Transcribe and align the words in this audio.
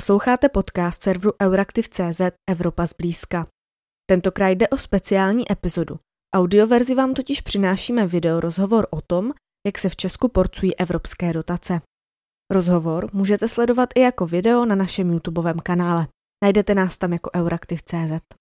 Posloucháte 0.00 0.48
podcast 0.48 1.02
serveru 1.02 1.32
Euraktiv.cz 1.42 2.20
Evropa 2.50 2.86
zblízka. 2.86 3.46
Tentokrát 4.10 4.48
jde 4.48 4.68
o 4.68 4.76
speciální 4.76 5.52
epizodu. 5.52 5.98
Audioverzi 6.34 6.94
vám 6.94 7.14
totiž 7.14 7.40
přinášíme 7.40 8.06
video 8.06 8.40
rozhovor 8.40 8.86
o 8.90 9.00
tom, 9.00 9.32
jak 9.66 9.78
se 9.78 9.88
v 9.88 9.96
Česku 9.96 10.28
porcují 10.28 10.76
evropské 10.76 11.32
dotace. 11.32 11.80
Rozhovor 12.52 13.10
můžete 13.12 13.48
sledovat 13.48 13.88
i 13.94 14.00
jako 14.00 14.26
video 14.26 14.64
na 14.64 14.74
našem 14.74 15.10
YouTubeovém 15.10 15.58
kanále. 15.58 16.06
Najdete 16.44 16.74
nás 16.74 16.98
tam 16.98 17.12
jako 17.12 17.30
Euraktiv.cz. 17.36 18.39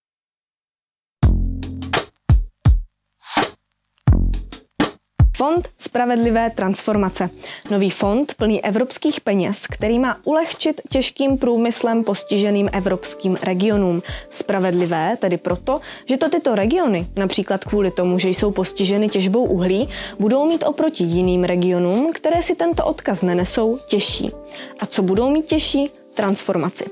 Fond 5.40 5.70
spravedlivé 5.78 6.50
transformace. 6.50 7.30
Nový 7.72 7.90
fond 7.90 8.34
plný 8.34 8.66
evropských 8.66 9.22
peněz, 9.22 9.68
který 9.68 10.00
má 10.00 10.18
ulehčit 10.24 10.82
těžkým 10.90 11.38
průmyslem 11.38 12.04
postiženým 12.04 12.70
evropským 12.74 13.38
regionům. 13.44 14.02
Spravedlivé 14.30 15.18
tedy 15.20 15.38
proto, 15.38 15.82
že 16.06 16.18
to 16.18 16.30
tyto 16.30 16.56
regiony, 16.56 17.08
například 17.16 17.64
kvůli 17.64 17.92
tomu, 17.92 18.20
že 18.20 18.30
jsou 18.30 18.52
postiženy 18.52 19.10
těžbou 19.10 19.44
uhlí, 19.44 19.90
budou 20.20 20.46
mít 20.46 20.64
oproti 20.68 21.04
jiným 21.04 21.44
regionům, 21.44 22.12
které 22.14 22.44
si 22.44 22.56
tento 22.56 22.86
odkaz 22.86 23.22
nenesou, 23.22 23.78
těžší. 23.88 24.32
A 24.80 24.86
co 24.86 25.04
budou 25.04 25.30
mít 25.30 25.46
těžší? 25.46 25.92
Transformaci. 26.20 26.86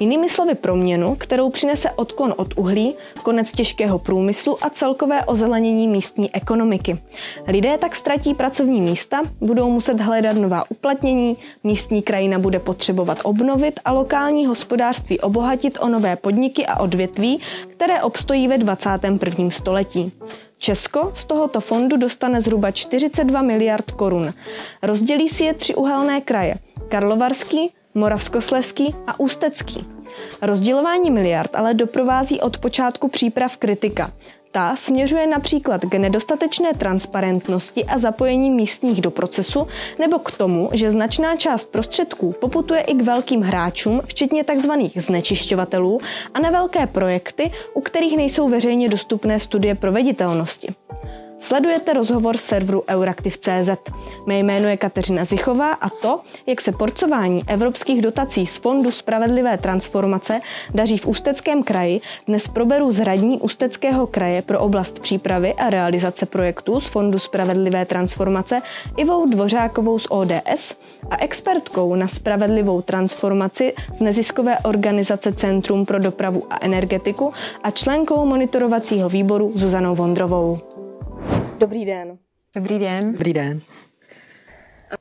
Jinými 0.00 0.28
slovy 0.28 0.54
proměnu, 0.54 1.16
kterou 1.16 1.50
přinese 1.50 1.90
odklon 1.90 2.34
od 2.36 2.54
uhlí, 2.56 2.94
konec 3.22 3.52
těžkého 3.52 3.98
průmyslu 3.98 4.64
a 4.64 4.70
celkové 4.70 5.24
ozelenění 5.24 5.88
místní 5.88 6.34
ekonomiky. 6.34 6.98
Lidé 7.46 7.78
tak 7.78 7.96
ztratí 7.96 8.34
pracovní 8.34 8.80
místa, 8.80 9.22
budou 9.40 9.70
muset 9.70 10.00
hledat 10.00 10.36
nová 10.36 10.70
uplatnění, 10.70 11.36
místní 11.64 12.02
krajina 12.02 12.38
bude 12.38 12.58
potřebovat 12.58 13.18
obnovit 13.22 13.80
a 13.84 13.92
lokální 13.92 14.46
hospodářství 14.46 15.20
obohatit 15.20 15.78
o 15.80 15.88
nové 15.88 16.16
podniky 16.16 16.66
a 16.66 16.80
odvětví, 16.80 17.40
které 17.70 18.02
obstojí 18.02 18.48
ve 18.48 18.58
21. 18.58 19.50
století. 19.50 20.12
Česko 20.58 21.12
z 21.14 21.24
tohoto 21.24 21.60
fondu 21.60 21.96
dostane 21.96 22.40
zhruba 22.40 22.70
42 22.70 23.42
miliard 23.42 23.90
korun. 23.90 24.32
Rozdělí 24.82 25.28
si 25.28 25.44
je 25.44 25.54
tři 25.54 25.74
uhelné 25.74 26.20
kraje. 26.20 26.54
Karlovarský, 26.88 27.70
Moravskosleský 27.94 28.94
a 29.06 29.20
Ústecký. 29.20 29.86
Rozdělování 30.42 31.10
miliard 31.10 31.56
ale 31.56 31.74
doprovází 31.74 32.40
od 32.40 32.58
počátku 32.58 33.08
příprav 33.08 33.56
kritika. 33.56 34.12
Ta 34.52 34.76
směřuje 34.76 35.26
například 35.26 35.80
k 35.80 35.94
nedostatečné 35.94 36.74
transparentnosti 36.74 37.84
a 37.84 37.98
zapojení 37.98 38.50
místních 38.50 39.00
do 39.00 39.10
procesu 39.10 39.66
nebo 39.98 40.18
k 40.18 40.30
tomu, 40.30 40.70
že 40.72 40.90
značná 40.90 41.36
část 41.36 41.64
prostředků 41.64 42.32
poputuje 42.32 42.80
i 42.80 42.94
k 42.94 43.02
velkým 43.02 43.40
hráčům, 43.42 44.02
včetně 44.06 44.44
tzv. 44.44 44.70
znečišťovatelů 44.96 46.00
a 46.34 46.40
na 46.40 46.50
velké 46.50 46.86
projekty, 46.86 47.50
u 47.74 47.80
kterých 47.80 48.16
nejsou 48.16 48.48
veřejně 48.48 48.88
dostupné 48.88 49.40
studie 49.40 49.74
proveditelnosti. 49.74 50.68
Sledujete 51.44 51.92
rozhovor 51.92 52.36
serveru 52.36 52.82
Euraktiv.cz. 52.88 53.70
Mé 54.26 54.38
jméno 54.38 54.68
je 54.68 54.76
Kateřina 54.76 55.24
Zichová 55.24 55.72
a 55.72 55.90
to, 55.90 56.20
jak 56.46 56.60
se 56.60 56.72
porcování 56.72 57.42
evropských 57.46 58.02
dotací 58.02 58.46
z 58.46 58.58
Fondu 58.58 58.90
Spravedlivé 58.90 59.58
transformace 59.58 60.40
daří 60.74 60.98
v 60.98 61.06
Ústeckém 61.06 61.62
kraji, 61.62 62.00
dnes 62.26 62.48
proberu 62.48 62.92
z 62.92 62.98
radní 63.04 63.40
Ústeckého 63.40 64.06
kraje 64.06 64.42
pro 64.42 64.60
oblast 64.60 64.98
přípravy 64.98 65.54
a 65.54 65.70
realizace 65.70 66.26
projektů 66.26 66.80
z 66.80 66.86
Fondu 66.86 67.18
Spravedlivé 67.18 67.84
transformace 67.84 68.62
Ivou 68.96 69.26
Dvořákovou 69.26 69.98
z 69.98 70.06
ODS 70.10 70.74
a 71.10 71.16
expertkou 71.16 71.94
na 71.94 72.08
spravedlivou 72.08 72.82
transformaci 72.82 73.72
z 73.92 74.00
neziskové 74.00 74.58
organizace 74.58 75.32
Centrum 75.32 75.86
pro 75.86 75.98
dopravu 75.98 76.42
a 76.50 76.58
energetiku 76.60 77.32
a 77.62 77.70
členkou 77.70 78.26
monitorovacího 78.26 79.08
výboru 79.08 79.52
Zuzanou 79.54 79.94
Vondrovou. 79.94 80.83
Dobrý 81.58 81.84
den. 81.84 82.18
Dobrý 82.56 82.78
den. 82.78 83.12
Dobrý 83.12 83.32
den. 83.32 83.60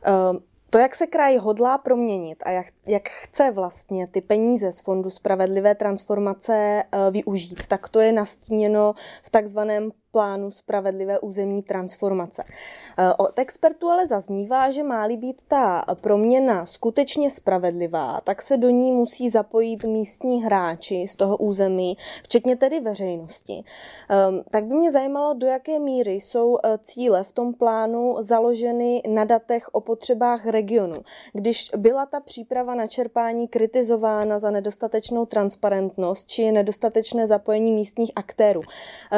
Uh, 0.08 0.38
to, 0.70 0.78
jak 0.78 0.96
se 0.96 1.08
kraj 1.08 1.38
hodlá 1.38 1.78
proměnit 1.78 2.44
a 2.46 2.52
jak, 2.52 2.66
jak 2.88 3.10
chce 3.10 3.52
vlastně 3.52 4.08
ty 4.08 4.22
peníze 4.22 4.72
z 4.72 4.82
Fondu 4.82 5.10
Spravedlivé 5.10 5.76
transformace 5.76 6.84
uh, 6.84 7.14
využít, 7.14 7.68
tak 7.68 7.90
to 7.90 8.00
je 8.00 8.12
nastíněno 8.12 8.94
v 9.24 9.30
takzvaném 9.30 9.92
plánu 10.14 10.52
spravedlivé 10.52 11.20
územní 11.20 11.64
transformace. 11.64 12.44
Eh, 12.48 13.14
od 13.18 13.40
expertů 13.40 13.90
ale 13.90 14.08
zaznívá, 14.08 14.70
že 14.70 14.84
má-li 14.84 15.18
být 15.18 15.42
ta 15.48 15.86
proměna 16.02 16.66
skutečně 16.66 17.32
spravedlivá, 17.32 18.22
tak 18.22 18.42
se 18.42 18.58
do 18.58 18.70
ní 18.70 18.92
musí 18.92 19.30
zapojit 19.30 19.84
místní 19.84 20.44
hráči 20.44 21.08
z 21.08 21.16
toho 21.16 21.38
území, 21.38 21.98
včetně 22.24 22.56
tedy 22.56 22.80
veřejnosti. 22.80 23.64
Ehm, 24.10 24.44
tak 24.52 24.66
by 24.66 24.76
mě 24.76 24.92
zajímalo, 24.92 25.34
do 25.34 25.48
jaké 25.48 25.80
míry 25.80 26.14
jsou 26.14 26.58
eh, 26.64 26.78
cíle 26.78 27.24
v 27.24 27.32
tom 27.32 27.54
plánu 27.54 28.16
založeny 28.20 29.02
na 29.08 29.24
datech 29.24 29.70
o 29.72 29.82
potřebách 29.82 30.46
regionu. 30.46 31.02
Když 31.34 31.70
byla 31.78 32.06
ta 32.06 32.20
příprava 32.20 32.76
na 32.76 32.88
čerpání 32.88 33.48
kritizována 33.48 34.40
za 34.40 34.52
nedostatečnou 34.52 35.26
transparentnost 35.26 36.28
či 36.28 36.52
nedostatečné 36.52 37.28
zapojení 37.28 37.72
místních 37.72 38.12
aktérů. 38.16 38.62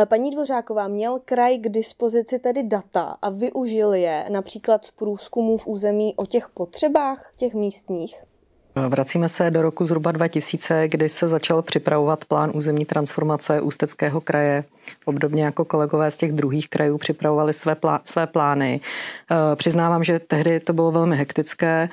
Paní 0.06 0.32
Dvořáková, 0.32 0.85
měl 0.88 1.20
kraj 1.26 1.58
k 1.58 1.70
dispozici 1.70 2.40
tedy 2.40 2.64
data 2.64 3.18
a 3.22 3.30
využil 3.30 3.94
je 3.94 4.26
například 4.30 4.86
z 4.86 4.92
průzkumů 4.92 5.58
v 5.58 5.68
území 5.68 6.16
o 6.16 6.26
těch 6.26 6.50
potřebách 6.50 7.32
těch 7.36 7.54
místních? 7.54 8.22
Vracíme 8.90 9.30
se 9.30 9.52
do 9.52 9.62
roku 9.62 9.86
zhruba 9.86 10.12
2000, 10.12 10.88
kdy 10.88 11.10
se 11.10 11.28
začal 11.28 11.62
připravovat 11.62 12.26
plán 12.26 12.52
územní 12.54 12.86
transformace 12.86 13.62
Ústeckého 13.62 14.22
kraje. 14.22 14.64
Obdobně 15.06 15.44
jako 15.44 15.66
kolegové 15.66 16.12
z 16.12 16.18
těch 16.18 16.32
druhých 16.32 16.70
krajů 16.70 16.98
připravovali 16.98 17.54
své, 17.54 17.74
plá- 17.74 18.00
své 18.06 18.28
plány. 18.28 18.80
E, 19.32 19.56
přiznávám, 19.56 20.04
že 20.04 20.20
tehdy 20.20 20.60
to 20.60 20.74
bylo 20.74 20.92
velmi 20.92 21.18
hektické. 21.18 21.90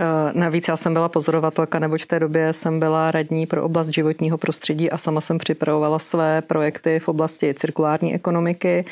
Eh, 0.00 0.32
navíc 0.38 0.68
já 0.68 0.76
jsem 0.76 0.92
byla 0.92 1.08
pozorovatelka, 1.08 1.78
neboť 1.78 2.02
v 2.02 2.06
té 2.06 2.20
době 2.20 2.52
jsem 2.52 2.80
byla 2.80 3.10
radní 3.10 3.46
pro 3.46 3.64
oblast 3.64 3.88
životního 3.88 4.38
prostředí 4.38 4.90
a 4.90 4.98
sama 4.98 5.20
jsem 5.20 5.38
připravovala 5.38 5.98
své 5.98 6.42
projekty 6.42 6.98
v 6.98 7.08
oblasti 7.08 7.54
cirkulární 7.54 8.14
ekonomiky, 8.14 8.84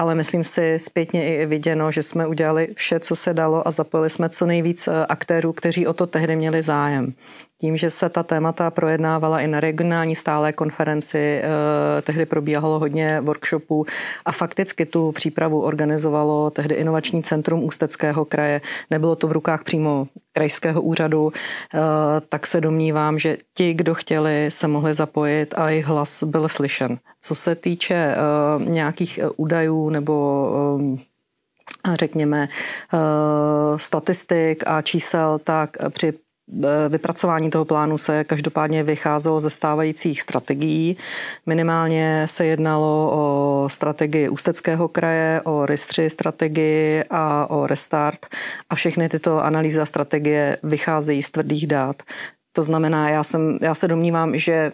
ale 0.00 0.14
myslím 0.14 0.44
si 0.44 0.78
zpětně 0.78 1.36
i 1.36 1.46
viděno, 1.46 1.92
že 1.92 2.02
jsme 2.02 2.26
udělali 2.26 2.68
vše, 2.76 3.00
co 3.00 3.16
se 3.16 3.34
dalo 3.34 3.68
a 3.68 3.70
zapojili 3.70 4.10
jsme 4.10 4.28
co 4.28 4.46
nejvíc 4.46 4.88
eh, 4.88 5.06
aktérů, 5.06 5.52
kteří 5.52 5.86
o 5.86 5.92
to 5.92 6.06
tehdy 6.06 6.36
měli 6.36 6.62
zájem. 6.62 7.12
Tím, 7.60 7.76
že 7.76 7.90
se 7.90 8.08
ta 8.08 8.22
témata 8.22 8.70
projednávala 8.70 9.40
i 9.40 9.46
na 9.46 9.60
regionální 9.60 10.16
stálé 10.16 10.52
konferenci, 10.52 11.18
eh, 11.18 12.02
tehdy 12.02 12.26
probíhalo 12.26 12.78
hodně 12.78 13.20
workshopů 13.20 13.86
a 14.24 14.32
fakticky 14.32 14.86
tu 14.86 15.12
přípravu 15.12 15.62
organizovalo 15.62 16.50
tehdy 16.50 16.74
Inovační 16.74 17.22
centrum 17.22 17.64
Ústeckého 17.64 18.24
kraje. 18.24 18.60
Nebylo 18.90 19.16
to 19.16 19.28
v 19.28 19.32
rukách 19.32 19.64
přímo 19.64 20.06
krajského 20.32 20.82
úřadu, 20.82 21.32
eh, 21.32 21.78
tak 22.28 22.46
se 22.46 22.60
domnívám, 22.60 23.18
že 23.18 23.36
ti, 23.54 23.74
kdo 23.74 23.94
chtěli, 23.94 24.46
se 24.48 24.68
mohli 24.68 24.94
zapojit 24.94 25.54
a 25.56 25.70
jejich 25.70 25.86
hlas 25.86 26.24
byl 26.24 26.48
slyšen. 26.48 26.98
Co 27.22 27.34
se 27.34 27.54
týče 27.54 28.14
nějakých 28.58 29.20
údajů 29.36 29.89
nebo 29.90 30.50
řekněme 31.94 32.48
statistik 33.76 34.64
a 34.66 34.82
čísel, 34.82 35.38
tak 35.44 35.76
při 35.88 36.12
Eh, 36.64 36.88
vypracování 36.88 37.50
toho 37.50 37.64
plánu 37.64 37.98
se 37.98 38.24
každopádně 38.24 38.82
vycházelo 38.82 39.40
ze 39.40 39.50
stávajících 39.50 40.22
strategií. 40.22 40.96
Minimálně 41.46 42.22
se 42.26 42.46
jednalo 42.46 43.10
o 43.12 43.68
strategii 43.68 44.28
Ústeckého 44.28 44.88
kraje, 44.88 45.40
o 45.44 45.66
RIS-3 45.66 46.08
strategii 46.08 47.04
a 47.10 47.50
o 47.50 47.66
Restart 47.66 48.26
a 48.70 48.74
všechny 48.74 49.08
tyto 49.08 49.44
analýzy 49.44 49.80
a 49.80 49.86
strategie 49.86 50.58
vycházejí 50.62 51.22
z 51.22 51.30
tvrdých 51.30 51.66
dát. 51.66 52.02
To 52.52 52.62
znamená, 52.62 53.10
já, 53.10 53.24
jsem, 53.24 53.58
já 53.62 53.74
se 53.74 53.88
domnívám, 53.88 54.38
že 54.38 54.72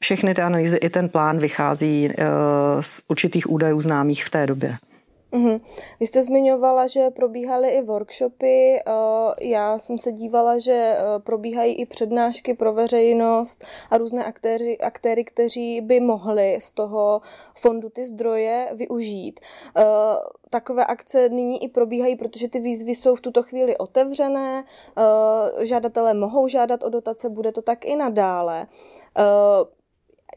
všechny 0.00 0.34
ty 0.34 0.42
analýzy 0.42 0.76
i 0.76 0.90
ten 0.90 1.08
plán 1.08 1.38
vychází 1.38 2.08
eh, 2.10 2.24
z 2.80 3.02
určitých 3.08 3.50
údajů 3.50 3.80
známých 3.80 4.24
v 4.24 4.30
té 4.30 4.46
době. 4.46 4.76
Mm-hmm. 5.32 5.60
Vy 6.00 6.06
jste 6.06 6.22
zmiňovala, 6.22 6.86
že 6.86 7.10
probíhaly 7.10 7.68
i 7.68 7.82
workshopy. 7.82 8.78
Eh, 8.78 8.82
já 9.40 9.78
jsem 9.78 9.98
se 9.98 10.12
dívala, 10.12 10.58
že 10.58 10.72
eh, 10.72 11.18
probíhají 11.18 11.74
i 11.74 11.86
přednášky 11.86 12.54
pro 12.54 12.72
veřejnost 12.72 13.64
a 13.90 13.98
různé 13.98 14.24
aktéry, 14.24 14.78
aktéry, 14.78 15.24
kteří 15.24 15.80
by 15.80 16.00
mohli 16.00 16.58
z 16.60 16.72
toho 16.72 17.20
fondu 17.54 17.88
ty 17.88 18.06
zdroje 18.06 18.70
využít. 18.72 19.40
Eh, 19.76 19.82
takové 20.50 20.86
akce 20.86 21.28
nyní 21.28 21.64
i 21.64 21.68
probíhají, 21.68 22.16
protože 22.16 22.48
ty 22.48 22.60
výzvy 22.60 22.94
jsou 22.94 23.14
v 23.14 23.20
tuto 23.20 23.42
chvíli 23.42 23.76
otevřené. 23.76 24.64
Žadatelé 25.58 26.14
mohou 26.14 26.48
žádat 26.48 26.82
o 26.82 26.88
dotace, 26.88 27.28
bude 27.28 27.52
to 27.52 27.62
tak 27.62 27.84
i 27.84 27.96
nadále 27.96 28.66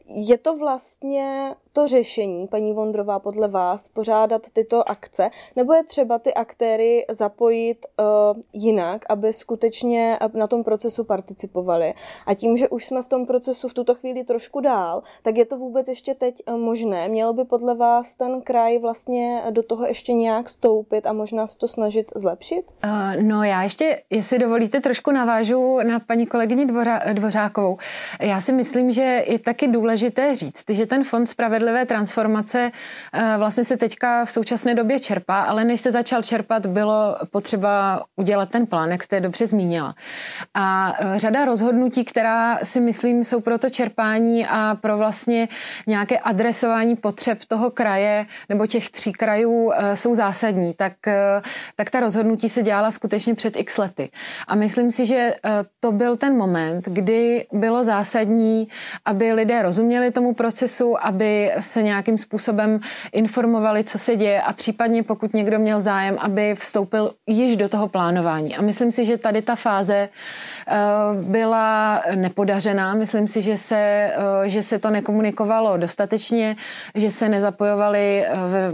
je 0.06 0.38
to 0.38 0.56
vlastně 0.56 1.54
to 1.74 1.88
řešení, 1.88 2.46
paní 2.46 2.72
Vondrová, 2.72 3.18
podle 3.18 3.48
vás, 3.48 3.88
pořádat 3.88 4.46
tyto 4.52 4.88
akce, 4.88 5.30
nebo 5.56 5.72
je 5.72 5.84
třeba 5.84 6.18
ty 6.18 6.34
aktéry 6.34 7.04
zapojit 7.10 7.86
uh, 7.98 8.40
jinak, 8.52 9.04
aby 9.08 9.32
skutečně 9.32 10.18
na 10.34 10.46
tom 10.46 10.64
procesu 10.64 11.04
participovali? 11.04 11.94
A 12.26 12.34
tím, 12.34 12.56
že 12.56 12.68
už 12.68 12.86
jsme 12.86 13.02
v 13.02 13.08
tom 13.08 13.26
procesu 13.26 13.68
v 13.68 13.74
tuto 13.74 13.94
chvíli 13.94 14.24
trošku 14.24 14.60
dál, 14.60 15.02
tak 15.22 15.36
je 15.36 15.44
to 15.44 15.58
vůbec 15.58 15.88
ještě 15.88 16.14
teď 16.14 16.42
uh, 16.48 16.56
možné? 16.56 17.08
Měl 17.08 17.32
by 17.32 17.44
podle 17.44 17.74
vás 17.74 18.14
ten 18.14 18.42
kraj 18.42 18.78
vlastně 18.78 19.42
do 19.50 19.62
toho 19.62 19.86
ještě 19.86 20.12
nějak 20.12 20.48
stoupit 20.48 21.06
a 21.06 21.12
možná 21.12 21.46
se 21.46 21.58
to 21.58 21.68
snažit 21.68 22.12
zlepšit? 22.16 22.64
Uh, 22.84 23.22
no 23.22 23.42
já 23.42 23.62
ještě, 23.62 24.02
jestli 24.10 24.38
dovolíte, 24.38 24.80
trošku 24.80 25.10
navážu 25.10 25.78
na 25.82 26.00
paní 26.00 26.26
kolegyni 26.26 26.66
Dvořákovou. 27.12 27.76
Já 28.20 28.40
si 28.40 28.52
myslím, 28.52 28.90
že 28.90 29.24
je 29.28 29.38
taky 29.38 29.68
důležité 29.68 30.36
říct, 30.36 30.70
že 30.70 30.86
ten 30.86 31.04
fond 31.04 31.26
spravedlivé 31.64 31.86
transformace 31.86 32.70
uh, 32.70 33.20
vlastně 33.38 33.64
se 33.64 33.76
teďka 33.76 34.24
v 34.24 34.30
současné 34.30 34.74
době 34.74 35.00
čerpá, 35.00 35.42
ale 35.42 35.64
než 35.64 35.80
se 35.80 35.90
začal 35.90 36.22
čerpat, 36.22 36.66
bylo 36.66 37.16
potřeba 37.30 38.04
udělat 38.16 38.50
ten 38.50 38.66
plán, 38.66 38.90
jak 38.90 39.02
jste 39.02 39.20
dobře 39.20 39.46
zmínila. 39.46 39.94
A 40.54 40.92
uh, 41.00 41.16
řada 41.16 41.44
rozhodnutí, 41.44 42.04
která 42.04 42.58
si 42.62 42.80
myslím 42.80 43.24
jsou 43.24 43.40
pro 43.40 43.58
to 43.58 43.70
čerpání 43.70 44.46
a 44.46 44.74
pro 44.80 44.96
vlastně 44.96 45.48
nějaké 45.86 46.18
adresování 46.18 46.96
potřeb 46.96 47.38
toho 47.48 47.70
kraje 47.70 48.26
nebo 48.48 48.66
těch 48.66 48.90
tří 48.90 49.12
krajů 49.12 49.64
uh, 49.64 49.74
jsou 49.94 50.14
zásadní, 50.14 50.74
tak, 50.74 50.92
tak 51.76 51.90
ta 51.90 52.00
rozhodnutí 52.00 52.48
se 52.48 52.62
dělala 52.62 52.90
skutečně 52.90 53.34
před 53.34 53.56
x 53.56 53.78
lety. 53.78 54.10
A 54.48 54.54
myslím 54.54 54.90
si, 54.90 55.06
že 55.06 55.34
to 55.80 55.92
byl 55.92 56.16
ten 56.16 56.36
moment, 56.36 56.84
kdy 56.88 57.46
bylo 57.52 57.84
zásadní, 57.84 58.68
aby 59.04 59.32
lidé 59.32 59.62
rozuměli 59.62 60.10
tomu 60.10 60.34
procesu, 60.34 60.96
aby 61.06 61.52
se 61.60 61.82
nějakým 61.82 62.18
způsobem 62.18 62.80
informovali, 63.12 63.84
co 63.84 63.98
se 63.98 64.16
děje 64.16 64.42
a 64.42 64.52
případně 64.52 65.02
pokud 65.02 65.34
někdo 65.34 65.58
měl 65.58 65.80
zájem, 65.80 66.16
aby 66.20 66.54
vstoupil 66.54 67.14
již 67.26 67.56
do 67.56 67.68
toho 67.68 67.88
plánování. 67.88 68.56
A 68.56 68.62
myslím 68.62 68.90
si, 68.90 69.04
že 69.04 69.18
tady 69.18 69.42
ta 69.42 69.56
fáze 69.56 70.08
byla 71.22 72.02
nepodařená. 72.14 72.94
Myslím 72.94 73.26
si, 73.26 73.42
že 73.42 73.58
se, 73.58 74.10
že 74.44 74.62
se 74.62 74.78
to 74.78 74.90
nekomunikovalo 74.90 75.76
dostatečně, 75.76 76.56
že 76.94 77.10
se 77.10 77.28
nezapojovali 77.28 78.24
v 78.46 78.72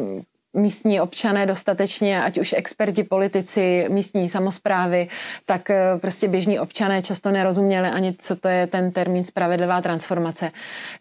místní 0.55 1.00
občané 1.00 1.47
dostatečně, 1.47 2.23
ať 2.23 2.38
už 2.38 2.55
experti, 2.56 3.05
politici, 3.05 3.87
místní 3.88 4.29
samozprávy, 4.29 5.08
tak 5.47 5.70
eh, 5.70 5.99
prostě 6.00 6.29
běžní 6.29 6.58
občané 6.58 7.02
často 7.02 7.31
nerozuměli 7.31 7.88
ani, 7.88 8.14
co 8.19 8.37
to 8.37 8.49
je 8.49 8.67
ten 8.67 8.93
termín 8.93 9.25
spravedlivá 9.25 9.81
transformace. 9.81 10.50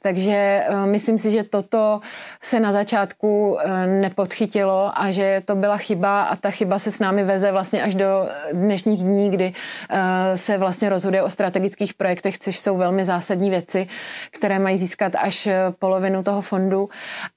Takže 0.02 0.32
eh, 0.34 0.86
myslím 0.86 1.18
si, 1.18 1.32
že 1.32 1.44
toto 1.44 2.00
se 2.42 2.60
na 2.60 2.72
začátku 2.72 3.58
eh, 3.60 3.88
nepodchytilo 3.88 4.92
a 4.96 5.12
že 5.12 5.42
to 5.46 5.56
byla 5.56 5.78
chyba 5.78 6.24
a 6.24 6.36
ta 6.36 6.52
chyba 6.52 6.80
se 6.80 6.92
s 6.92 7.00
námi 7.00 7.24
veze 7.24 7.52
vlastně 7.52 7.84
až 7.84 7.96
do 7.96 8.30
dnešních 8.54 9.04
dní, 9.04 9.30
kdy 9.30 9.54
se 10.36 10.58
vlastně 10.58 10.90
rozhoduje 10.90 11.24
o 11.24 11.30
strategických 11.30 11.94
projektech, 11.94 12.38
což 12.38 12.60
jsou 12.60 12.78
velmi 12.78 13.06
zásadní 13.06 13.50
věci, 13.50 13.88
které 14.32 14.60
mají 14.60 14.78
získat 14.78 15.14
až 15.16 15.50
polovinu 15.80 16.24
toho 16.24 16.42
fondu 16.42 16.90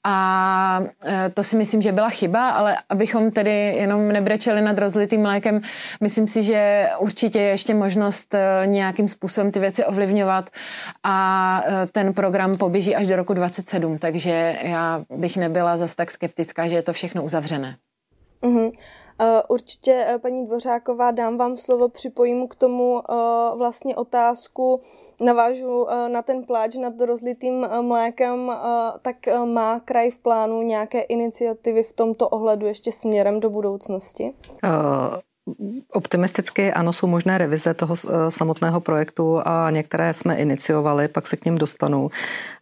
a 0.04 0.80
to 1.34 1.42
si 1.42 1.56
myslím, 1.56 1.82
že 1.82 1.92
byla 1.92 2.01
byla 2.02 2.10
chyba, 2.10 2.50
ale 2.50 2.76
abychom 2.88 3.30
tedy 3.30 3.50
jenom 3.50 4.08
nebrečeli 4.08 4.62
nad 4.62 4.78
rozlitým 4.78 5.22
mlékem, 5.22 5.60
myslím 6.00 6.26
si, 6.26 6.42
že 6.42 6.88
určitě 6.98 7.38
je 7.38 7.48
ještě 7.48 7.74
možnost 7.74 8.34
eh, 8.34 8.66
nějakým 8.66 9.08
způsobem 9.08 9.50
ty 9.50 9.60
věci 9.60 9.84
ovlivňovat 9.84 10.50
a 11.02 11.16
eh, 11.64 11.86
ten 11.92 12.12
program 12.12 12.56
poběží 12.58 12.96
až 12.96 13.06
do 13.06 13.16
roku 13.16 13.34
27, 13.34 13.98
takže 13.98 14.54
já 14.62 15.04
bych 15.10 15.36
nebyla 15.36 15.76
zas 15.76 15.94
tak 15.94 16.10
skeptická, 16.10 16.68
že 16.68 16.76
je 16.76 16.82
to 16.82 16.92
všechno 16.92 17.22
uzavřené. 17.22 17.76
Uh-huh. 18.42 18.72
Určitě, 19.48 20.18
paní 20.22 20.46
Dvořáková, 20.46 21.10
dám 21.10 21.36
vám 21.36 21.56
slovo, 21.56 21.88
připojím 21.88 22.48
k 22.48 22.54
tomu 22.54 23.02
vlastně 23.56 23.96
otázku, 23.96 24.80
navážu 25.20 25.86
na 26.08 26.22
ten 26.22 26.44
pláč 26.44 26.76
nad 26.76 27.00
rozlitým 27.00 27.66
mlékem, 27.80 28.52
tak 29.02 29.16
má 29.44 29.80
kraj 29.80 30.10
v 30.10 30.18
plánu 30.18 30.62
nějaké 30.62 31.00
iniciativy 31.00 31.82
v 31.82 31.92
tomto 31.92 32.28
ohledu 32.28 32.66
ještě 32.66 32.92
směrem 32.92 33.40
do 33.40 33.50
budoucnosti? 33.50 34.34
Optimisticky 35.92 36.72
ano, 36.72 36.92
jsou 36.92 37.06
možné 37.06 37.38
revize 37.38 37.74
toho 37.74 37.94
eh, 37.94 38.30
samotného 38.30 38.80
projektu 38.80 39.40
a 39.44 39.70
některé 39.70 40.14
jsme 40.14 40.36
iniciovali, 40.36 41.08
pak 41.08 41.26
se 41.26 41.36
k 41.36 41.44
ním 41.44 41.58
dostanu. 41.58 42.10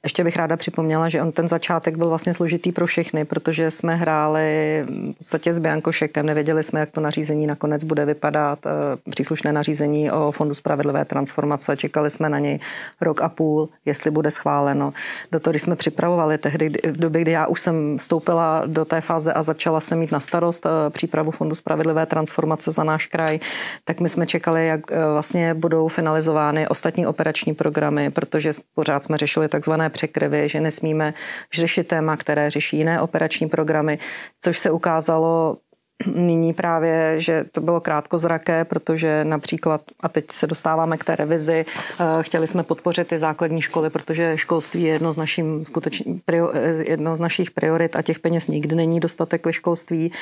Ještě 0.02 0.24
bych 0.24 0.36
ráda 0.36 0.56
připomněla, 0.56 1.08
že 1.08 1.22
on 1.22 1.32
ten 1.32 1.48
začátek 1.48 1.96
byl 1.96 2.08
vlastně 2.08 2.34
složitý 2.34 2.72
pro 2.72 2.86
všechny, 2.86 3.24
protože 3.24 3.70
jsme 3.70 3.96
hráli 3.96 4.84
v 4.88 5.18
podstatě 5.18 5.52
s 5.52 5.58
Biankošekem, 5.58 6.26
nevěděli 6.26 6.62
jsme, 6.62 6.80
jak 6.80 6.90
to 6.90 7.00
nařízení 7.00 7.46
nakonec 7.46 7.84
bude 7.84 8.04
vypadat, 8.04 8.58
eh, 8.66 9.10
příslušné 9.10 9.52
nařízení 9.52 10.10
o 10.10 10.30
Fondu 10.30 10.54
spravedlivé 10.54 11.04
transformace, 11.04 11.76
čekali 11.76 12.10
jsme 12.10 12.28
na 12.28 12.38
něj 12.38 12.58
rok 13.00 13.22
a 13.22 13.28
půl, 13.28 13.68
jestli 13.84 14.10
bude 14.10 14.30
schváleno. 14.30 14.92
Do 15.32 15.40
toho, 15.40 15.52
když 15.52 15.62
jsme 15.62 15.76
připravovali 15.76 16.38
tehdy, 16.38 16.68
v 16.68 16.96
době, 16.96 17.20
kdy 17.20 17.30
já 17.30 17.46
už 17.46 17.60
jsem 17.60 17.98
vstoupila 17.98 18.62
do 18.66 18.84
té 18.84 19.00
fáze 19.00 19.32
a 19.32 19.42
začala 19.42 19.80
jsem 19.80 19.98
mít 19.98 20.12
na 20.12 20.20
starost 20.20 20.66
eh, 20.66 20.90
přípravu 20.90 21.30
Fondu 21.30 21.54
spravedlivé 21.54 22.06
transformace 22.06 22.69
za 22.70 22.84
náš 22.84 23.06
kraj, 23.06 23.38
tak 23.84 24.00
my 24.00 24.08
jsme 24.08 24.26
čekali, 24.26 24.66
jak 24.66 24.92
eh, 24.92 24.96
vlastně 25.12 25.54
budou 25.54 25.88
finalizovány 25.88 26.68
ostatní 26.68 27.06
operační 27.06 27.54
programy, 27.54 28.10
protože 28.10 28.52
pořád 28.74 29.04
jsme 29.04 29.18
řešili 29.18 29.48
takzvané 29.48 29.90
překryvy, 29.90 30.48
že 30.48 30.60
nesmíme 30.60 31.14
řešit 31.54 31.88
téma, 31.88 32.16
které 32.16 32.50
řeší 32.50 32.76
jiné 32.76 33.00
operační 33.00 33.48
programy, 33.48 33.98
což 34.40 34.58
se 34.58 34.70
ukázalo 34.70 35.56
nyní 36.14 36.52
právě, 36.52 37.14
že 37.18 37.44
to 37.52 37.60
bylo 37.60 37.80
krátkozraké, 37.80 38.64
protože 38.64 39.24
například, 39.24 39.80
a 40.00 40.08
teď 40.08 40.32
se 40.32 40.46
dostáváme 40.46 40.98
k 40.98 41.04
té 41.04 41.16
revizi, 41.16 41.64
eh, 42.00 42.04
chtěli 42.20 42.46
jsme 42.46 42.62
podpořit 42.62 43.08
ty 43.08 43.18
základní 43.18 43.62
školy, 43.62 43.90
protože 43.90 44.38
školství 44.38 44.82
je 44.82 44.92
jedno 44.92 45.12
z, 45.12 45.16
naším 45.16 45.64
skutečný, 45.66 46.22
eh, 46.32 46.40
jedno 46.88 47.16
z 47.16 47.20
našich 47.20 47.50
priorit 47.50 47.96
a 47.96 48.02
těch 48.02 48.18
peněz 48.18 48.48
nikdy 48.48 48.76
není 48.76 49.00
dostatek 49.00 49.46
ve 49.46 49.52
školství 49.52 50.12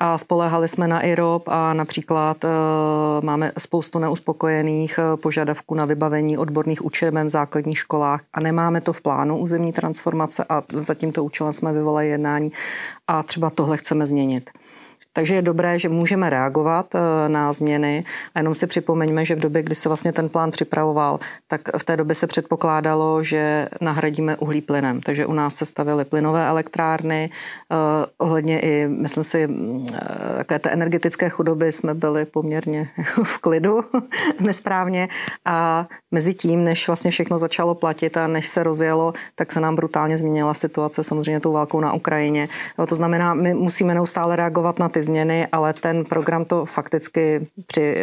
a 0.00 0.18
spolehali 0.18 0.68
jsme 0.68 0.88
na 0.88 1.00
IROP 1.00 1.48
a 1.48 1.74
například 1.74 2.44
eh, 2.44 2.48
máme 3.20 3.52
spoustu 3.58 3.98
neuspokojených 3.98 4.98
požadavků 5.16 5.74
na 5.74 5.84
vybavení 5.84 6.38
odborných 6.38 6.84
učeben 6.84 7.26
v 7.26 7.30
základních 7.30 7.78
školách 7.78 8.20
a 8.32 8.40
nemáme 8.40 8.80
to 8.80 8.92
v 8.92 9.00
plánu 9.00 9.38
územní 9.38 9.72
transformace 9.72 10.44
a 10.48 10.62
za 10.72 10.94
tímto 10.94 11.24
účelem 11.24 11.52
jsme 11.52 11.72
vyvolali 11.72 12.08
jednání 12.08 12.52
a 13.06 13.22
třeba 13.22 13.50
tohle 13.50 13.76
chceme 13.76 14.06
změnit. 14.06 14.50
Takže 15.16 15.34
je 15.34 15.42
dobré, 15.42 15.78
že 15.78 15.88
můžeme 15.88 16.30
reagovat 16.30 16.94
eh, 16.94 17.28
na 17.28 17.52
změny 17.52 18.04
a 18.34 18.38
jenom 18.38 18.54
si 18.54 18.66
připomeňme, 18.66 19.24
že 19.24 19.34
v 19.34 19.40
době, 19.40 19.62
kdy 19.62 19.74
se 19.74 19.88
vlastně 19.88 20.12
ten 20.12 20.28
plán 20.28 20.50
připravoval, 20.50 21.20
tak 21.48 21.60
v 21.78 21.84
té 21.84 21.96
době 21.96 22.14
se 22.14 22.26
předpokládalo, 22.26 23.22
že 23.22 23.68
nahradíme 23.80 24.36
uhlí 24.36 24.60
plynem. 24.60 25.00
Takže 25.00 25.26
u 25.26 25.32
nás 25.32 25.54
se 25.54 25.66
stavily 25.66 26.04
plynové 26.04 26.46
elektrárny, 26.46 27.30
eh, 27.30 27.76
ohledně 28.18 28.60
i, 28.60 28.88
myslím 28.88 29.24
si, 29.24 29.46
mm, 29.46 29.86
eh, 29.94 30.36
také 30.36 30.58
té 30.58 30.70
energetické 30.70 31.28
chudoby 31.28 31.72
jsme 31.72 31.94
byli 31.94 32.24
poměrně 32.24 32.88
v 33.24 33.38
klidu, 33.38 33.84
nesprávně 34.40 35.08
a 35.44 35.88
mezi 36.10 36.34
tím, 36.34 36.64
než 36.64 36.86
vlastně 36.86 37.10
všechno 37.10 37.38
začalo 37.38 37.74
platit 37.74 38.16
a 38.16 38.26
než 38.26 38.48
se 38.48 38.62
rozjelo, 38.62 39.12
tak 39.34 39.52
se 39.52 39.60
nám 39.60 39.76
brutálně 39.76 40.18
změnila 40.18 40.54
situace 40.54 41.04
samozřejmě 41.04 41.40
tou 41.40 41.52
válkou 41.52 41.80
na 41.80 41.92
Ukrajině. 41.92 42.48
To 42.88 42.94
znamená, 42.94 43.34
my 43.34 43.54
musíme 43.54 43.94
neustále 43.94 44.36
reagovat 44.36 44.78
na 44.78 44.88
ty 44.88 45.05
změny, 45.06 45.46
ale 45.52 45.72
ten 45.72 46.04
program 46.04 46.44
to 46.44 46.64
fakticky 46.64 47.46
při, 47.66 47.96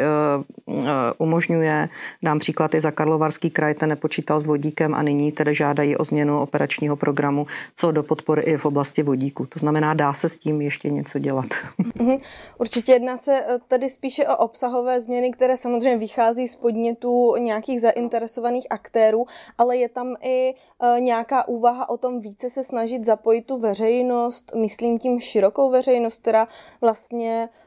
uh, 0.67 0.75
uh, 0.77 0.85
umožňuje. 1.17 1.89
Dám 2.23 2.39
příklad 2.39 2.73
i 2.73 2.79
za 2.79 2.91
Karlovarský 2.91 3.49
kraj, 3.49 3.73
ten 3.73 3.89
nepočítal 3.89 4.39
s 4.39 4.47
vodíkem 4.47 4.95
a 4.95 5.01
nyní 5.01 5.31
tedy 5.31 5.55
žádají 5.55 5.97
o 5.97 6.03
změnu 6.03 6.41
operačního 6.41 6.95
programu, 6.95 7.47
co 7.75 7.91
do 7.91 8.03
podpory 8.03 8.41
i 8.41 8.57
v 8.57 8.65
oblasti 8.65 9.03
vodíku. 9.03 9.45
To 9.45 9.59
znamená, 9.59 9.93
dá 9.93 10.13
se 10.13 10.29
s 10.29 10.37
tím 10.37 10.61
ještě 10.61 10.89
něco 10.89 11.19
dělat. 11.19 11.45
Mhm. 11.95 12.17
Určitě 12.57 12.91
jedná 12.91 13.17
se 13.17 13.45
eh, 13.47 13.59
tady 13.67 13.89
spíše 13.89 14.27
o 14.27 14.37
obsahové 14.37 15.01
změny, 15.01 15.31
které 15.31 15.57
samozřejmě 15.57 15.97
vychází 15.97 16.47
z 16.47 16.55
podnětu 16.55 17.35
nějakých 17.37 17.81
zainteresovaných 17.81 18.67
aktérů, 18.69 19.25
ale 19.57 19.77
je 19.77 19.89
tam 19.89 20.15
i 20.21 20.53
nějaká 20.99 21.47
úvaha 21.47 21.89
o 21.89 21.97
tom 21.97 22.19
více 22.19 22.49
se 22.49 22.63
snažit 22.63 23.05
zapojit 23.05 23.41
tu 23.41 23.57
veřejnost, 23.57 24.51
myslím 24.55 24.99
tím 24.99 25.19
širokou 25.19 25.71
veřejnost, 25.71 26.21
která 26.21 26.47
vlastně 26.81 26.92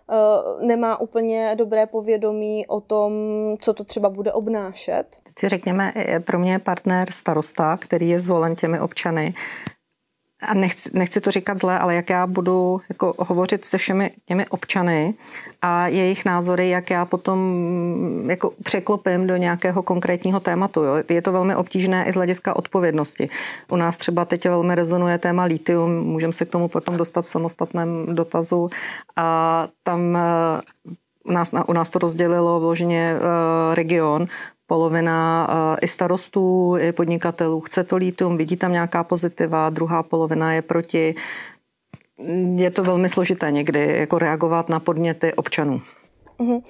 uh, 0.08 0.66
nemá 0.66 1.00
úplně 1.00 1.54
dobré 1.58 1.86
povědomí 1.86 2.66
o 2.66 2.80
tom, 2.80 3.12
co 3.60 3.74
to 3.74 3.84
třeba 3.84 4.08
bude 4.10 4.32
obnášet. 4.32 5.04
Si 5.38 5.48
řekněme, 5.48 5.92
pro 6.24 6.38
mě 6.38 6.52
je 6.52 6.58
partner 6.58 7.10
starosta, 7.10 7.76
který 7.76 8.08
je 8.08 8.20
zvolen 8.20 8.56
těmi 8.56 8.80
občany 8.80 9.34
a 10.46 10.54
nechci, 10.54 10.90
nechci 10.92 11.20
to 11.20 11.30
říkat 11.30 11.58
zle, 11.58 11.78
ale 11.78 11.94
jak 11.94 12.10
já 12.10 12.26
budu 12.26 12.80
jako 12.88 13.14
hovořit 13.18 13.64
se 13.64 13.78
všemi 13.78 14.10
těmi 14.26 14.46
občany 14.46 15.14
a 15.62 15.86
jejich 15.88 16.24
názory, 16.24 16.68
jak 16.68 16.90
já 16.90 17.04
potom 17.04 17.38
jako 18.28 18.50
překlopím 18.62 19.26
do 19.26 19.36
nějakého 19.36 19.82
konkrétního 19.82 20.40
tématu. 20.40 20.82
Jo. 20.82 20.94
Je 21.08 21.22
to 21.22 21.32
velmi 21.32 21.56
obtížné 21.56 22.08
i 22.08 22.12
z 22.12 22.14
hlediska 22.14 22.56
odpovědnosti. 22.56 23.28
U 23.68 23.76
nás 23.76 23.96
třeba 23.96 24.24
teď 24.24 24.48
velmi 24.48 24.74
rezonuje 24.74 25.18
téma 25.18 25.44
litium, 25.44 26.00
můžeme 26.00 26.32
se 26.32 26.44
k 26.44 26.50
tomu 26.50 26.68
potom 26.68 26.96
dostat 26.96 27.22
v 27.22 27.28
samostatném 27.28 28.06
dotazu 28.14 28.70
a 29.16 29.68
tam 29.82 30.16
eh, 30.16 30.60
u 31.24 31.32
nás, 31.32 31.52
u 31.66 31.72
nás 31.72 31.90
to 31.90 31.98
rozdělilo 31.98 32.60
vloženě 32.60 33.14
eh, 33.16 33.74
region 33.74 34.26
polovina 34.66 35.48
eh, 35.50 35.78
i 35.80 35.88
starostů, 35.88 36.76
i 36.78 36.92
podnikatelů 36.92 37.60
chce 37.60 37.84
to 37.84 37.96
lítum, 37.96 38.36
vidí 38.36 38.56
tam 38.56 38.72
nějaká 38.72 39.04
pozitiva, 39.04 39.70
druhá 39.70 40.02
polovina 40.02 40.52
je 40.52 40.62
proti. 40.62 41.14
Je 42.54 42.70
to 42.70 42.84
velmi 42.84 43.08
složité 43.08 43.50
někdy 43.50 43.98
jako 43.98 44.18
reagovat 44.18 44.68
na 44.68 44.80
podněty 44.80 45.34
občanů. 45.34 45.80
Uh-huh. 46.38 46.62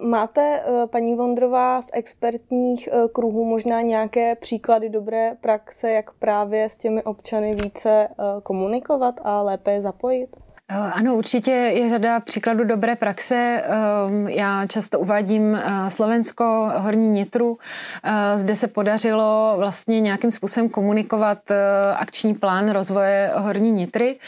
Máte, 0.00 0.62
paní 0.90 1.14
Vondrová, 1.14 1.82
z 1.82 1.90
expertních 1.92 2.88
kruhů 3.12 3.44
možná 3.44 3.80
nějaké 3.80 4.34
příklady 4.34 4.88
dobré 4.88 5.36
praxe, 5.40 5.90
jak 5.90 6.10
právě 6.10 6.68
s 6.70 6.78
těmi 6.78 7.02
občany 7.02 7.54
více 7.54 8.08
komunikovat 8.42 9.20
a 9.24 9.42
lépe 9.42 9.72
je 9.72 9.80
zapojit? 9.80 10.43
Eh, 10.70 10.76
ano, 10.76 11.14
určitě 11.14 11.50
je 11.50 11.88
řada 11.88 12.20
příkladů 12.20 12.64
dobré 12.64 12.96
praxe. 12.96 13.62
Ehm, 13.64 14.28
já 14.28 14.66
často 14.66 15.00
uvádím 15.00 15.54
eh, 15.54 15.90
Slovensko, 15.90 16.70
Horní 16.76 17.08
Nitru. 17.08 17.58
Eh, 18.04 18.38
zde 18.38 18.56
se 18.56 18.68
podařilo 18.68 19.54
vlastně 19.58 20.00
nějakým 20.00 20.30
způsobem 20.30 20.68
komunikovat 20.68 21.38
akční 21.96 22.34
plán 22.34 22.70
rozvoje 22.70 23.30
Horní 23.34 23.72
Nitry, 23.72 24.18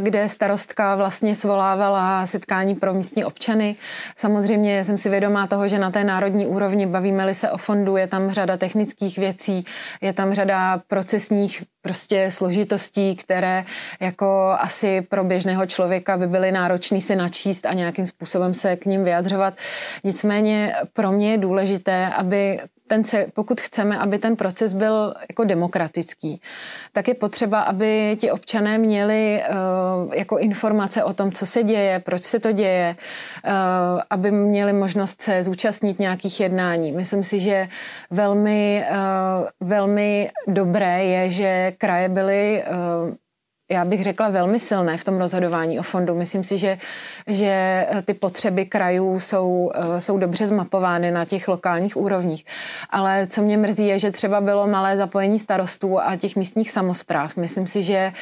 kde 0.00 0.28
starostka 0.28 0.96
vlastně 0.96 1.34
svolávala 1.34 2.26
setkání 2.26 2.74
pro 2.74 2.94
místní 2.94 3.24
občany. 3.24 3.76
Samozřejmě 4.16 4.84
jsem 4.84 4.98
si 4.98 5.10
vědomá 5.10 5.46
toho, 5.46 5.68
že 5.68 5.78
na 5.78 5.90
té 5.90 6.04
národní 6.04 6.46
úrovni 6.46 6.86
bavíme-li 6.86 7.34
se 7.34 7.50
o 7.50 7.56
fondu, 7.56 7.96
je 7.96 8.06
tam 8.06 8.30
řada 8.30 8.56
technických 8.56 9.18
věcí, 9.18 9.64
je 10.00 10.12
tam 10.12 10.34
řada 10.34 10.82
procesních 10.88 11.62
prostě 11.82 12.30
složitostí, 12.30 13.16
které 13.16 13.64
jako 14.00 14.56
asi 14.58 15.00
pro 15.00 15.24
běžného 15.24 15.59
člověka 15.66 16.16
by 16.16 16.26
byly 16.26 16.52
náročný 16.52 17.00
si 17.00 17.16
načíst 17.16 17.66
a 17.66 17.72
nějakým 17.72 18.06
způsobem 18.06 18.54
se 18.54 18.76
k 18.76 18.86
ním 18.86 19.04
vyjadřovat. 19.04 19.54
Nicméně 20.04 20.74
pro 20.92 21.12
mě 21.12 21.30
je 21.30 21.38
důležité, 21.38 22.06
aby 22.06 22.60
ten, 22.90 23.02
pokud 23.34 23.60
chceme, 23.60 23.98
aby 23.98 24.18
ten 24.18 24.36
proces 24.36 24.74
byl 24.74 25.14
jako 25.28 25.44
demokratický, 25.44 26.40
tak 26.92 27.08
je 27.08 27.14
potřeba, 27.14 27.60
aby 27.60 28.16
ti 28.20 28.30
občané 28.30 28.78
měli 28.78 29.42
uh, 29.42 30.14
jako 30.14 30.38
informace 30.38 31.04
o 31.04 31.12
tom, 31.12 31.32
co 31.32 31.46
se 31.46 31.62
děje, 31.62 31.98
proč 31.98 32.22
se 32.22 32.40
to 32.40 32.52
děje, 32.52 32.96
uh, 33.46 33.52
aby 34.10 34.30
měli 34.30 34.72
možnost 34.72 35.20
se 35.20 35.42
zúčastnit 35.42 35.98
nějakých 35.98 36.40
jednání. 36.40 36.92
Myslím 36.92 37.24
si, 37.24 37.38
že 37.38 37.68
velmi, 38.10 38.84
uh, 38.90 39.68
velmi 39.68 40.30
dobré 40.46 41.04
je, 41.04 41.30
že 41.30 41.72
kraje 41.78 42.08
byly 42.08 42.62
já 43.70 43.84
bych 43.84 44.04
řekla, 44.04 44.28
velmi 44.28 44.60
silné 44.60 44.96
v 44.96 45.04
tom 45.04 45.18
rozhodování 45.18 45.78
o 45.80 45.82
fondu. 45.82 46.14
Myslím 46.14 46.44
si, 46.44 46.58
že, 46.58 46.78
že 47.26 47.86
ty 48.04 48.14
potřeby 48.14 48.66
krajů 48.66 49.20
jsou, 49.20 49.70
eh, 49.74 50.00
jsou 50.00 50.18
dobře 50.18 50.46
zmapovány 50.46 51.10
na 51.10 51.24
těch 51.24 51.48
lokálních 51.48 51.96
úrovních. 51.96 52.44
Ale 52.90 53.26
co 53.26 53.42
mě 53.42 53.56
mrzí, 53.56 53.86
je, 53.86 53.98
že 53.98 54.10
třeba 54.10 54.40
bylo 54.40 54.66
malé 54.66 54.96
zapojení 54.96 55.38
starostů 55.38 56.00
a 56.00 56.16
těch 56.16 56.36
místních 56.36 56.70
samozpráv. 56.70 57.36
Myslím 57.36 57.66
si, 57.66 57.82
že 57.82 58.12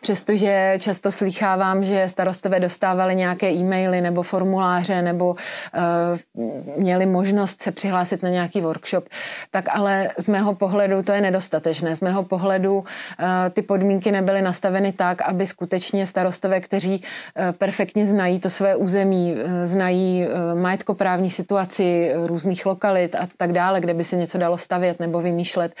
přestože 0.00 0.74
často 0.78 1.12
slýchávám, 1.12 1.84
že 1.84 2.08
starostové 2.08 2.60
dostávali 2.60 3.14
nějaké 3.14 3.50
e-maily 3.50 4.00
nebo 4.00 4.22
formuláře 4.22 5.02
nebo 5.02 5.34
uh, 5.34 6.44
měli 6.76 7.06
možnost 7.06 7.62
se 7.62 7.72
přihlásit 7.72 8.22
na 8.22 8.28
nějaký 8.28 8.60
workshop, 8.60 9.04
tak 9.50 9.64
ale 9.72 10.08
z 10.18 10.28
mého 10.28 10.54
pohledu 10.54 11.02
to 11.02 11.12
je 11.12 11.20
nedostatečné. 11.20 11.96
Z 11.96 12.00
mého 12.00 12.22
pohledu 12.22 12.76
uh, 12.78 12.84
ty 13.52 13.62
podmínky 13.62 14.12
nebyly 14.12 14.42
nastaveny 14.42 14.92
tak, 14.94 15.22
aby 15.22 15.46
skutečně 15.46 16.06
starostové, 16.06 16.60
kteří 16.60 17.00
uh, 17.00 17.52
perfektně 17.52 18.06
znají 18.06 18.40
to 18.40 18.50
své 18.50 18.76
území, 18.76 19.32
uh, 19.32 19.38
znají 19.64 20.26
uh, 20.26 20.60
majetkoprávní 20.60 21.30
situaci 21.30 22.12
různých 22.26 22.66
lokalit 22.66 23.14
a 23.14 23.28
tak 23.36 23.52
dále, 23.52 23.80
kde 23.80 23.94
by 23.94 24.04
se 24.04 24.16
něco 24.16 24.38
dalo 24.38 24.58
stavět 24.58 25.00
nebo 25.00 25.20
vymýšlet, 25.20 25.74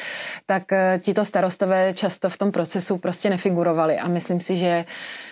tak 0.46 0.62
tito 0.98 1.24
starostové 1.24 1.92
často 1.92 2.30
v 2.30 2.38
tom 2.38 2.52
procesu 2.52 2.98
prostě 2.98 3.30
nefigurovali 3.30 3.98
a 3.98 4.08
myslím 4.08 4.40
si, 4.40 4.56
že, 4.56 4.84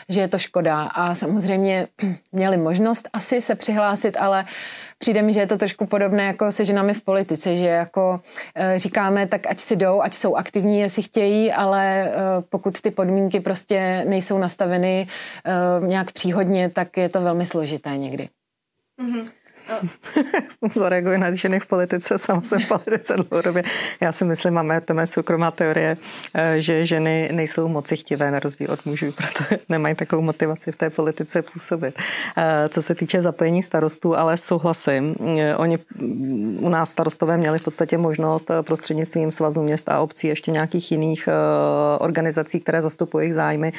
že 0.08 0.20
je 0.20 0.28
to 0.28 0.38
škoda. 0.38 0.82
A 0.82 1.14
samozřejmě 1.14 1.88
měli 2.32 2.56
možnost 2.56 3.08
asi 3.12 3.40
se 3.40 3.54
přihlásit, 3.54 4.16
ale 4.20 4.44
přijde 5.02 5.22
mi, 5.22 5.32
že 5.32 5.40
je 5.40 5.46
to 5.46 5.58
trošku 5.58 5.86
podobné 5.86 6.24
jako 6.24 6.52
se 6.52 6.64
ženami 6.64 6.94
v 6.94 7.02
politice, 7.02 7.56
že 7.56 7.66
jako 7.66 8.20
e, 8.54 8.78
říkáme, 8.78 9.26
tak 9.26 9.46
ať 9.46 9.58
si 9.58 9.76
jdou, 9.76 10.00
ať 10.00 10.14
jsou 10.14 10.34
aktivní, 10.34 10.80
jestli 10.80 11.02
chtějí, 11.02 11.52
ale 11.52 12.08
e, 12.08 12.12
pokud 12.48 12.80
ty 12.80 12.90
podmínky 12.90 13.40
prostě 13.40 14.04
nejsou 14.08 14.38
nastaveny 14.38 15.06
e, 15.06 15.86
nějak 15.86 16.12
příhodně, 16.12 16.68
tak 16.70 16.96
je 16.96 17.08
to 17.08 17.20
velmi 17.20 17.46
složité 17.46 17.96
někdy. 17.96 18.28
Mm-hmm. 19.02 19.41
Zareaguji 20.74 21.18
na 21.18 21.34
ženy 21.34 21.60
v 21.60 21.66
politice, 21.66 22.18
sama 22.18 22.42
jsem 22.42 22.58
v 22.58 22.68
politice 22.68 23.14
dlouhodobě. 23.16 23.62
Já 24.00 24.12
si 24.12 24.24
myslím, 24.24 24.54
máme 24.54 24.80
to 24.80 24.94
mé 24.94 25.06
soukromá 25.06 25.50
teorie, 25.50 25.96
eh, 26.34 26.60
že 26.60 26.86
ženy 26.86 27.28
nejsou 27.32 27.68
moci 27.68 27.96
chtivé 27.96 28.30
na 28.30 28.38
rozdíl 28.38 28.70
od 28.70 28.86
mužů, 28.86 29.12
proto 29.12 29.62
nemají 29.68 29.94
takovou 29.94 30.22
motivaci 30.22 30.72
v 30.72 30.76
té 30.76 30.90
politice 30.90 31.42
působit. 31.42 31.94
Eh, 32.36 32.68
co 32.68 32.82
se 32.82 32.94
týče 32.94 33.22
zapojení 33.22 33.62
starostů, 33.62 34.16
ale 34.16 34.36
souhlasím. 34.36 35.14
Eh, 35.38 35.56
oni 35.56 35.78
u 36.60 36.68
nás 36.68 36.90
starostové 36.90 37.36
měli 37.36 37.58
v 37.58 37.64
podstatě 37.64 37.98
možnost 37.98 38.50
prostřednictvím 38.62 39.32
svazu 39.32 39.62
měst 39.62 39.88
a 39.88 40.00
obcí 40.00 40.26
ještě 40.26 40.50
nějakých 40.50 40.92
jiných 40.92 41.28
organizací, 41.98 42.60
které 42.60 42.82
zastupují 42.82 43.22
jejich 43.22 43.34
zájmy, 43.34 43.72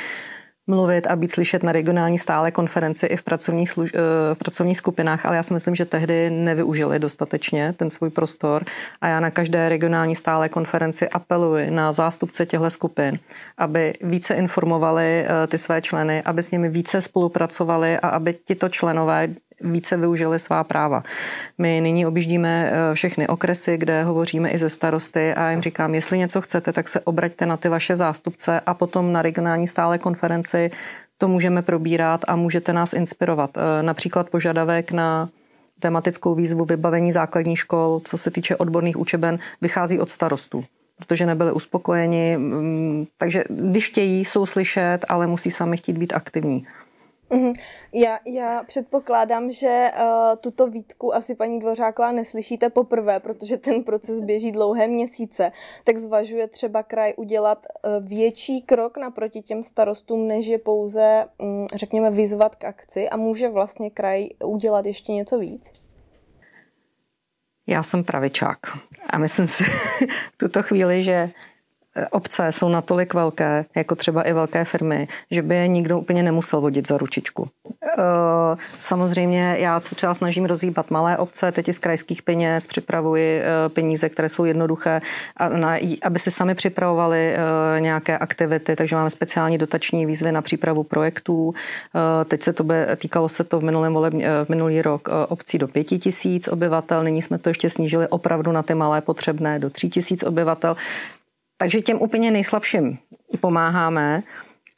mluvit 0.67 1.08
a 1.08 1.15
být 1.15 1.32
slyšet 1.32 1.63
na 1.63 1.72
regionální 1.72 2.20
stále 2.20 2.51
konferenci 2.51 3.05
i 3.05 3.17
v 3.17 3.24
pracovních, 3.24 3.70
služ- 3.70 3.91
eh, 3.96 4.36
v 4.36 4.38
pracovních 4.38 4.77
skupinách, 4.77 5.25
ale 5.25 5.36
já 5.36 5.43
si 5.43 5.53
myslím, 5.53 5.75
že 5.75 5.86
tehdy 5.86 6.29
nevyužili 6.29 7.00
dostatečně 7.00 7.74
ten 7.77 7.89
svůj 7.89 8.10
prostor. 8.10 8.65
A 9.01 9.08
já 9.08 9.20
na 9.20 9.32
každé 9.32 9.70
regionální 9.70 10.15
stále 10.15 10.50
konferenci 10.50 11.10
apeluji 11.10 11.72
na 11.72 11.91
zástupce 11.91 12.46
těchto 12.46 12.70
skupin, 12.70 13.20
aby 13.58 13.93
více 14.01 14.34
informovali 14.34 15.25
eh, 15.25 15.48
ty 15.48 15.58
své 15.58 15.82
členy, 15.82 16.22
aby 16.22 16.43
s 16.43 16.51
nimi 16.51 16.70
více 16.70 17.01
spolupracovali 17.01 17.98
a 17.98 18.08
aby 18.10 18.34
tito 18.46 18.70
členové 18.70 19.27
více 19.63 19.98
využili 19.98 20.39
svá 20.39 20.63
práva. 20.63 21.03
My 21.58 21.82
nyní 21.82 22.05
objíždíme 22.05 22.72
eh, 22.72 22.96
všechny 22.96 23.27
okresy, 23.27 23.77
kde 23.77 24.03
hovoříme 24.03 24.50
i 24.50 24.58
ze 24.58 24.70
starosty 24.70 25.34
a 25.34 25.51
jim 25.51 25.62
říkám, 25.62 25.96
jestli 25.96 26.17
něco 26.17 26.41
chcete, 26.41 26.74
tak 26.74 26.89
se 26.89 27.00
obraťte 27.00 27.46
na 27.46 27.58
ty 27.58 27.70
vaše 27.70 27.96
zástupce 27.96 28.60
a 28.60 28.74
potom 28.74 29.12
na 29.12 29.22
regionální 29.22 29.67
stále 29.67 29.98
konferenci 29.98 30.72
to 31.17 31.27
můžeme 31.27 31.62
probírat 31.62 32.22
a 32.27 32.36
můžete 32.36 32.74
nás 32.74 32.93
inspirovat. 32.93 33.50
Eh, 33.58 33.84
například 33.84 34.29
požadavek 34.29 34.91
na 34.91 35.29
tematickou 35.79 36.36
výzvu 36.36 36.65
vybavení 36.65 37.12
základních 37.12 37.60
škol, 37.60 38.01
co 38.03 38.17
se 38.17 38.32
týče 38.32 38.55
odborných 38.55 38.98
učeben, 38.98 39.39
vychází 39.62 40.00
od 40.00 40.10
starostů 40.10 40.63
protože 40.98 41.25
nebyli 41.25 41.51
uspokojeni. 41.51 42.38
Mm, 42.38 43.05
takže 43.17 43.43
když 43.50 43.89
chtějí, 43.89 44.25
jsou 44.25 44.46
slyšet, 44.46 45.00
ale 45.10 45.27
musí 45.27 45.51
sami 45.51 45.77
chtít 45.77 45.98
být 45.98 46.13
aktivní. 46.13 46.67
Mm-hmm. 47.34 47.54
Já, 47.94 48.20
já 48.25 48.63
předpokládám, 48.63 49.52
že 49.52 49.92
uh, 49.96 50.06
tuto 50.40 50.68
výtku 50.68 51.16
asi 51.16 51.36
paní 51.36 51.60
Dvořáková 51.60 52.12
neslyšíte 52.12 52.70
poprvé, 52.70 53.20
protože 53.20 53.58
ten 53.58 53.84
proces 53.84 54.22
běží 54.22 54.52
dlouhé 54.52 54.88
měsíce. 54.88 55.52
Tak 55.84 55.98
zvažuje 55.98 56.48
třeba 56.48 56.84
kraj 56.84 57.13
udělat 57.18 57.66
uh, 57.66 58.08
větší 58.08 58.62
krok 58.62 58.98
naproti 58.98 59.42
těm 59.42 59.63
starostům, 59.63 60.28
než 60.28 60.46
je 60.46 60.58
pouze, 60.58 61.25
um, 61.38 61.68
řekněme, 61.74 62.12
vyzvat 62.12 62.56
k 62.56 62.63
akci 62.63 63.10
a 63.10 63.18
může 63.18 63.50
vlastně 63.50 63.90
kraj 63.90 64.30
udělat 64.44 64.86
ještě 64.86 65.12
něco 65.12 65.40
víc? 65.40 65.72
Já 67.68 67.84
jsem 67.84 68.04
pravičák 68.04 68.60
a 69.10 69.18
myslím 69.18 69.48
si 69.48 69.63
tuto 70.38 70.63
chvíli, 70.63 71.04
že 71.04 71.30
obce 72.12 72.52
jsou 72.52 72.70
natolik 72.70 73.14
velké, 73.14 73.66
jako 73.76 73.96
třeba 73.96 74.22
i 74.22 74.34
velké 74.34 74.66
firmy, 74.66 75.08
že 75.32 75.42
by 75.42 75.56
je 75.56 75.68
nikdo 75.68 76.00
úplně 76.00 76.24
nemusel 76.24 76.62
vodit 76.62 76.88
za 76.88 76.98
ručičku. 76.98 77.48
Eh, 78.00 78.58
samozřejmě 78.78 79.56
já 79.60 79.80
se 79.80 79.96
třeba 79.96 80.14
snažím 80.14 80.46
rozhýbat 80.46 80.92
malé 80.92 81.18
obce, 81.18 81.52
teď 81.52 81.70
z 81.70 81.80
krajských 81.80 82.22
peněz 82.22 82.68
připravuji 82.68 83.42
eh, 83.42 83.70
peníze, 83.70 84.10
které 84.10 84.30
jsou 84.30 84.46
jednoduché, 84.46 85.02
aby 86.02 86.20
si 86.20 86.32
sami 86.32 86.56
připravovali 86.56 87.36
eh, 87.36 87.80
nějaké 87.80 88.18
aktivity, 88.18 88.76
takže 88.76 88.96
máme 88.96 89.10
speciální 89.10 89.58
dotační 89.58 90.06
výzvy 90.06 90.32
na 90.32 90.42
přípravu 90.42 90.84
projektů. 90.84 91.54
Teď 92.26 92.44
se 92.44 92.54
to 92.54 92.64
by, 92.64 92.76
týkalo 92.96 93.30
se 93.30 93.44
to 93.44 93.60
v, 93.60 93.64
minulém 93.64 93.94
voleb, 93.94 94.14
v 94.46 94.50
minulý 94.50 94.82
rok 94.82 95.10
obcí 95.28 95.58
do 95.58 95.68
pěti 95.68 96.00
tisíc 96.00 96.48
obyvatel, 96.48 97.04
nyní 97.04 97.22
jsme 97.22 97.38
to 97.38 97.50
ještě 97.50 97.70
snížili 97.70 98.08
opravdu 98.08 98.52
na 98.52 98.64
ty 98.64 98.76
malé 98.76 99.02
potřebné 99.02 99.60
do 99.60 99.70
tří 99.70 99.90
tisíc 99.90 100.24
obyvatel. 100.24 100.76
Takže 101.63 101.82
těm 101.82 102.01
úplně 102.01 102.32
nejslabším 102.32 102.98
pomáháme, 103.41 104.24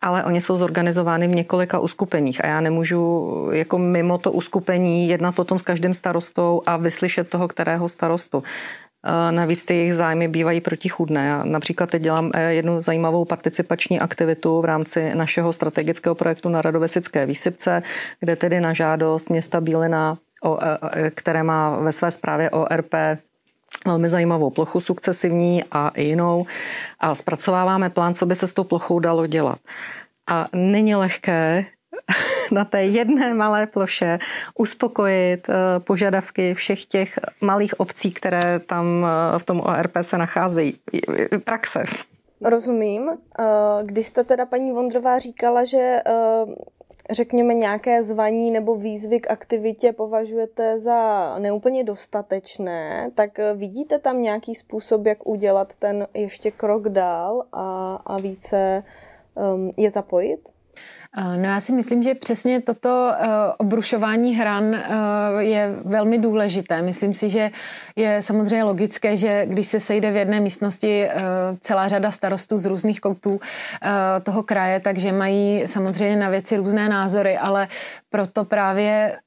ale 0.01 0.23
oni 0.23 0.41
jsou 0.41 0.55
zorganizovány 0.55 1.27
v 1.27 1.35
několika 1.35 1.79
uskupeních 1.79 2.45
a 2.45 2.47
já 2.47 2.61
nemůžu 2.61 3.49
jako 3.51 3.77
mimo 3.77 4.17
to 4.17 4.31
uskupení 4.31 5.09
jednat 5.09 5.39
o 5.39 5.43
tom 5.43 5.59
s 5.59 5.63
každým 5.63 5.93
starostou 5.93 6.61
a 6.65 6.77
vyslyšet 6.77 7.29
toho, 7.29 7.47
kterého 7.47 7.89
starostu. 7.89 8.43
Navíc 9.31 9.65
ty 9.65 9.73
jejich 9.73 9.95
zájmy 9.95 10.27
bývají 10.27 10.61
protichudné. 10.61 11.27
Já 11.27 11.43
například 11.43 11.89
teď 11.89 12.01
dělám 12.01 12.31
eh, 12.33 12.53
jednu 12.53 12.81
zajímavou 12.81 13.25
participační 13.25 13.99
aktivitu 13.99 14.61
v 14.61 14.65
rámci 14.65 15.15
našeho 15.15 15.53
strategického 15.53 16.15
projektu 16.15 16.49
na 16.49 16.61
Radovesické 16.61 17.25
výsypce, 17.25 17.83
kde 18.19 18.35
tedy 18.35 18.61
na 18.61 18.73
žádost 18.73 19.29
města 19.29 19.61
Bílina, 19.61 20.17
eh, 20.93 21.11
které 21.11 21.43
má 21.43 21.79
ve 21.79 21.91
své 21.91 22.11
zprávě 22.11 22.49
ORP 22.49 22.93
velmi 23.85 24.09
zajímavou 24.09 24.49
plochu 24.49 24.79
sukcesivní 24.79 25.63
a 25.71 25.91
jinou 25.97 26.45
a 26.99 27.15
zpracováváme 27.15 27.89
plán, 27.89 28.15
co 28.15 28.25
by 28.25 28.35
se 28.35 28.47
s 28.47 28.53
tou 28.53 28.63
plochou 28.63 28.99
dalo 28.99 29.27
dělat. 29.27 29.59
A 30.27 30.47
není 30.53 30.95
lehké 30.95 31.65
na 32.51 32.65
té 32.65 32.83
jedné 32.83 33.33
malé 33.33 33.67
ploše 33.67 34.19
uspokojit 34.57 35.49
eh, 35.49 35.79
požadavky 35.79 36.53
všech 36.53 36.85
těch 36.85 37.19
malých 37.41 37.79
obcí, 37.79 38.11
které 38.11 38.59
tam 38.59 39.05
eh, 39.05 39.39
v 39.39 39.43
tom 39.43 39.59
ORP 39.59 39.97
se 40.01 40.17
nacházejí. 40.17 40.79
Praxe. 41.43 41.83
Rozumím. 42.41 43.09
Eh, 43.09 43.43
když 43.83 44.07
jste 44.07 44.23
teda 44.23 44.45
paní 44.45 44.71
Vondrová 44.71 45.19
říkala, 45.19 45.63
že 45.63 45.99
řekněme 47.11 47.53
nějaké 47.53 48.03
zvaní 48.03 48.51
nebo 48.51 48.75
výzvy 48.75 49.19
k 49.19 49.31
aktivitě 49.31 49.93
považujete 49.93 50.79
za 50.79 51.35
neúplně 51.39 51.83
dostatečné, 51.83 53.11
tak 53.15 53.39
vidíte 53.55 53.99
tam 53.99 54.21
nějaký 54.21 54.55
způsob, 54.55 55.05
jak 55.05 55.27
udělat 55.27 55.75
ten 55.75 56.07
ještě 56.13 56.51
krok 56.51 56.89
dál 56.89 57.43
a, 57.51 57.95
a 58.05 58.17
více 58.17 58.83
um, 59.55 59.71
je 59.77 59.91
zapojit? 59.91 60.54
Eh, 61.17 61.37
no 61.37 61.43
já 61.43 61.59
si 61.59 61.73
myslím, 61.73 62.03
že 62.03 62.15
přesně 62.15 62.61
toto 62.61 63.11
eh, 63.13 63.27
obrušování 63.57 64.35
hran 64.35 64.75
eh, 64.75 64.87
je 65.39 65.75
velmi 65.85 66.17
důležité. 66.17 66.81
Myslím 66.81 67.13
si, 67.13 67.29
že 67.29 67.51
je 67.95 68.21
samozřejmě 68.21 68.63
logické, 68.63 69.17
že 69.17 69.45
když 69.45 69.67
se 69.67 69.79
sejde 69.79 70.11
v 70.11 70.15
jedné 70.15 70.39
místnosti 70.39 71.07
celá 71.59 71.87
řada 71.87 72.11
starostů 72.11 72.57
z 72.57 72.65
různých 72.65 72.99
koutů 72.99 73.39
toho 74.23 74.43
kraje, 74.43 74.79
takže 74.79 75.11
mají 75.11 75.67
samozřejmě 75.67 76.15
na 76.15 76.29
věci 76.29 76.57
různé 76.57 76.89
názory, 76.89 77.37
ale 77.37 77.67
proto 78.09 78.45
právě 78.45 79.17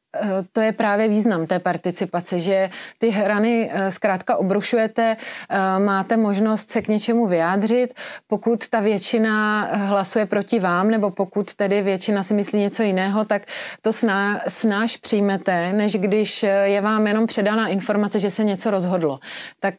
to 0.52 0.60
je 0.60 0.72
právě 0.72 1.08
význam 1.08 1.46
té 1.46 1.58
participace, 1.58 2.40
že 2.40 2.70
ty 2.98 3.08
hrany 3.08 3.70
eh, 3.72 3.90
zkrátka 3.90 4.36
obrušujete, 4.36 5.16
eh, 5.50 5.58
máte 5.78 6.16
možnost 6.16 6.70
se 6.70 6.82
k 6.82 6.88
něčemu 6.88 7.26
vyjádřit, 7.26 7.94
pokud 8.26 8.68
ta 8.68 8.80
většina 8.80 9.62
hlasuje 9.72 10.26
proti 10.26 10.58
vám, 10.60 10.90
nebo 10.90 11.10
pokud 11.10 11.54
tedy 11.54 11.82
většina 11.82 12.22
si 12.22 12.34
myslí 12.34 12.58
něco 12.58 12.82
jiného, 12.82 13.24
tak 13.24 13.42
to 13.82 13.92
sná, 13.92 14.40
snáš 14.48 14.96
přijmete, 14.96 15.72
než 15.72 15.92
když 15.92 16.42
je 16.64 16.80
vám 16.80 17.06
jenom 17.06 17.26
předána 17.26 17.68
informace, 17.68 18.18
že 18.18 18.30
se 18.30 18.44
něco 18.44 18.70
rozhodlo. 18.70 19.18
Tak 19.60 19.74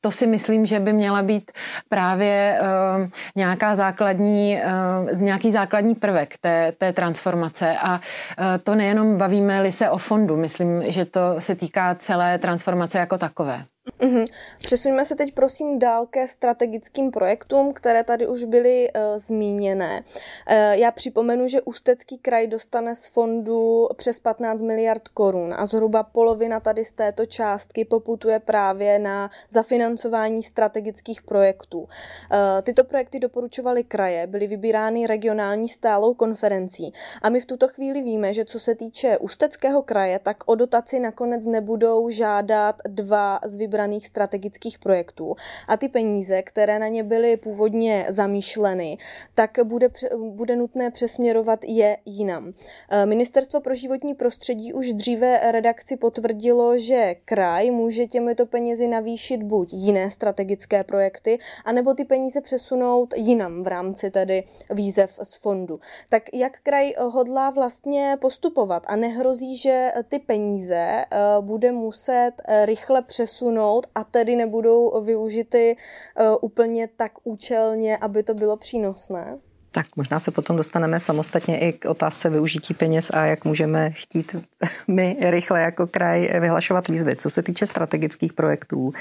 to 0.00 0.10
si 0.10 0.26
myslím, 0.26 0.66
že 0.66 0.80
by 0.80 0.92
měla 0.92 1.22
být 1.22 1.52
právě 1.88 2.60
uh, 2.60 3.08
nějaká 3.36 3.74
základní, 3.76 4.58
uh, 5.12 5.20
nějaký 5.20 5.52
základní 5.52 5.94
prvek 5.94 6.38
té, 6.40 6.72
té 6.78 6.92
transformace. 6.92 7.76
A 7.78 7.94
uh, 7.94 8.44
to 8.62 8.74
nejenom 8.74 9.16
bavíme-li 9.16 9.72
se 9.72 9.90
o 9.90 9.98
fondu, 9.98 10.36
myslím, 10.36 10.82
že 10.92 11.04
to 11.04 11.20
se 11.38 11.54
týká 11.54 11.94
celé 11.94 12.38
transformace 12.38 12.98
jako 12.98 13.18
takové. 13.18 13.64
Mm-hmm. 14.00 14.24
Přesuňme 14.58 15.04
se 15.04 15.14
teď 15.14 15.34
prosím 15.34 15.78
dál 15.78 16.06
ke 16.06 16.28
strategickým 16.28 17.10
projektům, 17.10 17.72
které 17.72 18.04
tady 18.04 18.26
už 18.26 18.44
byly 18.44 18.88
uh, 18.92 19.18
zmíněné. 19.18 20.02
Uh, 20.02 20.56
já 20.72 20.90
připomenu, 20.90 21.48
že 21.48 21.62
Ústecký 21.62 22.18
kraj 22.18 22.46
dostane 22.46 22.94
z 22.94 23.06
fondu 23.06 23.88
přes 23.96 24.20
15 24.20 24.62
miliard 24.62 25.08
korun 25.08 25.54
a 25.56 25.66
zhruba 25.66 26.02
polovina 26.02 26.60
tady 26.60 26.84
z 26.84 26.92
této 26.92 27.26
částky 27.26 27.84
poputuje 27.84 28.38
právě 28.38 28.98
na 28.98 29.30
zafinancování 29.50 30.42
strategických 30.42 31.22
projektů. 31.22 31.78
Uh, 31.80 31.88
tyto 32.62 32.84
projekty 32.84 33.18
doporučovaly 33.18 33.84
kraje, 33.84 34.26
byly 34.26 34.46
vybírány 34.46 35.06
regionální 35.06 35.68
stálou 35.68 36.14
konferencí 36.14 36.92
a 37.22 37.28
my 37.28 37.40
v 37.40 37.46
tuto 37.46 37.68
chvíli 37.68 38.02
víme, 38.02 38.34
že 38.34 38.44
co 38.44 38.60
se 38.60 38.74
týče 38.74 39.18
Ústeckého 39.18 39.82
kraje, 39.82 40.18
tak 40.18 40.36
o 40.46 40.54
dotaci 40.54 41.00
nakonec 41.00 41.46
nebudou 41.46 42.10
žádat 42.10 42.76
dva 42.88 43.40
z 43.44 43.56
vybraných 43.56 43.79
vybraných 43.80 44.06
strategických 44.06 44.78
projektů 44.78 45.36
a 45.68 45.76
ty 45.76 45.88
peníze, 45.88 46.42
které 46.42 46.78
na 46.78 46.88
ně 46.88 47.04
byly 47.04 47.36
původně 47.36 48.06
zamýšleny, 48.08 48.98
tak 49.34 49.58
bude, 49.64 49.88
bude 50.16 50.56
nutné 50.56 50.90
přesměrovat 50.90 51.64
je 51.64 51.96
jinam. 52.04 52.52
E, 52.90 53.06
Ministerstvo 53.06 53.60
pro 53.60 53.74
životní 53.74 54.14
prostředí 54.14 54.72
už 54.72 54.92
dříve 54.92 55.52
redakci 55.52 55.96
potvrdilo, 55.96 56.78
že 56.78 57.14
kraj 57.24 57.70
může 57.70 58.06
těmito 58.06 58.46
penězi 58.46 58.88
navýšit 58.88 59.42
buď 59.42 59.72
jiné 59.72 60.10
strategické 60.10 60.84
projekty, 60.84 61.38
anebo 61.64 61.94
ty 61.94 62.04
peníze 62.04 62.40
přesunout 62.40 63.14
jinam 63.16 63.62
v 63.62 63.66
rámci 63.66 64.10
tedy 64.10 64.44
výzev 64.70 65.18
z 65.22 65.36
fondu. 65.36 65.80
Tak 66.08 66.22
jak 66.32 66.60
kraj 66.62 66.92
hodlá 66.98 67.50
vlastně 67.50 68.16
postupovat 68.20 68.82
a 68.86 68.96
nehrozí, 68.96 69.56
že 69.56 69.92
ty 70.08 70.18
peníze 70.18 70.76
e, 70.76 71.06
bude 71.40 71.72
muset 71.72 72.32
rychle 72.64 73.02
přesunout 73.02 73.69
přesunout 73.70 73.86
a 73.94 74.04
tedy 74.04 74.36
nebudou 74.36 75.04
využity 75.04 75.76
uh, 76.20 76.36
úplně 76.40 76.88
tak 76.96 77.12
účelně, 77.24 77.96
aby 77.96 78.22
to 78.22 78.34
bylo 78.34 78.56
přínosné? 78.56 79.38
Tak 79.72 79.86
možná 79.96 80.20
se 80.20 80.30
potom 80.30 80.56
dostaneme 80.56 81.00
samostatně 81.00 81.58
i 81.58 81.72
k 81.72 81.84
otázce 81.84 82.30
využití 82.30 82.74
peněz 82.74 83.10
a 83.10 83.26
jak 83.26 83.44
můžeme 83.44 83.90
chtít 83.90 84.36
my 84.88 85.16
rychle 85.20 85.60
jako 85.60 85.86
kraj 85.86 86.40
vyhlašovat 86.40 86.88
výzvy. 86.88 87.16
Co 87.16 87.30
se 87.30 87.42
týče 87.42 87.66
strategických 87.66 88.32
projektů, 88.32 88.92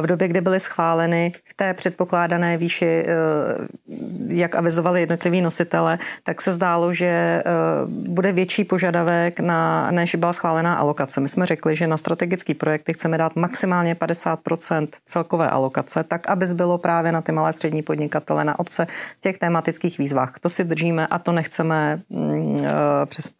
v 0.00 0.06
době, 0.06 0.28
kdy 0.28 0.40
byly 0.40 0.60
schváleny 0.60 1.32
v 1.44 1.54
té 1.54 1.74
předpokládané 1.74 2.56
výši, 2.56 2.86
eh, 2.86 3.06
jak 4.28 4.54
avizovali 4.54 5.00
jednotliví 5.00 5.40
nositele, 5.40 5.98
tak 6.24 6.40
se 6.40 6.52
zdálo, 6.52 6.94
že 6.94 7.06
eh, 7.06 7.42
bude 7.86 8.32
větší 8.32 8.64
požadavek, 8.64 9.40
na, 9.40 9.90
než 9.90 10.14
byla 10.14 10.32
schválená 10.32 10.74
alokace. 10.74 11.20
My 11.20 11.28
jsme 11.28 11.46
řekli, 11.46 11.76
že 11.76 11.86
na 11.86 11.96
strategický 11.96 12.54
projekty 12.54 12.92
chceme 12.92 13.18
dát 13.18 13.36
maximálně 13.36 13.94
50% 13.94 14.88
celkové 15.06 15.50
alokace, 15.50 16.04
tak, 16.04 16.28
aby 16.28 16.46
zbylo 16.46 16.78
právě 16.78 17.12
na 17.12 17.20
ty 17.20 17.32
malé 17.32 17.52
střední 17.52 17.82
podnikatele, 17.82 18.44
na 18.44 18.58
obce 18.58 18.86
v 19.18 19.20
těch 19.20 19.38
tematických 19.38 19.98
výzvách. 19.98 20.38
To 20.40 20.48
si 20.48 20.64
držíme 20.64 21.06
a 21.06 21.18
to 21.18 21.32
nechceme 21.32 22.00
mm, 22.10 22.58
eh, 22.62 23.06
přes, 23.06 23.30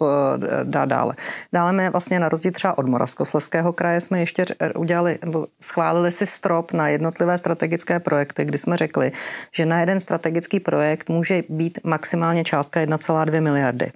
dát 0.65 0.89
dále. 0.89 1.15
Dále 1.53 1.73
my 1.73 1.91
vlastně 1.91 2.21
na 2.21 2.29
rozdíl 2.29 2.53
třeba 2.53 2.79
od 2.79 2.87
Moravskoslezského 2.87 3.73
kraje 3.73 4.01
jsme 4.01 4.21
ještě 4.21 4.45
udělali, 4.77 5.19
nebo 5.25 5.47
schválili 5.61 6.11
si 6.11 6.28
strop 6.29 6.73
na 6.73 6.89
jednotlivé 6.89 7.39
strategické 7.39 8.01
projekty, 8.01 8.45
kdy 8.45 8.59
jsme 8.59 8.77
řekli, 8.77 9.13
že 9.53 9.67
na 9.67 9.81
jeden 9.81 10.01
strategický 10.01 10.61
projekt 10.61 11.09
může 11.09 11.43
být 11.49 11.79
maximálně 11.85 12.45
částka 12.45 12.81
1,2 12.81 13.43
miliardy. 13.43 13.93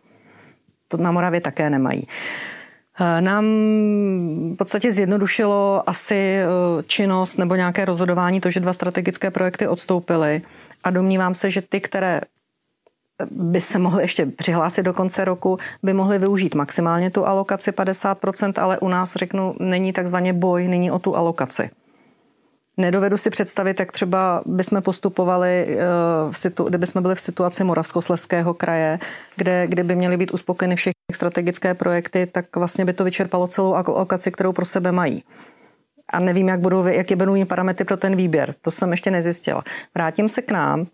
To 0.89 0.97
na 0.97 1.13
Moravě 1.13 1.41
také 1.41 1.71
nemají. 1.71 2.09
Eh, 3.01 3.21
nám 3.21 3.45
v 3.45 4.57
podstatě 4.59 4.93
zjednodušilo 4.93 5.83
asi 5.87 6.15
eh, 6.15 6.47
činnost 6.87 7.37
nebo 7.37 7.55
nějaké 7.55 7.85
rozhodování 7.85 8.41
to, 8.41 8.51
že 8.51 8.61
dva 8.61 8.73
strategické 8.73 9.31
projekty 9.31 9.69
odstoupily 9.69 10.43
a 10.85 10.91
domnívám 10.91 11.35
se, 11.35 11.51
že 11.51 11.63
ty, 11.63 11.81
které 11.81 12.21
by 13.31 13.61
se 13.61 13.79
mohly 13.79 14.03
ještě 14.03 14.27
přihlásit 14.27 14.83
do 14.83 14.93
konce 14.93 15.25
roku, 15.25 15.59
by 15.83 15.93
mohly 15.93 16.19
využít 16.19 16.55
maximálně 16.55 17.11
tu 17.11 17.27
alokaci 17.27 17.71
50%, 17.71 18.53
ale 18.63 18.79
u 18.79 18.89
nás 18.89 19.15
řeknu, 19.15 19.55
není 19.59 19.93
takzvaně 19.93 20.33
boj, 20.33 20.69
není 20.69 20.91
o 20.91 20.99
tu 20.99 21.17
alokaci. 21.17 21.71
Nedovedu 22.83 23.17
si 23.17 23.31
představit, 23.31 23.81
jak 23.81 23.93
třeba 23.93 24.43
bychom 24.47 24.83
postupovali, 24.83 25.67
eh, 25.69 25.79
v 26.31 26.39
situ, 26.39 26.65
kdyby 26.65 26.87
jsme 26.87 27.01
byli 27.01 27.15
v 27.15 27.21
situaci 27.21 27.65
Moravskosleského 27.65 28.55
kraje, 28.55 28.99
kde, 29.37 29.67
kde 29.67 29.85
by 29.85 29.97
měly 29.97 30.17
být 30.17 30.31
uspokojeny 30.31 30.77
všechny 30.77 30.93
strategické 31.13 31.75
projekty, 31.75 32.27
tak 32.27 32.57
vlastně 32.57 32.85
by 32.85 32.93
to 32.93 33.05
vyčerpalo 33.05 33.47
celou 33.47 33.75
alokaci, 33.75 34.31
kterou 34.31 34.53
pro 34.53 34.65
sebe 34.65 34.93
mají. 34.93 35.25
A 36.13 36.21
nevím, 36.21 36.49
jak 36.49 36.61
budou, 36.61 36.87
jaké 36.87 37.17
budou 37.17 37.45
parametry 37.45 37.85
pro 37.85 37.97
ten 37.97 38.17
výběr. 38.17 38.55
To 38.63 38.71
jsem 38.71 38.91
ještě 38.91 39.11
nezjistila. 39.11 39.65
Vrátím 39.95 40.29
se 40.29 40.43
k 40.43 40.51
nám. 40.51 40.81
Uh, 40.81 40.87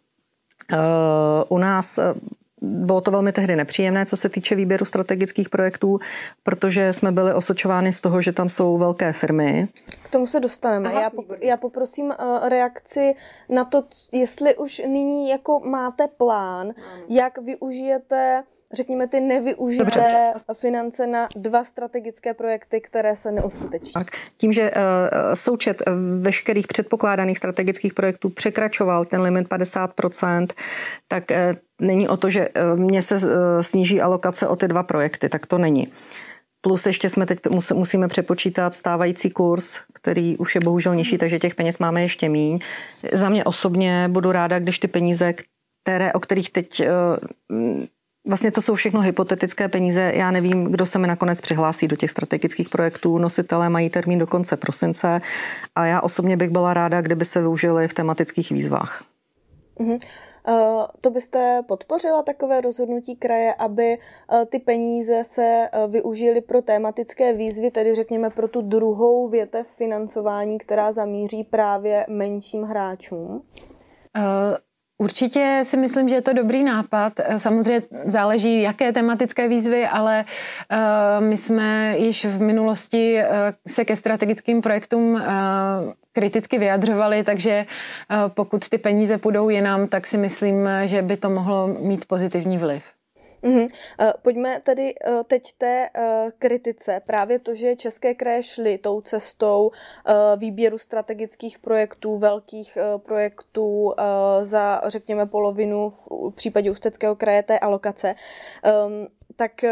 u 1.48 1.59
nás 1.59 1.98
eh, 1.98 2.14
bylo 2.62 3.01
to 3.01 3.11
velmi 3.11 3.33
tehdy 3.33 3.57
nepříjemné, 3.57 4.07
co 4.07 4.16
se 4.16 4.29
týče 4.29 4.55
výběru 4.55 4.85
strategických 4.85 5.49
projektů, 5.49 5.99
protože 6.42 6.92
jsme 6.92 7.12
byli 7.12 7.35
osočováni 7.35 7.92
z 7.92 8.01
toho, 8.01 8.23
že 8.23 8.33
tam 8.33 8.49
jsou 8.49 8.79
velké 8.79 9.12
firmy. 9.12 9.68
K 10.03 10.11
tomu 10.11 10.27
se 10.27 10.40
dostaneme. 10.40 10.88
Aha, 10.88 11.01
já, 11.01 11.11
pop- 11.11 11.38
já 11.40 11.57
poprosím 11.57 12.05
uh, 12.07 12.49
reakci 12.49 13.14
na 13.49 13.64
to, 13.64 13.85
jestli 14.12 14.57
už 14.57 14.79
nyní 14.79 15.29
jako 15.29 15.61
máte 15.61 16.09
plán, 16.16 16.66
ano. 16.66 17.05
jak 17.09 17.38
využijete 17.38 18.42
řekněme, 18.73 19.07
ty 19.09 19.21
nevyužité 19.21 19.85
Dobře. 19.85 20.33
finance 20.53 21.07
na 21.07 21.29
dva 21.37 21.64
strategické 21.64 22.35
projekty, 22.35 22.81
které 22.81 23.16
se 23.16 23.33
neuskuteční. 23.33 23.92
Tak, 23.92 24.07
tím, 24.37 24.53
že 24.53 24.71
uh, 24.71 24.79
součet 25.35 25.83
veškerých 26.21 26.66
předpokládaných 26.66 27.38
strategických 27.38 27.94
projektů 27.94 28.29
překračoval 28.29 29.05
ten 29.05 29.21
limit 29.21 29.49
50%, 29.49 30.47
tak 31.09 31.25
uh, 31.31 31.37
není 31.81 32.09
o 32.09 32.17
to, 32.17 32.31
že 32.31 32.49
uh, 32.49 32.79
mě 32.79 33.03
se 33.03 33.14
uh, 33.14 33.23
sníží 33.61 34.01
alokace 34.01 34.49
o 34.49 34.57
ty 34.57 34.69
dva 34.69 34.83
projekty, 34.83 35.29
tak 35.29 35.47
to 35.47 35.59
není. 35.59 35.88
Plus 36.61 36.87
ještě 36.87 37.09
jsme 37.09 37.27
teď 37.27 37.38
musíme 37.75 38.09
přepočítat 38.09 38.75
stávající 38.75 39.31
kurz, 39.31 39.79
který 39.93 40.37
už 40.37 40.55
je 40.55 40.61
bohužel 40.61 40.95
nižší, 40.95 41.19
takže 41.19 41.38
těch 41.38 41.55
peněz 41.55 41.79
máme 41.79 42.03
ještě 42.03 42.29
míň. 42.29 42.59
Za 43.12 43.29
mě 43.29 43.45
osobně 43.45 44.09
budu 44.09 44.33
ráda, 44.33 44.59
když 44.59 44.79
ty 44.79 44.88
peníze, 44.88 45.35
které, 45.83 46.12
o 46.12 46.21
kterých 46.21 46.51
teď 46.51 46.83
Vlastně 48.29 48.51
to 48.51 48.62
jsou 48.62 48.75
všechno 48.75 49.01
hypotetické 49.01 49.69
peníze. 49.69 50.12
Já 50.14 50.31
nevím, 50.31 50.64
kdo 50.64 50.87
se 50.87 50.99
mi 50.99 51.07
nakonec 51.07 51.41
přihlásí 51.41 51.88
do 51.88 51.97
těch 51.97 52.11
strategických 52.11 52.69
projektů. 52.69 53.19
Nositelé 53.19 53.69
mají 53.69 53.91
termín 53.91 54.19
do 54.19 54.27
konce 54.27 54.57
prosince 54.57 55.21
a 55.75 55.87
já 55.87 56.01
osobně 56.01 56.37
bych 56.37 56.51
byla 56.51 56.75
ráda, 56.75 57.01
kdyby 57.01 57.25
se 57.25 57.41
využili 57.41 57.88
v 57.88 57.95
tematických 57.95 58.51
výzvách. 58.51 59.05
Mm-hmm. 59.81 60.01
Uh, 60.49 60.87
to 61.01 61.11
byste 61.11 61.63
podpořila 61.69 62.23
takové 62.23 62.61
rozhodnutí 62.61 63.17
kraje, 63.17 63.55
aby 63.55 63.99
uh, 63.99 64.45
ty 64.45 64.59
peníze 64.59 65.25
se 65.25 65.69
uh, 65.73 65.93
využily 65.93 66.41
pro 66.41 66.63
tematické 66.63 67.33
výzvy, 67.33 67.71
tedy 67.71 67.95
řekněme 67.95 68.31
pro 68.31 68.49
tu 68.49 68.63
druhou 68.63 69.29
větev 69.29 69.67
financování, 69.77 70.59
která 70.59 70.93
zamíří 70.93 71.45
právě 71.45 72.07
menším 72.09 72.63
hráčům? 72.63 73.43
Určitě 74.99 75.61
si 75.63 75.77
myslím, 75.77 76.09
že 76.09 76.15
je 76.15 76.23
to 76.23 76.33
dobrý 76.33 76.65
nápad. 76.65 77.13
Samozřejmě 77.37 77.83
záleží, 78.05 78.63
jaké 78.63 78.93
tematické 78.93 79.49
výzvy, 79.49 79.87
ale 79.87 80.25
uh, 80.25 81.25
my 81.25 81.37
jsme 81.37 81.99
již 81.99 82.25
v 82.25 82.41
minulosti 82.41 83.21
uh, 83.21 83.27
se 83.67 83.85
ke 83.85 83.97
strategickým 83.97 84.61
projektům 84.61 85.23
kriticky 86.13 86.59
vyjadřovali, 86.59 87.25
takže 87.25 87.67
pokud 88.29 88.69
ty 88.69 88.79
peníze 88.79 89.19
půjdou 89.19 89.49
jinam, 89.49 89.89
tak 89.89 90.07
si 90.07 90.19
myslím, 90.19 90.69
že 90.85 91.03
by 91.03 91.17
to 91.17 91.31
mohlo 91.31 91.67
mít 91.67 92.05
pozitivní 92.05 92.59
vliv. 92.59 92.98
Mm-hmm. 93.42 93.68
Pojďme 94.22 94.61
tedy 94.61 94.94
eh, 94.94 95.24
teď 95.24 95.53
té 95.59 95.88
eh, 95.94 96.27
kritice. 96.38 97.01
Právě 97.07 97.38
to, 97.38 97.55
že 97.55 97.77
české 97.77 98.14
kraje 98.14 98.42
šly 98.42 98.79
tou 98.79 99.01
cestou 99.01 99.70
výběru 100.37 100.79
strategických 100.79 101.59
projektů, 101.59 102.18
velkých 102.18 102.79
projektů 102.96 103.94
za, 104.42 104.81
řekněme, 104.87 105.27
polovinu 105.27 105.90
v 105.90 106.31
případě 106.35 106.70
Ústeckého 106.70 107.16
kraje 107.16 107.42
té 107.42 107.59
alokace, 107.59 108.14
ehm, 108.62 109.07
tak 109.37 109.64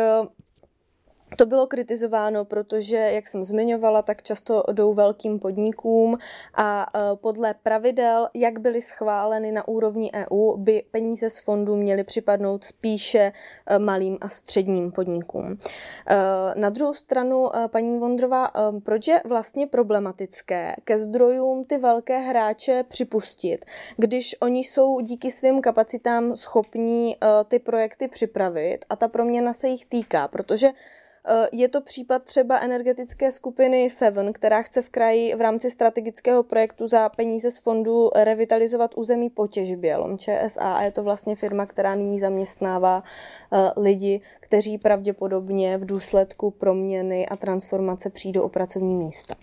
to 1.37 1.47
bylo 1.47 1.67
kritizováno, 1.67 2.45
protože, 2.45 2.97
jak 2.97 3.29
jsem 3.29 3.45
zmiňovala, 3.45 4.03
tak 4.03 4.23
často 4.23 4.63
jdou 4.73 4.95
velkým 4.95 5.39
podnikům 5.39 6.19
a 6.55 6.87
e, 6.95 7.17
podle 7.17 7.55
pravidel, 7.55 8.29
jak 8.35 8.59
byly 8.59 8.83
schváleny 8.83 9.53
na 9.53 9.69
úrovni 9.69 10.11
EU, 10.15 10.57
by 10.57 10.83
peníze 10.91 11.31
z 11.31 11.39
fondů 11.39 11.77
měly 11.77 12.05
připadnout 12.05 12.65
spíše 12.65 13.33
e, 13.67 13.79
malým 13.79 14.19
a 14.21 14.29
středním 14.29 14.93
podnikům. 14.93 15.59
E, 16.07 16.17
na 16.55 16.71
druhou 16.71 16.95
stranu, 16.95 17.51
paní 17.67 17.99
Vondrová, 17.99 18.51
proč 18.85 19.09
je 19.09 19.21
vlastně 19.25 19.67
problematické 19.67 20.77
ke 20.85 20.99
zdrojům 20.99 21.65
ty 21.65 21.79
velké 21.79 22.19
hráče 22.19 22.85
připustit, 22.89 23.65
když 23.97 24.37
oni 24.41 24.61
jsou 24.61 25.01
díky 25.01 25.31
svým 25.31 25.61
kapacitám 25.61 26.37
schopní 26.37 27.17
ty 27.49 27.59
projekty 27.59 28.09
připravit 28.09 28.79
a 28.89 28.97
ta 28.97 29.09
proměna 29.09 29.53
se 29.53 29.69
jich 29.69 29.87
týká, 29.87 30.29
protože 30.29 30.71
je 31.53 31.69
to 31.69 31.81
případ 31.81 32.23
třeba 32.23 32.59
energetické 32.59 33.33
skupiny 33.33 33.91
Seven, 33.91 34.33
která 34.33 34.63
chce 34.63 34.83
v 34.83 34.89
kraji 34.89 35.35
v 35.35 35.41
rámci 35.41 35.71
strategického 35.71 36.43
projektu 36.43 36.87
za 36.87 37.09
peníze 37.09 37.51
z 37.51 37.59
fondu 37.59 38.11
revitalizovat 38.15 38.95
území 38.97 39.31
po 39.31 39.47
těžbě 39.47 39.97
LOM 39.97 40.19
ČSA 40.19 40.73
a 40.73 40.83
je 40.83 40.93
to 40.93 41.03
vlastně 41.03 41.37
firma, 41.37 41.67
která 41.67 41.95
nyní 41.95 42.21
zaměstnává 42.21 43.03
eh, 43.53 43.71
lidi, 43.77 44.21
kteří 44.41 44.79
pravděpodobně 44.79 45.79
v 45.79 45.87
důsledku 45.87 46.51
proměny 46.51 47.29
a 47.29 47.37
transformace 47.37 48.11
přijdou 48.11 48.43
o 48.43 48.49
pracovní 48.49 48.95
místa. 48.95 49.35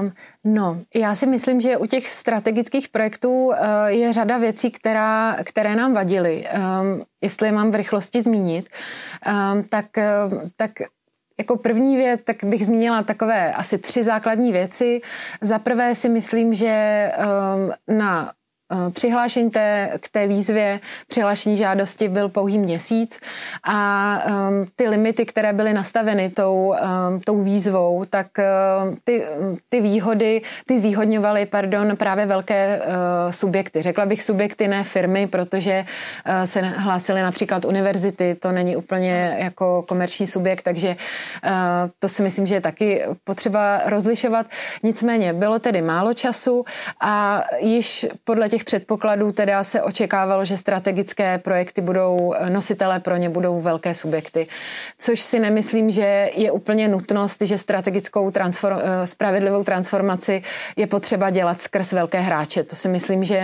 Um, 0.00 0.12
no, 0.44 0.80
já 0.94 1.14
si 1.14 1.26
myslím, 1.26 1.60
že 1.60 1.76
u 1.76 1.86
těch 1.86 2.08
strategických 2.08 2.88
projektů 2.88 3.46
uh, 3.46 3.54
je 3.86 4.12
řada 4.12 4.38
věcí, 4.38 4.70
která, 4.70 5.36
které 5.44 5.76
nám 5.76 5.92
vadily. 5.92 6.44
Um, 6.44 7.02
jestli 7.20 7.48
je 7.48 7.52
mám 7.52 7.70
v 7.70 7.74
rychlosti 7.74 8.22
zmínit, 8.22 8.68
um, 9.26 9.62
tak, 9.62 9.86
uh, 9.96 10.48
tak 10.56 10.70
jako 11.38 11.56
první 11.56 11.96
věc, 11.96 12.22
tak 12.24 12.44
bych 12.44 12.66
zmínila 12.66 13.02
takové 13.02 13.52
asi 13.52 13.78
tři 13.78 14.04
základní 14.04 14.52
věci. 14.52 15.00
Za 15.40 15.58
prvé 15.58 15.94
si 15.94 16.08
myslím, 16.08 16.54
že 16.54 17.10
na 17.88 18.26
Eh, 18.28 18.45
přihlášení 18.92 19.50
té, 19.50 19.90
k 20.00 20.08
té 20.08 20.26
výzvě, 20.26 20.80
přihlášení 21.08 21.56
žádosti 21.56 22.08
byl 22.08 22.28
pouhý 22.28 22.58
měsíc 22.58 23.20
a 23.64 24.18
um, 24.26 24.66
ty 24.76 24.88
limity, 24.88 25.26
které 25.26 25.52
byly 25.52 25.72
nastaveny 25.72 26.30
tou, 26.30 26.74
um, 27.08 27.20
tou 27.20 27.42
výzvou, 27.42 28.04
tak 28.10 28.26
um, 28.38 28.96
ty, 29.04 29.24
ty 29.68 29.80
výhody, 29.80 30.42
ty 30.66 30.78
zvýhodňovaly, 30.78 31.46
pardon, 31.46 31.96
právě 31.96 32.26
velké 32.26 32.80
uh, 32.80 32.84
subjekty. 33.30 33.82
Řekla 33.82 34.06
bych 34.06 34.22
subjekty, 34.22 34.68
ne 34.68 34.84
firmy, 34.84 35.26
protože 35.26 35.84
uh, 36.28 36.44
se 36.44 36.60
hlásily 36.60 37.22
například 37.22 37.64
univerzity, 37.64 38.34
to 38.34 38.52
není 38.52 38.76
úplně 38.76 39.36
jako 39.38 39.82
komerční 39.82 40.26
subjekt, 40.26 40.62
takže 40.62 40.88
uh, 41.44 41.50
to 41.98 42.08
si 42.08 42.22
myslím, 42.22 42.46
že 42.46 42.54
je 42.54 42.60
taky 42.60 43.04
potřeba 43.24 43.80
rozlišovat. 43.86 44.46
Nicméně 44.82 45.32
bylo 45.32 45.58
tedy 45.58 45.82
málo 45.82 46.14
času 46.14 46.64
a 47.00 47.44
již 47.58 48.06
podle 48.24 48.48
těch 48.48 48.55
těch 48.56 48.64
předpokladů 48.64 49.32
teda 49.32 49.64
se 49.64 49.82
očekávalo, 49.82 50.44
že 50.44 50.56
strategické 50.56 51.38
projekty 51.38 51.80
budou, 51.80 52.34
nositelé 52.48 53.00
pro 53.00 53.16
ně 53.16 53.28
budou 53.28 53.60
velké 53.60 53.94
subjekty. 53.94 54.46
Což 54.98 55.20
si 55.20 55.40
nemyslím, 55.40 55.90
že 55.90 56.30
je 56.36 56.50
úplně 56.50 56.88
nutnost, 56.88 57.42
že 57.42 57.58
strategickou 57.58 58.30
transform, 58.30 58.78
eh, 58.80 59.06
spravedlivou 59.06 59.62
transformaci 59.62 60.42
je 60.76 60.86
potřeba 60.86 61.30
dělat 61.30 61.60
skrz 61.60 61.92
velké 61.92 62.20
hráče. 62.20 62.62
To 62.62 62.76
si 62.76 62.88
myslím, 62.88 63.24
že 63.24 63.36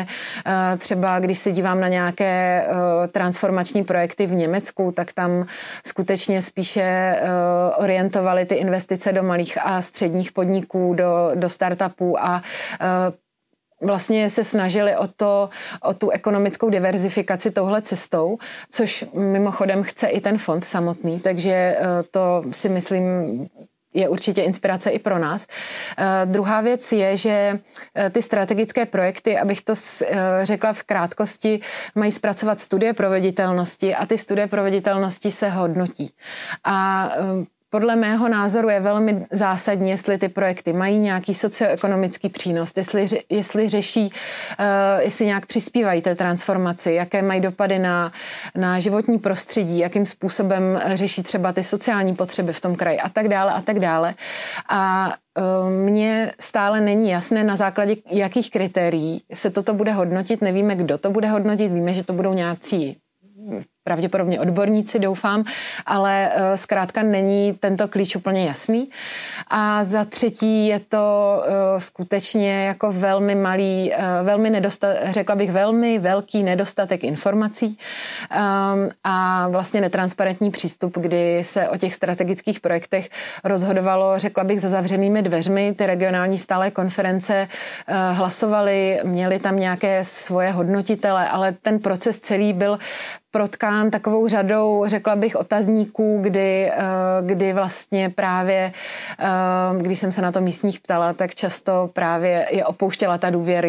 eh, 0.47 0.77
třeba 0.77 1.21
když 1.21 1.39
se 1.39 1.53
dívám 1.53 1.81
na 1.81 1.89
nějaké 1.89 2.65
eh, 2.65 3.09
transformační 3.09 3.85
projekty 3.85 4.27
v 4.27 4.33
Německu, 4.33 4.93
tak 4.97 5.13
tam 5.13 5.47
skutečně 5.87 6.43
spíše 6.43 7.17
orientovali 7.77 8.47
ty 8.47 8.55
investice 8.55 9.13
do 9.13 9.23
malých 9.23 9.59
a 9.61 9.83
středních 9.83 10.33
podniků, 10.33 10.95
do, 10.95 11.31
do 11.35 11.49
startupů 11.49 12.17
a 12.25 12.43
vlastně 13.83 14.31
se 14.31 14.45
snažili 14.45 14.97
o, 14.97 15.07
to, 15.07 15.51
o 15.83 15.95
tu 15.95 16.11
ekonomickou 16.11 16.71
diverzifikaci 16.71 17.51
touhle 17.51 17.83
cestou, 17.83 18.39
což 18.71 19.05
mimochodem 19.15 19.83
chce 19.83 20.07
i 20.07 20.21
ten 20.21 20.39
fond 20.39 20.65
samotný, 20.65 21.21
takže 21.21 21.53
eh, 21.53 21.79
to 22.11 22.43
si 22.53 22.69
myslím 22.69 23.03
je 23.95 24.09
určitě 24.09 24.43
inspirace 24.43 24.91
i 24.91 24.99
pro 24.99 25.19
nás. 25.19 25.47
Uh, 25.99 26.33
druhá 26.33 26.61
věc 26.61 26.93
je, 26.93 27.17
že 27.17 27.53
uh, 27.53 28.09
ty 28.09 28.23
strategické 28.23 28.87
projekty, 28.87 29.39
abych 29.39 29.63
to 29.63 29.73
uh, 29.73 30.09
řekla 30.43 30.73
v 30.73 30.83
krátkosti, 30.83 31.61
mají 31.95 32.13
zpracovat 32.13 32.61
studie 32.61 32.93
proveditelnosti 32.93 33.95
a 33.95 34.07
ty 34.07 34.19
studie 34.19 34.47
proveditelnosti 34.47 35.33
se 35.33 35.49
hodnotí. 35.49 36.11
A 36.65 37.11
podle 37.73 37.97
mého 37.97 38.29
názoru 38.29 38.69
je 38.69 38.81
velmi 38.81 39.27
zásadní, 39.31 39.91
jestli 39.91 40.19
ty 40.19 40.29
projekty 40.29 40.73
mají 40.73 40.99
nějaký 40.99 41.35
socioekonomický 41.35 42.29
přínos, 42.29 42.73
jestli, 42.77 43.07
jestli 43.31 43.69
řeší, 43.69 44.03
uh, 44.03 45.01
jestli 45.01 45.27
nějak 45.27 45.47
přispívají 45.47 46.03
té 46.03 46.15
transformaci, 46.15 46.93
jaké 46.93 47.23
mají 47.23 47.41
dopady 47.41 47.79
na, 47.79 48.13
na 48.55 48.81
životní 48.81 49.19
prostředí, 49.19 49.79
jakým 49.79 50.07
způsobem 50.07 50.81
řeší 50.95 51.23
třeba 51.23 51.53
ty 51.53 51.63
sociální 51.63 52.15
potřeby 52.15 52.53
v 52.53 52.61
tom 52.61 52.77
kraji 52.77 52.99
a 52.99 53.09
tak 53.09 53.29
dále 53.29 53.53
a 53.53 53.61
tak 53.61 53.79
dále. 53.79 54.15
A 54.69 55.13
uh, 55.39 55.71
mně 55.71 56.33
stále 56.41 56.81
není 56.81 57.11
jasné, 57.11 57.45
na 57.45 57.57
základě 57.57 57.97
jakých 58.11 58.51
kritérií 58.51 59.23
se 59.35 59.51
toto 59.51 59.75
bude 59.75 59.93
hodnotit. 59.93 60.43
Nevíme, 60.43 60.77
kdo 60.77 60.99
to 60.99 61.11
bude 61.11 61.29
hodnotit, 61.29 61.73
víme, 61.73 61.95
že 61.95 62.05
to 62.05 62.13
budou 62.13 62.33
nějací 62.33 62.97
pravděpodobně 63.85 64.41
odborníci, 64.41 64.99
doufám, 64.99 65.45
ale 65.87 66.31
eh, 66.33 66.57
zkrátka 66.57 67.03
není 67.03 67.53
tento 67.61 67.89
klíč 67.89 68.17
úplně 68.17 68.47
jasný. 68.47 68.89
A 69.49 69.85
za 69.85 70.05
třetí 70.05 70.67
je 70.67 70.81
to 70.81 71.43
eh, 71.47 71.81
skutečně 71.81 72.65
jako 72.65 72.93
velmi 72.93 73.35
malý, 73.35 73.93
eh, 73.93 73.99
velmi 74.23 74.51
nedostat, 74.51 74.97
řekla 75.11 75.35
bych 75.37 75.53
velmi 75.53 75.99
velký 75.99 76.43
nedostatek 76.43 77.05
informací 77.05 77.79
ehm, 78.31 78.91
a 79.05 79.49
vlastně 79.49 79.81
netransparentní 79.81 80.51
přístup, 80.51 80.99
kdy 80.99 81.45
se 81.45 81.69
o 81.69 81.77
těch 81.77 81.95
strategických 81.95 82.61
projektech 82.61 83.09
rozhodovalo, 83.45 84.19
řekla 84.19 84.45
bych, 84.45 84.61
za 84.61 84.69
zavřenými 84.69 85.23
dveřmi. 85.23 85.75
Ty 85.79 85.87
regionální 85.87 86.39
stále 86.39 86.71
konference 86.71 87.49
hlasovaly, 88.13 89.01
měly 89.05 89.39
tam 89.39 89.57
nějaké 89.57 90.05
svoje 90.05 90.51
hodnotitele, 90.51 91.29
ale 91.29 91.53
ten 91.53 91.79
proces 91.79 92.19
celý 92.19 92.53
byl 92.53 92.79
protkán 93.33 93.91
takovou 93.91 94.29
řadou, 94.29 94.85
řekla 94.87 95.17
bych, 95.17 95.37
otazníků, 95.37 96.19
kdy, 96.23 96.71
eh, 96.71 96.83
kdy 97.23 97.53
vlastně 97.53 98.11
právě, 98.11 98.73
když 99.81 99.99
jsem 99.99 100.13
se 100.13 100.23
na 100.23 100.33
to 100.33 100.41
místních 100.41 100.81
ptala, 100.81 101.13
tak 101.13 101.35
často 101.35 101.91
právě 101.93 102.47
je 102.51 102.67
opouštěla 102.67 103.19
ta 103.19 103.31
důvěra, 103.31 103.69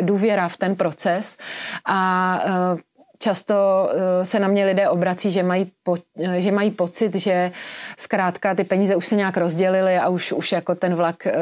důvěra 0.00 0.48
v 0.48 0.56
ten 0.56 0.76
proces. 0.76 1.36
A 1.84 2.40
často 3.18 3.54
eh, 3.90 4.24
se 4.24 4.40
na 4.40 4.48
mě 4.48 4.64
lidé 4.64 4.88
obrací, 4.88 5.30
že 5.30 5.42
mají, 5.42 5.72
po, 5.82 5.96
eh, 6.18 6.40
že 6.40 6.52
mají 6.52 6.70
pocit, 6.70 7.14
že 7.14 7.52
zkrátka 7.98 8.54
ty 8.54 8.64
peníze 8.64 8.96
už 8.96 9.06
se 9.06 9.14
nějak 9.14 9.36
rozdělily 9.36 9.96
a 9.96 10.08
už, 10.08 10.32
už 10.32 10.52
jako 10.52 10.74
ten 10.74 10.94
vlak 10.94 11.26
eh, 11.26 11.34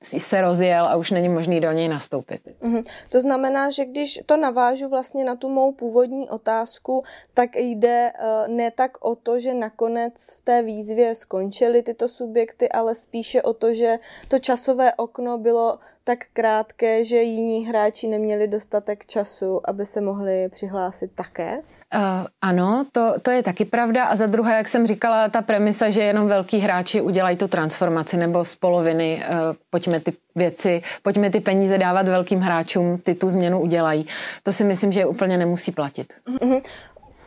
se 0.00 0.40
rozjel 0.40 0.86
a 0.86 0.96
už 0.96 1.10
není 1.10 1.28
možný 1.28 1.60
do 1.60 1.72
něj 1.72 1.88
nastoupit. 1.88 2.40
Mm-hmm. 2.62 2.84
To 3.08 3.20
znamená, 3.20 3.70
že 3.70 3.84
když 3.84 4.20
to 4.26 4.36
navážu 4.36 4.88
vlastně 4.88 5.24
na 5.24 5.36
tu 5.36 5.48
mou 5.48 5.72
původní 5.72 6.28
otázku, 6.28 7.04
tak 7.34 7.56
jde 7.56 8.12
ne 8.46 8.70
tak 8.70 9.04
o 9.04 9.16
to, 9.16 9.40
že 9.40 9.54
nakonec 9.54 10.14
v 10.38 10.42
té 10.42 10.62
výzvě 10.62 11.14
skončily 11.14 11.82
tyto 11.82 12.08
subjekty, 12.08 12.68
ale 12.68 12.94
spíše 12.94 13.42
o 13.42 13.52
to, 13.52 13.74
že 13.74 13.98
to 14.28 14.38
časové 14.38 14.92
okno 14.94 15.38
bylo 15.38 15.78
tak 16.04 16.18
krátké, 16.32 17.04
že 17.04 17.16
jiní 17.16 17.66
hráči 17.66 18.08
neměli 18.08 18.48
dostatek 18.48 19.06
času, 19.06 19.60
aby 19.64 19.86
se 19.86 20.00
mohli 20.00 20.48
přihlásit 20.48 21.10
také? 21.14 21.58
Uh, 21.94 22.00
ano, 22.40 22.84
to, 22.92 23.14
to 23.22 23.30
je 23.30 23.42
taky 23.42 23.64
pravda. 23.64 24.04
A 24.04 24.16
za 24.16 24.26
druhé, 24.26 24.56
jak 24.56 24.68
jsem 24.68 24.86
říkala, 24.86 25.28
ta 25.28 25.42
premisa, 25.42 25.90
že 25.90 26.02
jenom 26.02 26.26
velký 26.26 26.58
hráči 26.58 27.00
udělají 27.00 27.36
tu 27.36 27.48
transformaci 27.48 28.16
nebo 28.16 28.44
z 28.44 28.56
poloviny, 28.56 29.22
uh, 29.28 29.56
pojďme 29.70 30.00
ty 30.00 30.12
věci, 30.34 30.82
pojďme 31.02 31.30
ty 31.30 31.40
peníze 31.40 31.78
dávat 31.78 32.08
velkým 32.08 32.40
hráčům, 32.40 32.98
ty 32.98 33.14
tu 33.14 33.28
změnu 33.28 33.60
udělají. 33.60 34.06
To 34.42 34.52
si 34.52 34.64
myslím, 34.64 34.92
že 34.92 35.06
úplně 35.06 35.38
nemusí 35.38 35.72
platit. 35.72 36.12
Uh-huh. 36.26 36.62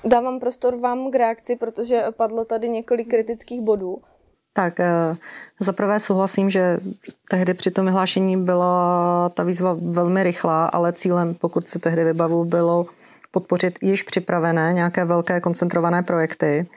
Dávám 0.05 0.39
prostor 0.39 0.75
vám 0.75 1.11
k 1.11 1.15
reakci, 1.15 1.55
protože 1.55 2.03
padlo 2.17 2.45
tady 2.45 2.69
několik 2.69 3.09
kritických 3.09 3.61
bodů. 3.61 4.01
Tak 4.55 4.79
eh, 4.79 5.15
za 5.59 5.73
prvé 5.73 5.99
souhlasím, 5.99 6.49
že 6.49 6.77
tehdy 7.29 7.53
při 7.53 7.71
tom 7.71 7.85
vyhlášení 7.85 8.37
byla 8.37 9.29
ta 9.29 9.43
výzva 9.43 9.77
velmi 9.81 10.23
rychlá, 10.23 10.65
ale 10.65 10.93
cílem, 10.93 11.33
pokud 11.33 11.67
si 11.67 11.79
tehdy 11.79 12.03
vybavu, 12.03 12.45
bylo 12.45 12.85
podpořit 13.31 13.79
již 13.81 14.03
připravené 14.03 14.73
nějaké 14.73 15.05
velké 15.05 15.41
koncentrované 15.41 16.03
projekty, 16.03 16.67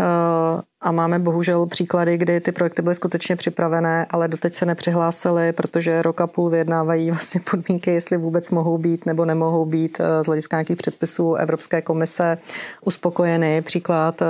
Eh, 0.00 0.62
a 0.82 0.92
máme 0.92 1.18
bohužel 1.18 1.66
příklady, 1.66 2.16
kdy 2.18 2.40
ty 2.40 2.52
projekty 2.52 2.82
byly 2.82 2.94
skutečně 2.94 3.36
připravené, 3.36 4.06
ale 4.10 4.28
doteď 4.28 4.54
se 4.54 4.66
nepřihlásily, 4.66 5.52
protože 5.52 6.02
rok 6.02 6.20
a 6.20 6.26
půl 6.26 6.50
vyjednávají 6.50 7.10
vlastně 7.10 7.40
podmínky, 7.50 7.90
jestli 7.90 8.16
vůbec 8.16 8.50
mohou 8.50 8.78
být 8.78 9.06
nebo 9.06 9.24
nemohou 9.24 9.64
být 9.64 10.00
eh, 10.00 10.24
z 10.24 10.26
hlediska 10.26 10.56
nějakých 10.56 10.76
předpisů 10.76 11.34
Evropské 11.34 11.82
komise 11.82 12.38
uspokojeny. 12.84 13.62
Příklad 13.62 14.22
eh, 14.22 14.26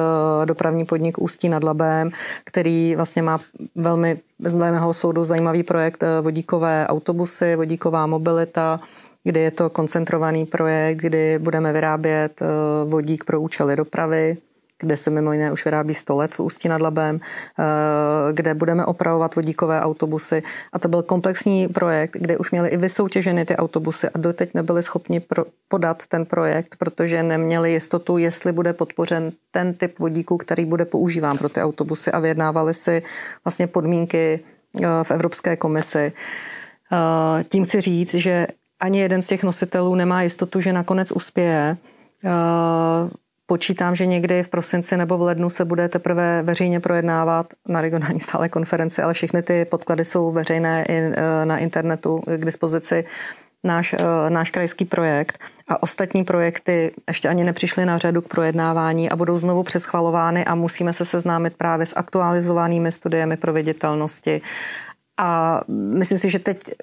dopravní 0.47 0.85
podnik 0.85 1.19
Ústí 1.19 1.49
nad 1.49 1.65
Labem, 1.65 2.11
který 2.45 2.97
vlastně 2.97 3.23
má 3.23 3.41
velmi 3.75 4.19
z 4.45 4.53
mého 4.53 4.95
soudu 4.95 5.25
zajímavý 5.25 5.63
projekt 5.63 6.05
vodíkové 6.23 6.87
autobusy, 6.89 7.57
vodíková 7.57 8.07
mobilita, 8.07 8.81
kdy 9.25 9.41
je 9.41 9.51
to 9.51 9.71
koncentrovaný 9.71 10.47
projekt, 10.47 10.99
kdy 10.99 11.39
budeme 11.39 11.73
vyrábět 11.73 12.41
vodík 12.85 13.25
pro 13.25 13.41
účely 13.41 13.77
dopravy, 13.77 14.37
kde 14.83 14.97
se 14.97 15.11
mimo 15.11 15.33
jiné 15.33 15.53
už 15.53 15.65
vyrábí 15.65 15.95
100 15.95 16.17
let 16.17 16.35
v 16.35 16.41
Ústí 16.41 16.69
nad 16.69 16.81
Labem, 16.81 17.21
eh, 17.21 17.63
kde 18.33 18.55
budeme 18.55 18.85
opravovat 18.85 19.35
vodíkové 19.35 19.81
autobusy. 19.81 20.43
A 20.73 20.79
to 20.79 20.89
byl 20.89 21.03
komplexní 21.03 21.69
projekt, 21.69 22.17
kde 22.21 22.39
už 22.39 22.51
měli 22.51 22.69
i 22.69 22.77
vysoutěženy 22.77 23.45
ty 23.45 23.57
autobusy 23.57 24.09
a 24.09 24.19
doteď 24.19 24.55
nebyli 24.55 24.83
schopni 24.83 25.23
podat 25.69 26.03
ten 26.09 26.27
projekt, 26.27 26.77
protože 26.79 27.23
neměli 27.23 27.73
jistotu, 27.73 28.19
jestli 28.19 28.53
bude 28.53 28.73
podpořen 28.73 29.33
ten 29.51 29.75
typ 29.75 29.99
vodíků, 29.99 30.37
který 30.37 30.65
bude 30.65 30.85
používán 30.85 31.39
pro 31.39 31.49
ty 31.49 31.63
autobusy 31.63 32.13
a 32.13 32.19
vyjednávali 32.19 32.75
si 32.75 33.03
vlastně 33.45 33.67
podmínky 33.67 34.41
eh, 34.83 34.87
v 35.03 35.11
Evropské 35.11 35.57
komisi. 35.57 36.13
Eh, 36.93 37.45
tím 37.45 37.65
chci 37.65 37.81
říct, 37.81 38.15
že 38.15 38.47
ani 38.81 39.01
jeden 39.01 39.23
z 39.23 39.27
těch 39.27 39.43
nositelů 39.45 39.95
nemá 39.95 40.23
jistotu, 40.23 40.61
že 40.61 40.73
nakonec 40.73 41.13
uspěje 41.13 41.77
Počítám, 43.53 43.97
že 43.97 44.07
někdy 44.07 44.43
v 44.43 44.49
prosinci 44.49 44.97
nebo 44.97 45.19
v 45.19 45.23
lednu 45.23 45.51
se 45.51 45.65
bude 45.65 45.89
teprve 45.89 46.43
veřejně 46.43 46.81
projednávat 46.81 47.47
na 47.69 47.81
regionální 47.81 48.21
stále 48.21 48.49
konferenci, 48.49 49.03
ale 49.03 49.15
všechny 49.15 49.43
ty 49.43 49.65
podklady 49.65 50.05
jsou 50.05 50.33
veřejné 50.33 50.85
i 50.89 50.93
e, 50.93 51.13
na 51.45 51.59
internetu 51.59 52.23
k 52.37 52.45
dispozici. 52.45 53.05
Náš, 53.65 53.93
e, 53.93 53.97
náš 54.29 54.51
krajský 54.51 54.85
projekt 54.85 55.39
a 55.69 55.83
ostatní 55.83 56.25
projekty 56.25 56.93
ještě 57.09 57.29
ani 57.29 57.45
nepřišly 57.45 57.87
na 57.87 57.99
řadu 57.99 58.23
k 58.23 58.29
projednávání 58.29 59.11
a 59.11 59.17
budou 59.17 59.39
znovu 59.39 59.63
přeschvalovány 59.63 60.45
a 60.45 60.55
musíme 60.55 60.93
se 60.93 61.05
seznámit 61.05 61.55
právě 61.57 61.87
s 61.87 61.97
aktualizovanými 61.97 62.93
studiemi 62.93 63.37
proveditelnosti 63.37 64.41
a 65.23 65.61
myslím 65.69 66.19
si, 66.19 66.31
že 66.31 66.39
teď, 66.39 66.75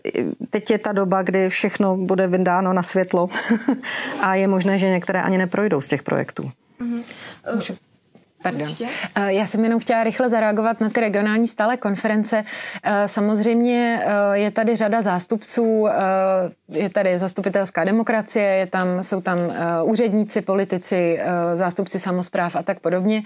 teď 0.49 0.71
je 0.71 0.77
ta 0.77 0.91
doba, 0.91 1.21
kdy 1.21 1.49
všechno 1.49 1.97
bude 1.97 2.27
vyndáno 2.27 2.73
na 2.73 2.83
světlo 2.83 3.29
a 4.21 4.35
je 4.35 4.47
možné, 4.47 4.79
že 4.79 4.89
některé 4.89 5.21
ani 5.21 5.37
neprojdou 5.37 5.81
z 5.81 5.87
těch 5.87 6.03
projektů. 6.03 6.51
Mm-hmm. 6.81 7.03
Pardon. 8.43 8.61
Určitě. 8.61 8.87
Eh, 9.15 9.33
já 9.33 9.45
jsem 9.45 9.63
jenom 9.63 9.79
chtěla 9.79 10.03
rychle 10.03 10.29
zareagovat 10.29 10.81
na 10.81 10.89
ty 10.89 10.99
regionální 10.99 11.47
stále 11.47 11.77
konference. 11.77 12.43
Eh, 12.83 13.07
samozřejmě 13.07 14.01
eh, 14.03 14.37
je 14.37 14.51
tady 14.51 14.75
řada 14.75 15.01
zástupců, 15.01 15.87
je 16.69 16.89
tady 16.89 17.19
zastupitelská 17.19 17.83
demokracie, 17.83 18.45
je 18.45 18.67
tam, 18.67 19.03
jsou 19.03 19.21
tam 19.21 19.37
úředníci, 19.83 20.41
politici, 20.41 21.19
zástupci 21.53 21.99
samozpráv 21.99 22.55
a 22.55 22.63
tak 22.63 22.79
podobně. 22.79 23.23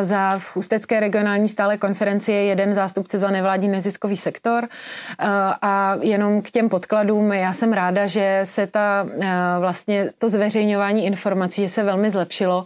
Za 0.00 0.40
Ústecké 0.54 1.00
regionální 1.00 1.48
stále 1.48 1.76
konferenci 1.76 2.32
je 2.32 2.44
jeden 2.44 2.74
zástupce 2.74 3.18
za 3.18 3.30
nevládní 3.30 3.68
neziskový 3.68 4.16
sektor 4.16 4.68
a 5.62 5.96
jenom 6.00 6.42
k 6.42 6.50
těm 6.50 6.68
podkladům 6.68 7.32
já 7.32 7.52
jsem 7.52 7.72
ráda, 7.72 8.06
že 8.06 8.40
se 8.44 8.66
ta 8.66 9.06
vlastně 9.60 10.10
to 10.18 10.28
zveřejňování 10.28 11.06
informací, 11.06 11.62
že 11.62 11.68
se 11.68 11.82
velmi 11.82 12.10
zlepšilo. 12.10 12.64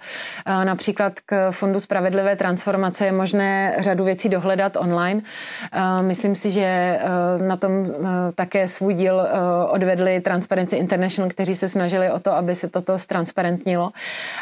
Například 0.64 1.20
k 1.26 1.49
Fondu 1.50 1.80
Spravedlivé 1.80 2.36
transformace 2.36 3.06
je 3.06 3.12
možné 3.12 3.74
řadu 3.78 4.04
věcí 4.04 4.28
dohledat 4.28 4.76
online. 4.76 5.22
Eh, 5.72 6.02
myslím 6.02 6.34
si, 6.34 6.50
že 6.50 6.60
eh, 6.60 6.98
na 7.46 7.56
tom 7.56 7.86
eh, 7.86 7.92
také 8.34 8.68
svůj 8.68 8.94
díl 8.94 9.22
odvedli 9.68 10.20
Transparency 10.20 10.76
International, 10.76 11.30
kteří 11.30 11.54
se 11.54 11.68
snažili 11.68 12.10
o 12.10 12.18
to, 12.18 12.32
aby 12.32 12.54
se 12.54 12.68
toto 12.68 12.98
ztransparentnilo. 12.98 13.90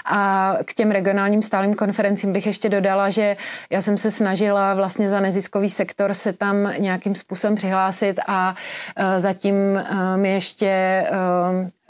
A 0.04 0.54
k 0.64 0.74
těm 0.74 0.90
regionálním 0.90 1.42
stálým 1.42 1.74
konferencím 1.74 2.32
bych 2.32 2.46
ještě 2.46 2.68
dodala, 2.68 3.10
že 3.10 3.36
já 3.70 3.82
jsem 3.82 3.98
se 3.98 4.10
snažila 4.10 4.74
vlastně 4.74 5.08
za 5.08 5.20
neziskový 5.20 5.70
sektor 5.70 6.14
se 6.14 6.32
tam 6.32 6.72
nějakým 6.78 7.14
způsobem 7.14 7.54
přihlásit 7.56 8.20
a 8.26 8.54
zatím 9.18 9.54
mi 10.16 10.32
ještě 10.32 11.04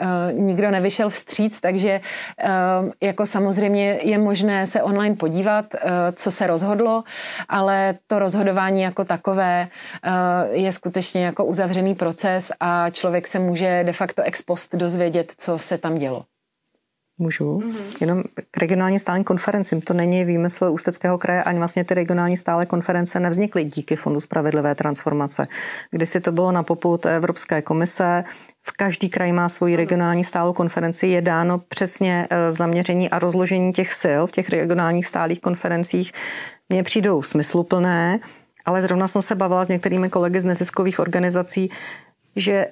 Eh, 0.01 0.33
nikdo 0.33 0.71
nevyšel 0.71 1.09
vstříc, 1.09 1.59
takže 1.59 1.89
eh, 2.39 2.49
jako 3.01 3.25
samozřejmě 3.25 3.99
je 4.03 4.17
možné 4.17 4.67
se 4.67 4.83
online 4.83 5.15
podívat, 5.15 5.65
eh, 5.75 5.79
co 6.11 6.31
se 6.31 6.47
rozhodlo, 6.47 7.03
ale 7.49 7.95
to 8.07 8.19
rozhodování 8.19 8.81
jako 8.81 9.05
takové 9.05 9.67
je 10.51 10.71
skutečně 10.71 11.25
jako 11.25 11.45
uzavřený 11.45 11.95
proces 11.95 12.51
a 12.59 12.89
člověk 12.89 13.27
se 13.27 13.39
může 13.39 13.83
de 13.85 13.93
facto 13.93 14.23
ex 14.23 14.41
post 14.41 14.75
dozvědět, 14.75 15.33
co 15.37 15.57
se 15.57 15.77
tam 15.77 15.95
dělo. 15.95 16.25
Můžu? 17.21 17.57
Mm-hmm. 17.57 17.97
Jenom 18.01 18.23
k 18.51 18.57
regionální 18.57 18.99
stálým 18.99 19.23
konferencím. 19.23 19.81
To 19.81 19.93
není 19.93 20.25
výmysl 20.25 20.65
Ústeckého 20.65 21.17
kraje, 21.17 21.43
ani 21.43 21.57
vlastně 21.59 21.83
ty 21.83 21.93
regionální 21.93 22.37
stále 22.37 22.65
konference 22.65 23.19
nevznikly 23.19 23.63
díky 23.63 23.95
Fondu 23.95 24.19
Spravedlivé 24.19 24.75
transformace. 24.75 25.47
Kdysi 25.91 26.19
to 26.19 26.31
bylo 26.31 26.51
na 26.51 26.63
poput 26.63 27.05
Evropské 27.05 27.61
komise, 27.61 28.23
každý 28.71 29.09
kraj 29.09 29.31
má 29.31 29.49
svoji 29.49 29.75
regionální 29.75 30.23
stálou 30.23 30.53
konferenci, 30.53 31.07
je 31.07 31.21
dáno 31.21 31.57
přesně 31.57 32.27
e, 32.29 32.51
zaměření 32.51 33.09
a 33.09 33.19
rozložení 33.19 33.73
těch 33.73 33.93
sil 34.01 34.21
v 34.27 34.31
těch 34.31 34.49
regionálních 34.49 35.07
stálých 35.07 35.41
konferencích. 35.41 36.13
Mně 36.69 36.83
přijdou 36.83 37.21
smysluplné, 37.21 38.19
ale 38.65 38.81
zrovna 38.81 39.07
jsem 39.07 39.21
se 39.21 39.35
bavila 39.35 39.65
s 39.65 39.69
některými 39.69 40.09
kolegy 40.09 40.39
z 40.39 40.45
neziskových 40.45 40.99
organizací, 40.99 41.69
že 42.35 42.67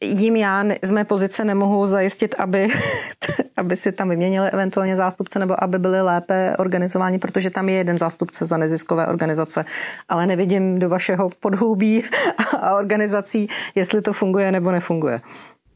jim 0.00 0.36
já 0.36 0.64
z 0.82 0.90
mé 0.90 1.04
pozice 1.04 1.44
nemohu 1.44 1.86
zajistit, 1.86 2.34
aby, 2.38 2.68
aby 3.56 3.76
si 3.76 3.92
tam 3.92 4.08
vyměnili 4.08 4.50
eventuálně 4.50 4.96
zástupce 4.96 5.38
nebo 5.38 5.64
aby 5.64 5.78
byli 5.78 6.02
lépe 6.02 6.56
organizováni, 6.58 7.18
protože 7.18 7.50
tam 7.50 7.68
je 7.68 7.74
jeden 7.74 7.98
zástupce 7.98 8.46
za 8.46 8.56
neziskové 8.56 9.06
organizace, 9.06 9.64
ale 10.08 10.26
nevidím 10.26 10.78
do 10.78 10.88
vašeho 10.88 11.30
podhoubí 11.40 12.04
a 12.60 12.74
organizací, 12.74 13.48
jestli 13.74 14.02
to 14.02 14.12
funguje 14.12 14.52
nebo 14.52 14.70
nefunguje. 14.70 15.20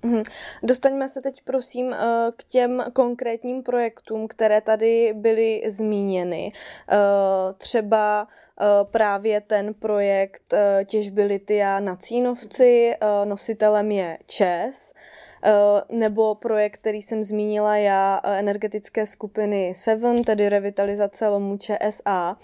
Mhm. 0.02 0.22
Dostaňme 0.62 1.08
se 1.08 1.20
teď 1.20 1.42
prosím 1.44 1.92
eh, 1.92 1.98
k 2.36 2.44
těm 2.44 2.84
konkrétním 2.92 3.62
projektům, 3.62 4.28
které 4.28 4.60
tady 4.60 5.12
byly 5.16 5.62
zmíněny. 5.66 6.52
Eh, 6.88 6.96
třeba 7.58 8.28
Eh, 8.60 8.84
právě 8.84 9.40
ten 9.40 9.74
projekt 9.74 10.54
těžby 10.84 11.24
litia 11.24 11.80
na 11.80 11.96
Cínovci, 11.96 12.94
nositelem 13.24 13.90
je 13.90 14.18
ČES. 14.26 14.92
nebo 15.88 16.34
projekt, 16.34 16.76
který 16.76 17.02
jsem 17.02 17.24
zmínila 17.24 17.76
já, 17.76 18.20
energetické 18.24 19.06
skupiny 19.06 19.72
Seven, 19.76 20.24
tedy 20.24 20.48
revitalizace 20.48 21.28
Lomuče 21.28 21.78
SA. 21.90 22.36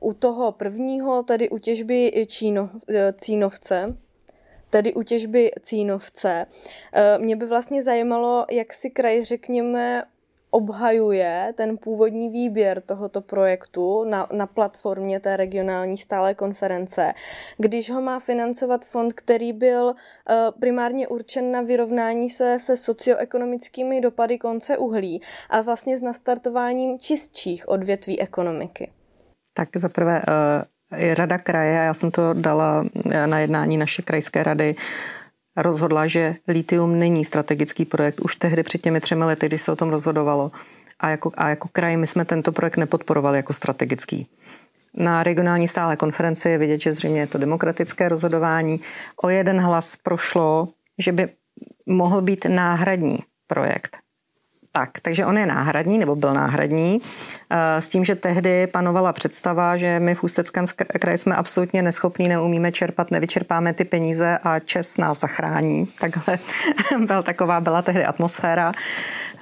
U 0.00 0.12
toho 0.12 0.52
prvního, 0.52 1.22
tedy 1.22 1.48
u 1.48 1.58
těžby 1.58 2.26
Číno, 2.28 2.70
Cínovce, 3.16 3.96
tedy 4.76 4.94
u 4.94 5.02
těžby 5.02 5.50
Cínovce, 5.62 6.46
mě 7.18 7.36
by 7.36 7.46
vlastně 7.46 7.82
zajímalo, 7.82 8.46
jak 8.50 8.72
si 8.72 8.90
kraj, 8.90 9.24
řekněme, 9.24 10.04
obhajuje 10.50 11.52
ten 11.56 11.78
původní 11.78 12.30
výběr 12.30 12.80
tohoto 12.80 13.20
projektu 13.20 14.04
na, 14.04 14.28
na 14.32 14.46
platformě 14.46 15.20
té 15.20 15.36
regionální 15.36 15.98
stále 15.98 16.34
konference, 16.34 17.12
když 17.58 17.90
ho 17.90 18.00
má 18.00 18.20
financovat 18.20 18.84
fond, 18.84 19.12
který 19.12 19.52
byl 19.52 19.84
uh, 19.84 19.94
primárně 20.60 21.08
určen 21.08 21.52
na 21.52 21.62
vyrovnání 21.62 22.30
se 22.30 22.58
se 22.60 22.76
socioekonomickými 22.76 24.00
dopady 24.00 24.38
konce 24.38 24.78
uhlí 24.78 25.20
a 25.50 25.60
vlastně 25.60 25.98
s 25.98 26.02
nastartováním 26.02 26.98
čistších 26.98 27.68
odvětví 27.68 28.20
ekonomiky. 28.20 28.92
Tak 29.54 29.68
zaprvé 29.76 30.22
uh, 30.92 31.14
Rada 31.14 31.38
kraje, 31.38 31.72
já 31.72 31.94
jsem 31.94 32.10
to 32.10 32.34
dala 32.34 32.84
eh, 33.10 33.26
na 33.26 33.38
jednání 33.38 33.76
naše 33.76 34.02
krajské 34.02 34.42
rady, 34.42 34.74
rozhodla, 35.56 36.06
že 36.06 36.36
litium 36.48 36.98
není 36.98 37.24
strategický 37.24 37.84
projekt 37.84 38.20
už 38.20 38.36
tehdy 38.36 38.62
před 38.62 38.82
těmi 38.82 39.00
třemi 39.00 39.24
lety, 39.24 39.46
když 39.46 39.62
se 39.62 39.72
o 39.72 39.76
tom 39.76 39.88
rozhodovalo. 39.88 40.52
A 41.00 41.08
jako, 41.08 41.32
a 41.36 41.48
jako 41.48 41.68
kraj 41.72 41.96
my 41.96 42.06
jsme 42.06 42.24
tento 42.24 42.52
projekt 42.52 42.76
nepodporovali 42.76 43.38
jako 43.38 43.52
strategický. 43.52 44.28
Na 44.94 45.22
regionální 45.22 45.68
stále 45.68 45.96
konferenci 45.96 46.48
je 46.48 46.58
vidět, 46.58 46.80
že 46.80 46.92
zřejmě 46.92 47.20
je 47.20 47.26
to 47.26 47.38
demokratické 47.38 48.08
rozhodování. 48.08 48.80
O 49.22 49.28
jeden 49.28 49.60
hlas 49.60 49.96
prošlo, 49.96 50.68
že 50.98 51.12
by 51.12 51.28
mohl 51.86 52.22
být 52.22 52.44
náhradní 52.44 53.18
projekt. 53.46 53.96
Tak, 54.76 54.90
takže 55.02 55.26
on 55.26 55.38
je 55.38 55.46
náhradní, 55.46 55.98
nebo 55.98 56.16
byl 56.16 56.34
náhradní, 56.34 57.00
eh, 57.50 57.82
s 57.82 57.88
tím, 57.88 58.04
že 58.04 58.14
tehdy 58.14 58.66
panovala 58.66 59.12
představa, 59.12 59.76
že 59.76 60.00
my 60.00 60.14
v 60.14 60.24
Ústeckém 60.24 60.64
kraji 60.76 61.18
jsme 61.18 61.36
absolutně 61.36 61.82
neschopní, 61.82 62.28
neumíme 62.28 62.72
čerpat, 62.72 63.10
nevyčerpáme 63.10 63.72
ty 63.72 63.84
peníze 63.84 64.38
a 64.42 64.58
čes 64.58 64.96
nás 64.96 65.20
zachrání. 65.20 65.88
Takhle 66.00 66.38
byla 67.06 67.22
taková 67.22 67.60
byla 67.60 67.82
tehdy 67.82 68.04
atmosféra. 68.04 68.72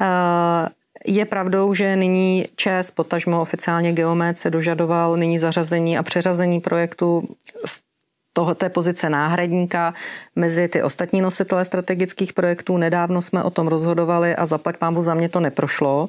Eh, 0.00 0.68
je 1.06 1.24
pravdou, 1.24 1.74
že 1.74 1.96
nyní 1.96 2.46
ČES, 2.56 2.90
potažmo 2.90 3.40
oficiálně 3.40 3.92
Geomet, 3.92 4.38
se 4.38 4.50
dožadoval 4.50 5.16
nyní 5.16 5.38
zařazení 5.38 5.98
a 5.98 6.02
přeřazení 6.02 6.60
projektu 6.60 7.28
toho, 8.34 8.54
té 8.54 8.68
pozice 8.68 9.10
náhradníka 9.10 9.94
mezi 10.36 10.68
ty 10.68 10.82
ostatní 10.82 11.20
nositele 11.20 11.64
strategických 11.64 12.32
projektů. 12.32 12.76
Nedávno 12.76 13.22
jsme 13.22 13.42
o 13.42 13.50
tom 13.50 13.66
rozhodovali 13.68 14.36
a 14.36 14.46
zaplať 14.46 14.76
pámu 14.76 15.02
za 15.02 15.14
mě 15.14 15.28
to 15.28 15.40
neprošlo. 15.40 16.08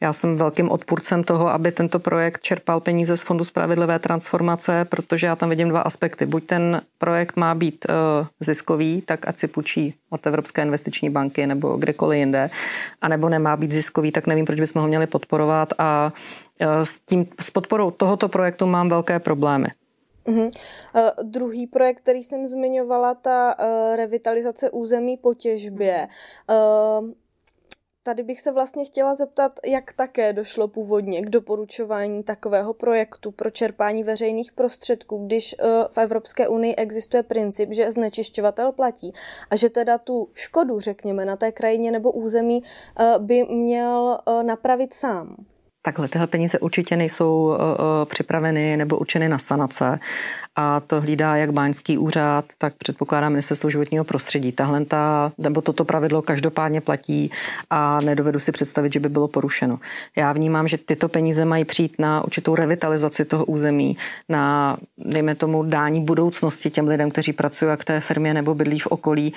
Já 0.00 0.12
jsem 0.12 0.36
velkým 0.36 0.70
odpůrcem 0.70 1.24
toho, 1.24 1.48
aby 1.48 1.72
tento 1.72 1.98
projekt 1.98 2.42
čerpal 2.42 2.80
peníze 2.80 3.16
z 3.16 3.22
Fondu 3.22 3.44
spravedlivé 3.44 3.98
transformace, 3.98 4.84
protože 4.84 5.26
já 5.26 5.36
tam 5.36 5.50
vidím 5.50 5.68
dva 5.68 5.80
aspekty. 5.80 6.26
Buď 6.26 6.44
ten 6.44 6.82
projekt 6.98 7.36
má 7.36 7.54
být 7.54 7.86
uh, 7.88 8.26
ziskový, 8.40 9.02
tak 9.02 9.28
ať 9.28 9.38
si 9.38 9.48
půjčí 9.48 9.94
od 10.10 10.26
Evropské 10.26 10.62
investiční 10.62 11.10
banky 11.10 11.46
nebo 11.46 11.76
kdekoliv 11.76 12.18
jinde, 12.18 12.50
anebo 13.00 13.28
nemá 13.28 13.56
být 13.56 13.72
ziskový, 13.72 14.12
tak 14.12 14.26
nevím, 14.26 14.44
proč 14.44 14.60
bychom 14.60 14.82
ho 14.82 14.88
měli 14.88 15.06
podporovat 15.06 15.72
a 15.78 16.12
uh, 16.60 16.68
s, 16.82 16.98
tím, 17.06 17.26
s 17.40 17.50
podporou 17.50 17.90
tohoto 17.90 18.28
projektu 18.28 18.66
mám 18.66 18.88
velké 18.88 19.18
problémy. 19.18 19.66
Uh-huh. 20.26 20.50
Uh, 20.94 21.10
druhý 21.22 21.66
projekt, 21.66 22.00
který 22.00 22.24
jsem 22.24 22.46
zmiňovala, 22.46 23.14
ta 23.14 23.54
uh, 23.58 23.96
revitalizace 23.96 24.70
území 24.70 25.16
po 25.16 25.34
těžbě. 25.34 26.08
Uh, 26.50 27.10
Tady 28.04 28.22
bych 28.22 28.40
se 28.40 28.52
vlastně 28.52 28.84
chtěla 28.84 29.14
zeptat, 29.14 29.52
jak 29.64 29.92
také 29.92 30.32
došlo 30.32 30.68
původně 30.68 31.22
k 31.22 31.30
doporučování 31.30 32.22
takového 32.22 32.74
projektu 32.74 33.30
pro 33.30 33.50
čerpání 33.50 34.02
veřejných 34.02 34.52
prostředků, 34.52 35.26
když 35.26 35.54
v 35.90 35.98
Evropské 35.98 36.48
unii 36.48 36.74
existuje 36.74 37.22
princip, 37.22 37.72
že 37.72 37.92
znečišťovatel 37.92 38.72
platí 38.72 39.12
a 39.50 39.56
že 39.56 39.70
teda 39.70 39.98
tu 39.98 40.28
škodu, 40.34 40.80
řekněme, 40.80 41.24
na 41.24 41.36
té 41.36 41.52
krajině 41.52 41.90
nebo 41.90 42.12
území 42.12 42.62
by 43.18 43.44
měl 43.44 44.18
napravit 44.42 44.94
sám. 44.94 45.36
Takhle, 45.86 46.08
tyhle 46.08 46.26
peníze 46.26 46.58
určitě 46.58 46.96
nejsou 46.96 47.44
uh, 47.46 47.54
připraveny 48.04 48.76
nebo 48.76 48.98
určeny 48.98 49.28
na 49.28 49.38
sanace 49.38 49.98
a 50.56 50.80
to 50.80 51.00
hlídá 51.00 51.36
jak 51.36 51.52
báňský 51.52 51.98
úřad, 51.98 52.44
tak 52.58 52.74
předpokládá 52.74 53.28
ministerstvo 53.28 53.70
životního 53.70 54.04
prostředí. 54.04 54.52
Tahle 54.52 54.84
ta, 54.84 55.32
nebo 55.38 55.60
toto 55.60 55.84
pravidlo 55.84 56.22
každopádně 56.22 56.80
platí 56.80 57.30
a 57.70 58.00
nedovedu 58.00 58.40
si 58.40 58.52
představit, 58.52 58.92
že 58.92 59.00
by 59.00 59.08
bylo 59.08 59.28
porušeno. 59.28 59.78
Já 60.16 60.32
vnímám, 60.32 60.68
že 60.68 60.78
tyto 60.78 61.08
peníze 61.08 61.44
mají 61.44 61.64
přijít 61.64 61.94
na 61.98 62.24
určitou 62.24 62.54
revitalizaci 62.54 63.24
toho 63.24 63.44
území, 63.44 63.96
na, 64.28 64.76
dejme 64.98 65.34
tomu, 65.34 65.62
dání 65.62 66.04
budoucnosti 66.04 66.70
těm 66.70 66.88
lidem, 66.88 67.10
kteří 67.10 67.32
pracují 67.32 67.68
jak 67.68 67.84
té 67.84 68.00
firmě 68.00 68.34
nebo 68.34 68.54
bydlí 68.54 68.78
v 68.78 68.86
okolí. 68.86 69.34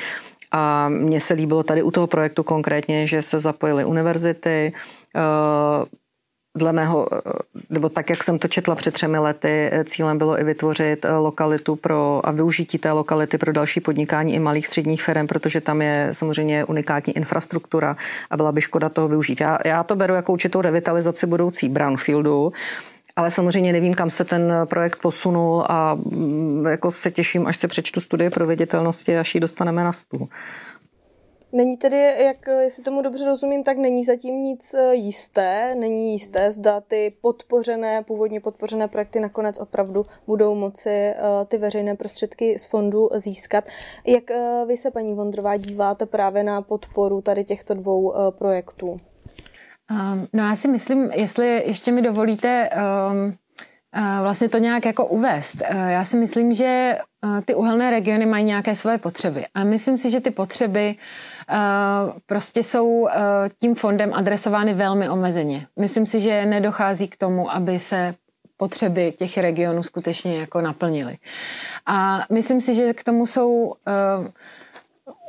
A 0.52 0.90
mně 0.90 1.20
se 1.20 1.34
líbilo 1.34 1.64
tady 1.64 1.84
u 1.84 1.92
toho 1.92 2.08
projektu 2.08 2.44
konkrétně, 2.44 3.08
že 3.08 3.22
se 3.22 3.40
zapojily 3.40 3.86
univerzity, 3.86 4.74
dle 6.58 6.74
mého, 6.74 7.08
nebo 7.70 7.90
tak, 7.90 8.10
jak 8.10 8.24
jsem 8.24 8.40
to 8.40 8.48
četla 8.48 8.76
před 8.76 8.94
třemi 8.94 9.20
lety, 9.20 9.72
cílem 9.86 10.18
bylo 10.18 10.40
i 10.40 10.44
vytvořit 10.44 11.06
lokalitu 11.20 11.76
pro 11.76 12.22
a 12.24 12.32
využití 12.32 12.78
té 12.78 12.92
lokality 12.92 13.38
pro 13.38 13.52
další 13.54 13.80
podnikání 13.80 14.34
i 14.34 14.40
malých 14.40 14.68
středních 14.68 15.04
firm, 15.04 15.28
protože 15.28 15.62
tam 15.62 15.82
je 15.82 16.10
samozřejmě 16.12 16.66
unikátní 16.66 17.18
infrastruktura 17.18 17.98
a 18.30 18.38
byla 18.38 18.52
by 18.52 18.62
škoda 18.62 18.90
toho 18.90 19.08
využít. 19.08 19.42
Já, 19.42 19.58
já 19.66 19.84
to 19.84 19.96
beru 19.96 20.14
jako 20.14 20.34
určitou 20.34 20.62
revitalizaci 20.62 21.28
budoucí 21.28 21.70
brownfieldu, 21.70 22.54
ale 23.16 23.32
samozřejmě 23.32 23.74
nevím, 23.74 23.94
kam 23.94 24.10
se 24.10 24.26
ten 24.26 24.54
projekt 24.66 25.02
posunul 25.02 25.66
a 25.70 25.96
mm, 25.96 26.66
jako 26.66 26.92
se 26.92 27.12
těším, 27.12 27.48
až 27.48 27.58
se 27.58 27.68
přečtu 27.68 28.00
studie 28.00 28.30
proveditelnosti, 28.30 29.18
až 29.18 29.36
ji 29.36 29.42
dostaneme 29.42 29.84
na 29.84 29.94
stůl. 29.94 30.30
Není 31.52 31.78
tedy, 31.78 32.14
jak 32.24 32.48
jestli 32.60 32.84
tomu 32.84 33.02
dobře 33.02 33.26
rozumím, 33.26 33.64
tak 33.64 33.78
není 33.78 34.04
zatím 34.04 34.36
nic 34.36 34.74
eh, 34.74 34.96
jisté, 34.96 35.76
není 35.76 36.12
jisté, 36.12 36.52
zda 36.52 36.82
ty 36.82 37.14
podpořené, 37.22 38.04
původně 38.04 38.40
podpořené 38.40 38.88
projekty 38.88 39.20
nakonec 39.20 39.60
opravdu 39.60 40.06
budou 40.28 40.56
moci 40.56 40.90
eh, 40.90 41.16
ty 41.48 41.58
veřejné 41.58 41.96
prostředky 41.96 42.60
z 42.60 42.66
fondu 42.66 43.10
získat. 43.16 43.64
Jak 44.06 44.32
eh, 44.32 44.66
vy 44.68 44.78
se, 44.78 44.92
paní 44.92 45.14
Vondrová, 45.14 45.58
díváte 45.58 46.06
právě 46.06 46.44
na 46.44 46.62
podporu 46.62 47.22
tady 47.22 47.44
těchto 47.44 47.74
dvou 47.74 48.14
projektů? 48.32 48.88
Um, 49.92 50.28
no 50.34 50.44
já 50.44 50.56
si 50.56 50.68
myslím, 50.68 51.10
jestli 51.16 51.48
ještě 51.48 51.92
mi 51.92 52.02
dovolíte 52.02 52.70
um, 52.70 53.34
vlastně 54.22 54.50
to 54.50 54.58
nějak 54.58 54.86
jako 54.86 55.06
uvést. 55.06 55.58
Já 55.72 56.04
si 56.06 56.18
myslím, 56.18 56.54
že 56.54 56.98
ty 57.46 57.56
uhelné 57.56 57.90
regiony 57.90 58.26
mají 58.26 58.44
nějaké 58.44 58.76
svoje 58.76 58.98
potřeby 58.98 59.46
a 59.54 59.64
myslím 59.64 59.98
si, 59.98 60.10
že 60.10 60.20
ty 60.20 60.32
potřeby 60.32 60.96
prostě 62.26 62.64
jsou 62.64 63.08
tím 63.60 63.76
fondem 63.76 64.14
adresovány 64.14 64.74
velmi 64.74 65.10
omezeně. 65.10 65.68
Myslím 65.80 66.06
si, 66.06 66.20
že 66.20 66.46
nedochází 66.46 67.08
k 67.08 67.18
tomu, 67.18 67.52
aby 67.52 67.80
se 67.80 68.16
potřeby 68.58 69.14
těch 69.18 69.38
regionů 69.38 69.84
skutečně 69.84 70.40
jako 70.40 70.62
naplnily. 70.62 71.18
A 71.86 72.20
myslím 72.32 72.62
si, 72.62 72.74
že 72.74 72.94
k 72.94 73.04
tomu 73.04 73.26
jsou 73.26 73.74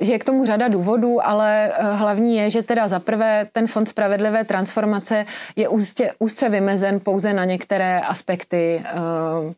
že 0.01 0.13
je 0.13 0.19
k 0.19 0.25
tomu 0.25 0.47
řada 0.47 0.69
důvodů, 0.69 1.27
ale 1.27 1.73
eh, 1.73 1.95
hlavní 1.95 2.37
je, 2.37 2.51
že 2.51 2.63
teda 2.63 2.89
zaprvé 2.89 3.47
ten 3.53 3.67
fond 3.67 3.87
spravedlivé 3.87 4.45
transformace 4.45 5.27
je 5.57 5.69
úzce, 5.69 6.11
úzce 6.19 6.49
vymezen 6.49 7.01
pouze 7.01 7.33
na 7.33 7.45
některé 7.45 8.01
aspekty, 8.01 8.83
eh, 8.85 8.93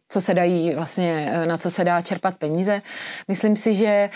co 0.09 0.21
se 0.21 0.35
dají 0.35 0.75
vlastně, 0.75 1.31
eh, 1.33 1.47
na 1.47 1.59
co 1.59 1.71
se 1.71 1.85
dá 1.85 2.01
čerpat 2.01 2.35
peníze. 2.37 2.83
Myslím 3.29 3.57
si, 3.57 3.75
že 3.75 4.11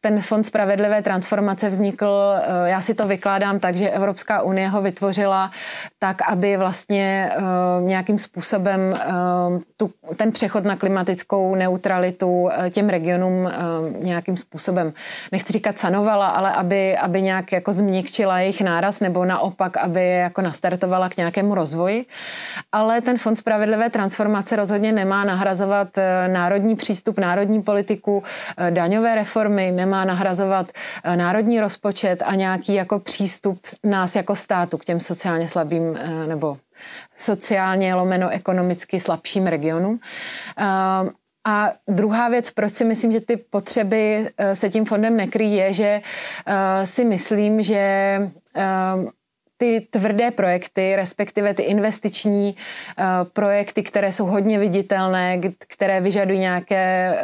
ten 0.00 0.18
fond 0.20 0.44
spravedlivé 0.44 1.02
transformace 1.02 1.68
vznikl, 1.68 2.34
já 2.64 2.80
si 2.80 2.94
to 2.94 3.06
vykládám 3.06 3.58
tak, 3.58 3.76
že 3.76 3.90
Evropská 3.90 4.42
unie 4.42 4.68
ho 4.68 4.82
vytvořila 4.82 5.50
tak, 5.98 6.22
aby 6.28 6.56
vlastně 6.56 7.30
nějakým 7.80 8.18
způsobem 8.18 8.98
tu, 9.76 9.90
ten 10.16 10.32
přechod 10.32 10.64
na 10.64 10.76
klimatickou 10.76 11.54
neutralitu 11.54 12.48
těm 12.70 12.88
regionům 12.88 13.50
nějakým 14.00 14.36
způsobem 14.36 14.92
nechci 15.32 15.52
říkat 15.52 15.78
sanovala, 15.78 16.28
ale 16.28 16.52
aby, 16.52 16.96
aby 16.96 17.22
nějak 17.22 17.52
jako 17.52 17.72
změkčila 17.72 18.40
jejich 18.40 18.60
náraz 18.60 19.00
nebo 19.00 19.24
naopak, 19.24 19.76
aby 19.76 20.00
je 20.00 20.16
jako 20.16 20.42
nastartovala 20.42 21.08
k 21.08 21.16
nějakému 21.16 21.54
rozvoji. 21.54 22.06
Ale 22.72 23.00
ten 23.00 23.18
Fond 23.18 23.36
spravedlivé 23.36 23.90
transformace 23.90 24.56
rozhodně 24.56 24.92
nemá 24.92 25.24
nahrazovat 25.24 25.98
eh, 25.98 26.28
národní 26.28 26.76
přístup, 26.76 27.18
národní 27.18 27.62
politiku, 27.62 28.22
eh, 28.56 28.70
daňové 28.70 29.14
reformy, 29.14 29.70
nemá 29.70 30.04
nahrazovat 30.04 30.66
eh, 31.04 31.16
národní 31.16 31.60
rozpočet 31.60 32.22
a 32.26 32.34
nějaký 32.34 32.74
jako 32.74 32.98
přístup 32.98 33.60
nás 33.84 34.16
jako 34.16 34.36
státu 34.36 34.78
k 34.78 34.84
těm 34.84 35.00
sociálně 35.00 35.48
slabým 35.48 35.98
nebo 36.26 36.56
sociálně 37.16 37.94
lomeno 37.94 38.28
ekonomicky 38.28 39.00
slabším 39.00 39.46
regionům. 39.46 40.00
A 41.44 41.72
druhá 41.88 42.28
věc, 42.28 42.50
proč 42.50 42.72
si 42.72 42.84
myslím, 42.84 43.12
že 43.12 43.20
ty 43.20 43.36
potřeby 43.36 44.28
se 44.54 44.70
tím 44.70 44.84
fondem 44.84 45.16
nekryjí, 45.16 45.56
je, 45.56 45.72
že 45.72 46.00
si 46.84 47.04
myslím, 47.04 47.62
že 47.62 48.18
ty 49.64 49.86
tvrdé 49.90 50.30
projekty, 50.30 50.96
respektive 50.96 51.54
ty 51.54 51.62
investiční 51.62 52.54
uh, 52.98 53.04
projekty, 53.32 53.82
které 53.82 54.12
jsou 54.12 54.26
hodně 54.26 54.58
viditelné, 54.58 55.40
které 55.58 56.00
vyžadují 56.00 56.38
nějaké 56.38 57.16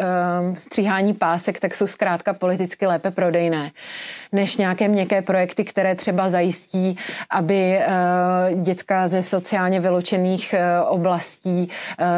uh, 0.48 0.54
stříhání 0.54 1.14
pásek, 1.14 1.60
tak 1.60 1.74
jsou 1.74 1.86
zkrátka 1.86 2.32
politicky 2.32 2.86
lépe 2.86 3.10
prodejné, 3.10 3.70
než 4.32 4.56
nějaké 4.56 4.88
měkké 4.88 5.22
projekty, 5.22 5.64
které 5.64 5.94
třeba 5.94 6.28
zajistí, 6.28 6.96
aby 7.30 7.78
uh, 7.78 8.62
děcka 8.62 9.08
ze 9.08 9.22
sociálně 9.22 9.80
vyloučených 9.80 10.54
oblastí 10.88 11.68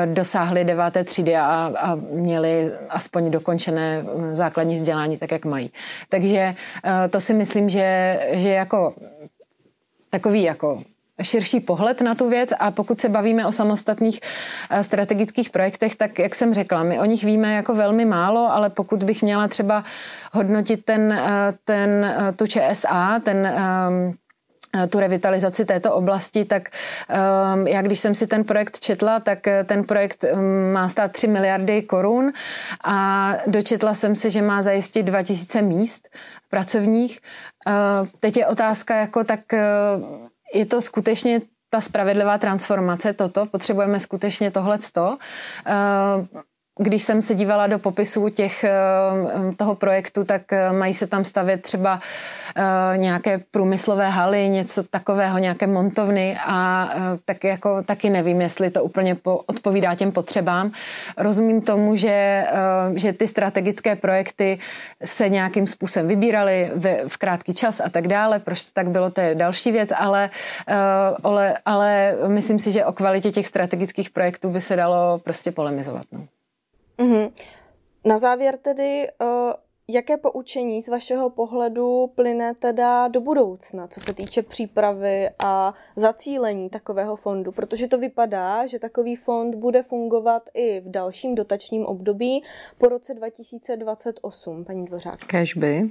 dosáhly 0.04 0.64
deváté 0.64 1.04
třídy 1.04 1.36
a, 1.36 1.72
a 1.78 1.94
měli 1.94 2.70
aspoň 2.88 3.30
dokončené 3.30 4.04
základní 4.32 4.74
vzdělání 4.74 5.18
tak, 5.18 5.30
jak 5.32 5.44
mají. 5.44 5.70
Takže 6.08 6.54
to 7.10 7.20
si 7.20 7.34
myslím, 7.34 7.68
že, 7.68 8.18
že 8.32 8.48
jako 8.48 8.94
takový 10.12 10.42
jako 10.42 10.82
širší 11.22 11.60
pohled 11.60 12.00
na 12.00 12.14
tu 12.14 12.28
věc. 12.28 12.50
A 12.58 12.70
pokud 12.70 13.00
se 13.00 13.08
bavíme 13.08 13.46
o 13.46 13.52
samostatných 13.52 14.20
eh, 14.70 14.84
strategických 14.84 15.50
projektech, 15.50 15.96
tak 15.96 16.18
jak 16.18 16.34
jsem 16.34 16.54
řekla, 16.54 16.82
my 16.82 17.00
o 17.00 17.04
nich 17.04 17.24
víme 17.24 17.54
jako 17.54 17.74
velmi 17.74 18.04
málo, 18.04 18.52
ale 18.52 18.70
pokud 18.70 19.02
bych 19.02 19.22
měla 19.22 19.48
třeba 19.48 19.84
hodnotit 20.32 20.84
ten, 20.84 21.12
eh, 21.12 21.52
ten 21.64 22.04
eh, 22.04 22.32
tu 22.32 22.46
ČSA, 22.46 23.20
ten 23.24 23.46
ehm, 23.46 24.12
tu 24.90 25.00
revitalizaci 25.00 25.64
této 25.64 25.94
oblasti, 25.94 26.44
tak 26.44 26.68
um, 26.68 27.66
já 27.66 27.82
když 27.82 27.98
jsem 27.98 28.14
si 28.14 28.26
ten 28.26 28.44
projekt 28.44 28.80
četla, 28.80 29.20
tak 29.20 29.38
ten 29.64 29.84
projekt 29.84 30.24
um, 30.24 30.72
má 30.72 30.88
stát 30.88 31.12
3 31.12 31.28
miliardy 31.28 31.82
korun 31.82 32.32
a 32.84 33.32
dočetla 33.46 33.94
jsem 33.94 34.16
si, 34.16 34.30
že 34.30 34.42
má 34.42 34.62
zajistit 34.62 35.02
2000 35.02 35.62
míst 35.62 36.08
pracovních. 36.50 37.20
Uh, 37.66 38.08
teď 38.20 38.36
je 38.36 38.46
otázka, 38.46 38.96
jako 38.96 39.24
tak 39.24 39.40
je 40.54 40.66
to 40.66 40.82
skutečně 40.82 41.40
ta 41.70 41.80
spravedlivá 41.80 42.38
transformace, 42.38 43.12
toto, 43.12 43.46
potřebujeme 43.46 44.00
skutečně 44.00 44.50
tohleto. 44.50 45.16
Když 46.78 47.02
jsem 47.02 47.22
se 47.22 47.34
dívala 47.34 47.66
do 47.66 47.78
popisu 47.78 48.28
těch, 48.28 48.64
eh, 48.64 48.72
toho 49.56 49.74
projektu, 49.74 50.24
tak 50.24 50.52
eh, 50.52 50.72
mají 50.72 50.94
se 50.94 51.06
tam 51.06 51.24
stavět 51.24 51.62
třeba 51.62 52.00
eh, 52.56 52.98
nějaké 52.98 53.40
průmyslové 53.50 54.10
haly, 54.10 54.48
něco 54.48 54.82
takového, 54.82 55.38
nějaké 55.38 55.66
montovny 55.66 56.36
a 56.46 56.88
tak 57.24 57.44
jako 57.44 57.82
taky 57.82 58.10
nevím, 58.10 58.40
jestli 58.40 58.70
to 58.70 58.84
úplně 58.84 59.16
odpovídá 59.24 59.94
těm 59.94 60.12
potřebám. 60.12 60.72
Rozumím 61.16 61.62
tomu, 61.62 61.96
že, 61.96 62.46
že 62.94 63.12
ty 63.12 63.26
strategické 63.26 63.96
projekty 63.96 64.58
se 65.04 65.28
nějakým 65.28 65.66
způsobem 65.66 66.08
vybíraly 66.08 66.70
v, 66.74 67.08
v 67.08 67.16
krátký 67.16 67.54
čas 67.54 67.80
a 67.80 67.88
tak 67.88 68.08
dále, 68.08 68.38
proč 68.38 68.64
to 68.64 68.70
tak 68.72 68.90
bylo, 68.90 69.10
to 69.10 69.20
je 69.20 69.34
další 69.34 69.72
věc, 69.72 69.88
ale, 69.96 70.30
ale, 71.24 71.58
ale 71.64 72.16
myslím 72.28 72.58
si, 72.58 72.72
že 72.72 72.84
o 72.84 72.92
kvalitě 72.92 73.30
těch 73.30 73.46
strategických 73.46 74.10
projektů 74.10 74.50
by 74.50 74.60
se 74.60 74.76
dalo 74.76 75.18
prostě 75.18 75.52
polemizovat. 75.52 76.04
No. 76.12 76.26
Mm-hmm. 77.02 77.32
Na 78.04 78.18
závěr 78.18 78.56
tedy, 78.56 79.08
uh, 79.20 79.52
jaké 79.88 80.16
poučení 80.16 80.82
z 80.82 80.88
vašeho 80.88 81.30
pohledu 81.30 82.06
plyne 82.14 82.54
teda 82.54 83.08
do 83.08 83.20
budoucna, 83.20 83.86
co 83.86 84.00
se 84.00 84.14
týče 84.14 84.42
přípravy 84.42 85.28
a 85.38 85.74
zacílení 85.96 86.70
takového 86.70 87.16
fondu? 87.16 87.52
Protože 87.52 87.88
to 87.88 87.98
vypadá, 87.98 88.66
že 88.66 88.78
takový 88.78 89.16
fond 89.16 89.54
bude 89.54 89.82
fungovat 89.82 90.42
i 90.54 90.80
v 90.80 90.90
dalším 90.90 91.34
dotačním 91.34 91.86
období 91.86 92.42
po 92.78 92.88
roce 92.88 93.14
2028, 93.14 94.64
paní 94.64 94.84
Dvořák. 94.84 95.24
Kežby. 95.24 95.82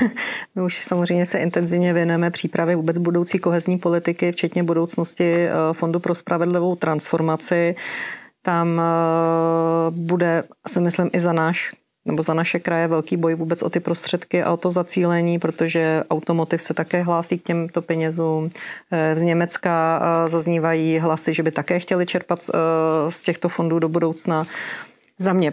My 0.54 0.62
už 0.62 0.84
samozřejmě 0.84 1.26
se 1.26 1.38
intenzivně 1.38 1.92
věnujeme 1.92 2.30
přípravě 2.30 2.76
vůbec 2.76 2.98
budoucí 2.98 3.38
kohezní 3.38 3.78
politiky, 3.78 4.32
včetně 4.32 4.62
budoucnosti 4.62 5.34
eh, 5.34 5.50
Fondu 5.72 6.00
pro 6.00 6.14
spravedlivou 6.14 6.76
transformaci 6.76 7.74
tam 8.48 8.80
eh, 8.80 9.90
bude, 9.90 10.42
si 10.66 10.80
myslím, 10.80 11.10
i 11.12 11.20
za 11.20 11.32
náš 11.32 11.74
nebo 12.04 12.22
za 12.22 12.34
naše 12.34 12.58
kraje 12.58 12.88
velký 12.88 13.16
boj 13.16 13.34
vůbec 13.34 13.62
o 13.62 13.70
ty 13.70 13.80
prostředky 13.80 14.42
a 14.42 14.52
o 14.52 14.56
to 14.56 14.70
zacílení, 14.70 15.38
protože 15.38 16.04
automotiv 16.10 16.62
se 16.62 16.74
také 16.74 17.02
hlásí 17.02 17.38
k 17.38 17.42
těmto 17.42 17.82
penězům. 17.82 18.50
Eh, 18.90 19.16
z 19.18 19.22
Německa 19.22 20.00
eh, 20.00 20.28
zaznívají 20.28 20.98
hlasy, 20.98 21.34
že 21.34 21.42
by 21.42 21.50
také 21.50 21.78
chtěli 21.78 22.06
čerpat 22.06 22.50
z 23.08 23.22
těchto 23.22 23.48
fondů 23.48 23.78
do 23.78 23.88
budoucna. 23.88 24.46
Za 25.18 25.32
mě 25.32 25.52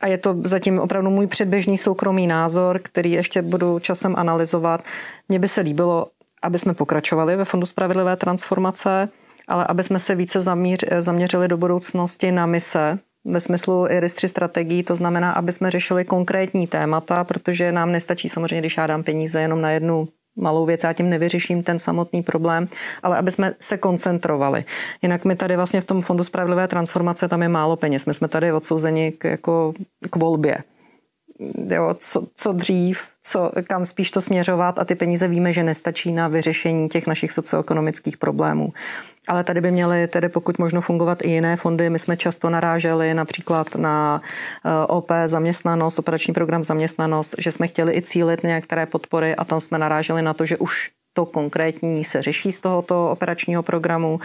a 0.00 0.06
je 0.06 0.18
to 0.18 0.36
zatím 0.44 0.78
opravdu 0.78 1.10
můj 1.10 1.26
předběžný 1.26 1.78
soukromý 1.78 2.26
názor, 2.26 2.80
který 2.82 3.12
ještě 3.12 3.42
budu 3.42 3.78
časem 3.78 4.14
analyzovat. 4.16 4.82
Mně 5.28 5.38
by 5.38 5.48
se 5.48 5.60
líbilo, 5.60 6.06
aby 6.42 6.58
jsme 6.58 6.74
pokračovali 6.74 7.36
ve 7.36 7.44
Fondu 7.44 7.66
spravedlivé 7.66 8.16
transformace, 8.16 9.08
ale 9.48 9.66
aby 9.68 9.82
jsme 9.82 9.98
se 9.98 10.14
více 10.14 10.40
zamíř, 10.40 10.84
zaměřili 10.98 11.48
do 11.48 11.56
budoucnosti 11.56 12.32
na 12.32 12.46
mise, 12.46 12.98
ve 13.24 13.40
smyslu 13.40 13.86
IRIS 13.88 14.14
3 14.14 14.28
strategií, 14.28 14.82
to 14.82 14.96
znamená, 14.96 15.32
aby 15.32 15.52
jsme 15.52 15.70
řešili 15.70 16.04
konkrétní 16.04 16.66
témata, 16.66 17.24
protože 17.24 17.72
nám 17.72 17.92
nestačí 17.92 18.28
samozřejmě, 18.28 18.60
když 18.60 18.76
já 18.76 18.86
dám 18.86 19.02
peníze 19.02 19.40
jenom 19.40 19.60
na 19.60 19.70
jednu 19.70 20.08
malou 20.36 20.66
věc, 20.66 20.84
já 20.84 20.92
tím 20.92 21.10
nevyřeším 21.10 21.62
ten 21.62 21.78
samotný 21.78 22.22
problém, 22.22 22.68
ale 23.02 23.18
aby 23.18 23.30
jsme 23.30 23.54
se 23.60 23.76
koncentrovali. 23.76 24.64
Jinak 25.02 25.24
my 25.24 25.36
tady 25.36 25.56
vlastně 25.56 25.80
v 25.80 25.84
tom 25.84 26.02
Fondu 26.02 26.24
spravedlivé 26.24 26.68
transformace 26.68 27.28
tam 27.28 27.42
je 27.42 27.48
málo 27.48 27.76
peněz. 27.76 28.06
My 28.06 28.14
jsme 28.14 28.28
tady 28.28 28.52
odsouzeni 28.52 29.12
k, 29.12 29.24
jako 29.24 29.72
k 30.10 30.16
volbě 30.16 30.58
jo, 31.68 31.94
co, 31.98 32.26
co 32.34 32.52
dřív, 32.52 33.00
co, 33.26 33.50
kam 33.66 33.86
spíš 33.86 34.10
to 34.10 34.20
směřovat 34.20 34.78
a 34.78 34.84
ty 34.84 34.94
peníze 34.94 35.28
víme, 35.28 35.52
že 35.52 35.62
nestačí 35.62 36.12
na 36.12 36.28
vyřešení 36.28 36.88
těch 36.88 37.06
našich 37.06 37.32
socioekonomických 37.32 38.16
problémů. 38.16 38.72
Ale 39.28 39.44
tady 39.44 39.60
by 39.60 39.70
měly 39.70 40.08
tedy 40.08 40.28
pokud 40.28 40.58
možno 40.58 40.80
fungovat 40.80 41.18
i 41.22 41.30
jiné 41.30 41.56
fondy. 41.56 41.90
My 41.90 41.98
jsme 41.98 42.16
často 42.16 42.50
naráželi 42.50 43.14
například 43.14 43.74
na 43.74 44.22
eh, 44.64 44.86
OP 44.86 45.12
zaměstnanost, 45.26 45.98
operační 45.98 46.34
program 46.34 46.64
zaměstnanost, 46.64 47.34
že 47.38 47.52
jsme 47.52 47.68
chtěli 47.68 47.96
i 47.96 48.02
cílit 48.02 48.42
některé 48.42 48.86
podpory 48.86 49.34
a 49.34 49.44
tam 49.44 49.60
jsme 49.60 49.78
naráželi 49.78 50.22
na 50.22 50.34
to, 50.34 50.46
že 50.46 50.56
už 50.56 50.90
to 51.12 51.26
konkrétní 51.26 52.04
se 52.04 52.22
řeší 52.22 52.52
z 52.52 52.60
tohoto 52.60 53.10
operačního 53.10 53.62
programu 53.62 54.20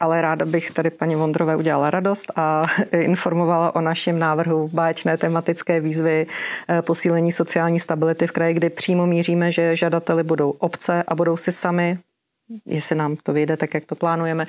ale 0.00 0.22
ráda 0.22 0.46
bych 0.46 0.70
tady 0.70 0.90
paní 0.90 1.16
Vondrové 1.16 1.56
udělala 1.56 1.90
radost 1.90 2.32
a 2.36 2.66
informovala 2.92 3.74
o 3.74 3.80
našem 3.80 4.18
návrhu 4.18 4.68
báječné 4.72 5.16
tematické 5.16 5.80
výzvy 5.80 6.26
eh, 6.68 6.82
posílení 6.82 7.32
sociální 7.32 7.80
stability 7.80 8.26
v 8.26 8.32
kraji, 8.32 8.54
kdy 8.54 8.70
přímo 8.70 9.06
míříme, 9.06 9.52
že 9.52 9.76
žadateli 9.76 10.22
budou 10.22 10.50
obce 10.50 11.02
a 11.08 11.14
budou 11.14 11.36
si 11.36 11.52
sami, 11.52 11.98
jestli 12.66 12.96
nám 12.96 13.16
to 13.22 13.32
vyjde 13.32 13.56
tak, 13.56 13.74
jak 13.74 13.84
to 13.84 13.94
plánujeme, 13.94 14.46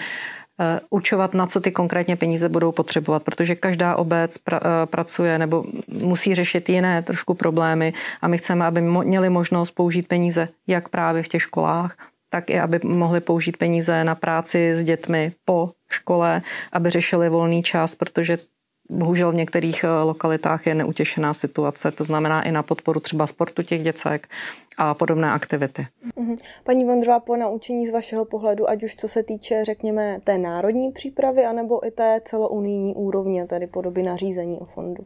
eh, 0.60 0.80
určovat, 0.90 1.34
na 1.34 1.48
co 1.48 1.60
ty 1.60 1.72
konkrétně 1.72 2.16
peníze 2.16 2.50
budou 2.50 2.72
potřebovat, 2.72 3.24
protože 3.24 3.56
každá 3.56 3.96
obec 3.96 4.38
eh, 4.52 4.60
pracuje 4.86 5.40
nebo 5.40 5.66
musí 5.88 6.36
řešit 6.36 6.70
jiné 6.70 7.02
trošku 7.02 7.34
problémy 7.34 7.94
a 8.22 8.28
my 8.28 8.38
chceme, 8.38 8.66
aby 8.66 8.82
měli 8.82 9.30
možnost 9.30 9.72
použít 9.72 10.08
peníze 10.08 10.50
jak 10.68 10.90
právě 10.90 11.24
v 11.24 11.28
těch 11.28 11.42
školách, 11.42 11.96
tak 12.30 12.50
i 12.50 12.60
aby 12.60 12.80
mohli 12.84 13.22
použít 13.22 13.58
peníze 13.58 14.04
na 14.04 14.16
práci 14.16 14.78
s 14.78 14.84
dětmi 14.84 15.32
po 15.46 15.72
škole, 15.90 16.42
aby 16.72 16.90
řešili 16.90 17.30
volný 17.30 17.64
čas, 17.64 17.96
protože 17.96 18.38
bohužel 18.90 19.32
v 19.32 19.36
některých 19.36 19.84
eh, 19.84 20.04
lokalitách 20.04 20.68
je 20.68 20.76
neutěšená 20.76 21.34
situace, 21.34 21.92
to 21.92 22.04
znamená 22.04 22.44
i 22.44 22.52
na 22.52 22.64
podporu 22.64 23.00
třeba 23.00 23.28
sportu 23.28 23.64
těch 23.64 23.84
děcek 23.84 24.28
a 24.78 24.94
podobné 24.94 25.32
aktivity. 25.32 25.88
Mhm. 26.16 26.36
Paní 26.64 26.86
Vondrová, 26.86 27.20
po 27.20 27.36
naučení 27.36 27.88
z 27.88 27.92
vašeho 27.92 28.26
pohledu, 28.26 28.70
ať 28.70 28.84
už 28.84 28.96
co 28.96 29.08
se 29.08 29.24
týče, 29.24 29.66
řekněme, 29.66 30.20
té 30.24 30.38
národní 30.38 30.92
přípravy, 30.92 31.46
anebo 31.46 31.88
i 31.88 31.92
té 31.92 32.22
celounijní 32.24 32.96
úrovně, 32.96 33.46
tedy 33.46 33.68
podoby 33.68 34.04
nařízení 34.04 34.60
o 34.60 34.66
fondu. 34.66 35.06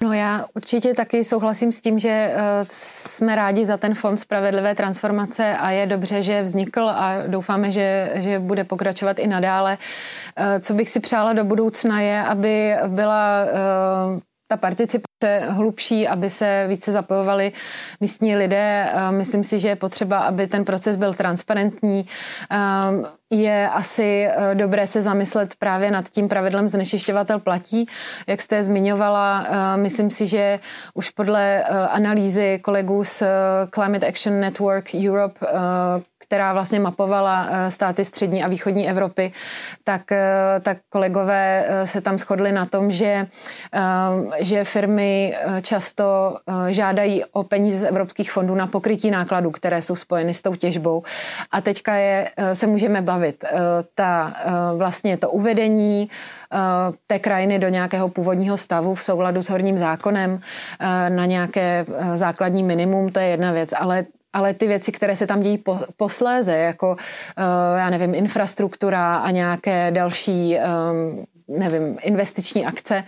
No 0.00 0.12
já 0.12 0.46
určitě 0.54 0.94
taky 0.94 1.24
souhlasím 1.24 1.72
s 1.72 1.80
tím, 1.80 1.98
že 1.98 2.08
eh, 2.08 2.34
jsme 2.68 3.34
rádi 3.34 3.66
za 3.66 3.76
ten 3.76 3.94
fond 3.94 4.16
spravedlivé 4.16 4.74
transformace 4.74 5.56
a 5.56 5.70
je 5.70 5.86
dobře, 5.86 6.22
že 6.22 6.42
vznikl 6.42 6.88
a 6.88 7.26
doufáme, 7.26 7.70
že, 7.70 8.12
že 8.14 8.38
bude 8.38 8.64
pokračovat 8.64 9.18
i 9.18 9.26
nadále. 9.26 9.78
Eh, 10.36 10.60
co 10.60 10.74
bych 10.74 10.88
si 10.88 11.00
přála 11.00 11.32
do 11.32 11.44
budoucna 11.44 12.00
je, 12.00 12.22
aby 12.22 12.74
byla 12.86 13.44
eh, 13.44 14.27
ta 14.48 14.56
participace 14.56 15.40
hlubší, 15.48 16.08
aby 16.08 16.30
se 16.30 16.64
více 16.68 16.92
zapojovali 16.92 17.52
místní 18.00 18.36
lidé. 18.36 18.88
Myslím 19.10 19.44
si, 19.44 19.58
že 19.58 19.68
je 19.68 19.76
potřeba, 19.76 20.18
aby 20.18 20.46
ten 20.46 20.64
proces 20.64 20.96
byl 20.96 21.14
transparentní. 21.14 22.06
Je 23.30 23.68
asi 23.68 24.28
eh, 24.28 24.54
dobré 24.54 24.86
se 24.86 25.02
zamyslet 25.02 25.54
právě 25.54 25.90
nad 25.90 26.08
tím 26.08 26.28
pravidlem 26.28 26.68
znečišťovatel 26.68 27.38
platí. 27.38 27.86
Jak 28.26 28.40
jste 28.42 28.64
zmiňovala, 28.64 29.46
eh, 29.48 29.76
myslím 29.76 30.10
si, 30.10 30.26
že 30.26 30.60
už 30.94 31.10
podle 31.10 31.62
eh, 31.62 31.64
analýzy 31.88 32.58
kolegů 32.62 33.04
z 33.04 33.22
Climate 33.70 34.06
Action 34.06 34.40
Network 34.40 34.90
Europe, 35.08 35.46
která 36.28 36.52
vlastně 36.52 36.80
mapovala 36.80 37.48
státy 37.68 38.04
střední 38.04 38.44
a 38.44 38.48
východní 38.48 38.88
Evropy, 38.88 39.32
tak, 39.84 40.02
tak 40.62 40.78
kolegové 40.88 41.64
se 41.84 42.00
tam 42.00 42.18
shodli 42.18 42.52
na 42.52 42.64
tom, 42.64 42.90
že, 42.90 43.26
že 44.38 44.64
firmy 44.64 45.34
často 45.62 46.36
žádají 46.68 47.24
o 47.24 47.42
peníze 47.42 47.78
z 47.78 47.84
evropských 47.84 48.32
fondů 48.32 48.54
na 48.54 48.66
pokrytí 48.66 49.10
nákladů, 49.10 49.50
které 49.50 49.82
jsou 49.82 49.96
spojeny 49.96 50.34
s 50.34 50.42
tou 50.42 50.54
těžbou. 50.54 51.02
A 51.52 51.60
teďka 51.60 51.94
je, 51.94 52.30
se 52.52 52.66
můžeme 52.66 53.02
bavit. 53.02 53.44
Ta, 53.94 54.34
vlastně 54.76 55.16
to 55.16 55.30
uvedení 55.30 56.08
té 57.06 57.18
krajiny 57.18 57.58
do 57.58 57.68
nějakého 57.68 58.08
původního 58.08 58.56
stavu 58.56 58.94
v 58.94 59.02
souladu 59.02 59.42
s 59.42 59.50
horním 59.50 59.78
zákonem 59.78 60.40
na 61.08 61.26
nějaké 61.26 61.84
základní 62.14 62.62
minimum, 62.62 63.12
to 63.12 63.20
je 63.20 63.26
jedna 63.26 63.52
věc, 63.52 63.70
ale 63.78 64.04
ale 64.32 64.54
ty 64.54 64.66
věci, 64.66 64.92
které 64.92 65.16
se 65.16 65.26
tam 65.26 65.40
dějí 65.40 65.58
po, 65.58 65.80
posléze, 65.96 66.56
jako, 66.56 66.90
uh, 66.90 67.78
já 67.78 67.90
nevím, 67.90 68.14
infrastruktura 68.14 69.16
a 69.16 69.30
nějaké 69.30 69.90
další, 69.90 70.56
um, 70.56 71.24
nevím, 71.58 71.96
investiční 72.02 72.66
akce, 72.66 73.04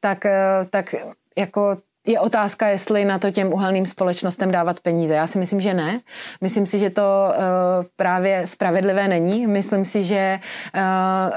tak, 0.00 0.24
uh, 0.24 0.66
tak 0.70 0.94
jako 1.38 1.76
je 2.06 2.20
otázka, 2.20 2.68
jestli 2.68 3.04
na 3.04 3.18
to 3.18 3.30
těm 3.30 3.52
uhelným 3.52 3.86
společnostem 3.86 4.50
dávat 4.50 4.80
peníze. 4.80 5.14
Já 5.14 5.26
si 5.26 5.38
myslím, 5.38 5.60
že 5.60 5.74
ne. 5.74 6.00
Myslím 6.40 6.66
si, 6.66 6.78
že 6.78 6.90
to 6.90 7.02
uh, 7.02 7.34
právě 7.96 8.46
spravedlivé 8.46 9.08
není. 9.08 9.46
Myslím 9.46 9.84
si, 9.84 10.02
že 10.02 10.38
uh, 10.74 10.80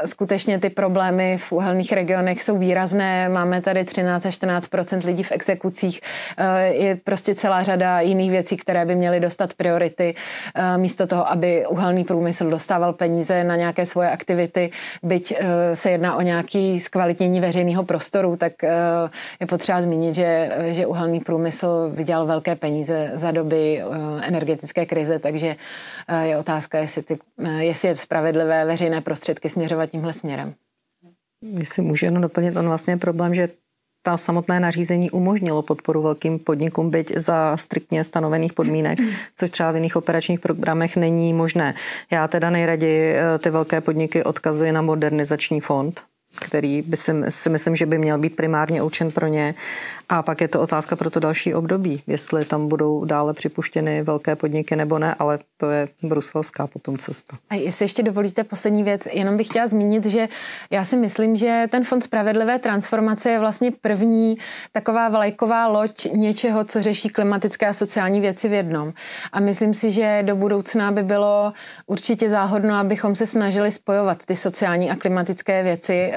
skutečně 0.05 0.59
ty 0.59 0.69
problémy 0.69 1.37
v 1.37 1.51
uhelných 1.51 1.91
regionech 1.91 2.43
jsou 2.43 2.57
výrazné. 2.57 3.29
Máme 3.29 3.61
tady 3.61 3.83
13 3.83 4.25
až 4.25 4.35
14% 4.35 5.05
lidí 5.05 5.23
v 5.23 5.31
exekucích. 5.31 6.01
Uh, 6.39 6.45
je 6.59 6.95
prostě 6.95 7.35
celá 7.35 7.63
řada 7.63 7.99
jiných 7.99 8.31
věcí, 8.31 8.57
které 8.57 8.85
by 8.85 8.95
měly 8.95 9.19
dostat 9.19 9.53
priority. 9.53 10.15
Uh, 10.57 10.81
místo 10.81 11.07
toho, 11.07 11.31
aby 11.31 11.65
uhelný 11.67 12.03
průmysl 12.03 12.49
dostával 12.49 12.93
peníze 12.93 13.43
na 13.43 13.55
nějaké 13.55 13.85
svoje 13.85 14.09
aktivity, 14.09 14.71
byť 15.03 15.31
uh, 15.31 15.47
se 15.73 15.91
jedná 15.91 16.15
o 16.15 16.21
nějaký 16.21 16.79
zkvalitnění 16.79 17.41
veřejného 17.41 17.83
prostoru, 17.83 18.35
tak 18.35 18.53
uh, 18.63 18.69
je 19.39 19.47
potřeba 19.47 19.81
zmínit, 19.81 20.15
že 20.15 20.56
že 20.71 20.85
uhelný 20.85 21.19
průmysl 21.19 21.91
vydělal 21.93 22.25
velké 22.25 22.55
peníze 22.55 23.11
za 23.13 23.31
doby 23.31 23.81
eh, 23.81 23.85
energetické 24.27 24.85
krize, 24.85 25.19
takže 25.19 25.55
eh, 26.07 26.27
je 26.27 26.37
otázka, 26.37 26.79
jestli, 26.79 27.03
ty, 27.03 27.17
eh, 27.43 27.63
jestli 27.63 27.87
je 27.87 27.95
spravedlivé 27.95 28.65
veřejné 28.65 29.01
prostředky 29.01 29.49
směřovat 29.49 29.85
tímhle 29.85 30.13
směrem. 30.13 30.53
Jestli 31.41 31.81
můžu 31.81 32.05
jenom 32.05 32.21
doplnit, 32.21 32.57
on 32.57 32.67
vlastně 32.67 32.93
je 32.93 32.97
problém, 32.97 33.35
že 33.35 33.49
ta 34.03 34.17
samotné 34.17 34.59
nařízení 34.59 35.11
umožnilo 35.11 35.61
podporu 35.61 36.01
velkým 36.01 36.39
podnikům, 36.39 36.89
byť 36.89 37.17
za 37.17 37.57
striktně 37.57 38.03
stanovených 38.03 38.53
podmínek, 38.53 38.99
což 39.35 39.51
třeba 39.51 39.71
v 39.71 39.75
jiných 39.75 39.95
operačních 39.95 40.39
programech 40.39 40.95
není 40.95 41.33
možné. 41.33 41.73
Já 42.11 42.27
teda 42.27 42.49
nejraději 42.49 43.15
ty 43.39 43.49
velké 43.49 43.81
podniky 43.81 44.23
odkazuji 44.23 44.71
na 44.71 44.81
modernizační 44.81 45.61
fond, 45.61 46.01
který 46.35 46.81
by 46.81 46.97
si, 46.97 47.13
si 47.29 47.49
myslím, 47.49 47.75
že 47.75 47.85
by 47.85 47.97
měl 47.97 48.17
být 48.17 48.35
primárně 48.35 48.81
určen 48.81 49.11
pro 49.11 49.27
ně. 49.27 49.55
A 50.09 50.21
pak 50.21 50.41
je 50.41 50.47
to 50.47 50.61
otázka 50.61 50.95
pro 50.95 51.09
to 51.09 51.19
další 51.19 51.53
období, 51.53 52.01
jestli 52.07 52.45
tam 52.45 52.67
budou 52.67 53.05
dále 53.05 53.33
připuštěny 53.33 54.03
velké 54.03 54.35
podniky 54.35 54.75
nebo 54.75 54.99
ne, 54.99 55.15
ale 55.19 55.39
to 55.57 55.69
je 55.69 55.87
bruselská 56.03 56.67
potom 56.67 56.97
cesta. 56.97 57.37
A 57.49 57.55
jestli 57.55 57.83
ještě 57.83 58.03
dovolíte 58.03 58.43
poslední 58.43 58.83
věc, 58.83 59.07
jenom 59.13 59.37
bych 59.37 59.47
chtěla 59.47 59.67
zmínit, 59.67 60.05
že 60.05 60.27
já 60.69 60.85
si 60.85 60.97
myslím, 60.97 61.35
že 61.35 61.65
ten 61.69 61.83
Fond 61.83 62.03
spravedlivé 62.03 62.59
transformace 62.59 63.31
je 63.31 63.39
vlastně 63.39 63.71
první 63.71 64.37
taková 64.71 65.09
vlajková 65.09 65.67
loď 65.67 66.05
něčeho, 66.13 66.63
co 66.63 66.81
řeší 66.81 67.09
klimatické 67.09 67.67
a 67.67 67.73
sociální 67.73 68.21
věci 68.21 68.49
v 68.49 68.53
jednom. 68.53 68.93
A 69.31 69.39
myslím 69.39 69.73
si, 69.73 69.91
že 69.91 70.23
do 70.25 70.35
budoucna 70.35 70.91
by 70.91 71.03
bylo 71.03 71.53
určitě 71.87 72.29
záhodno, 72.29 72.75
abychom 72.75 73.15
se 73.15 73.27
snažili 73.27 73.71
spojovat 73.71 74.25
ty 74.25 74.35
sociální 74.35 74.91
a 74.91 74.95
klimatické 74.95 75.63
věci 75.63 76.11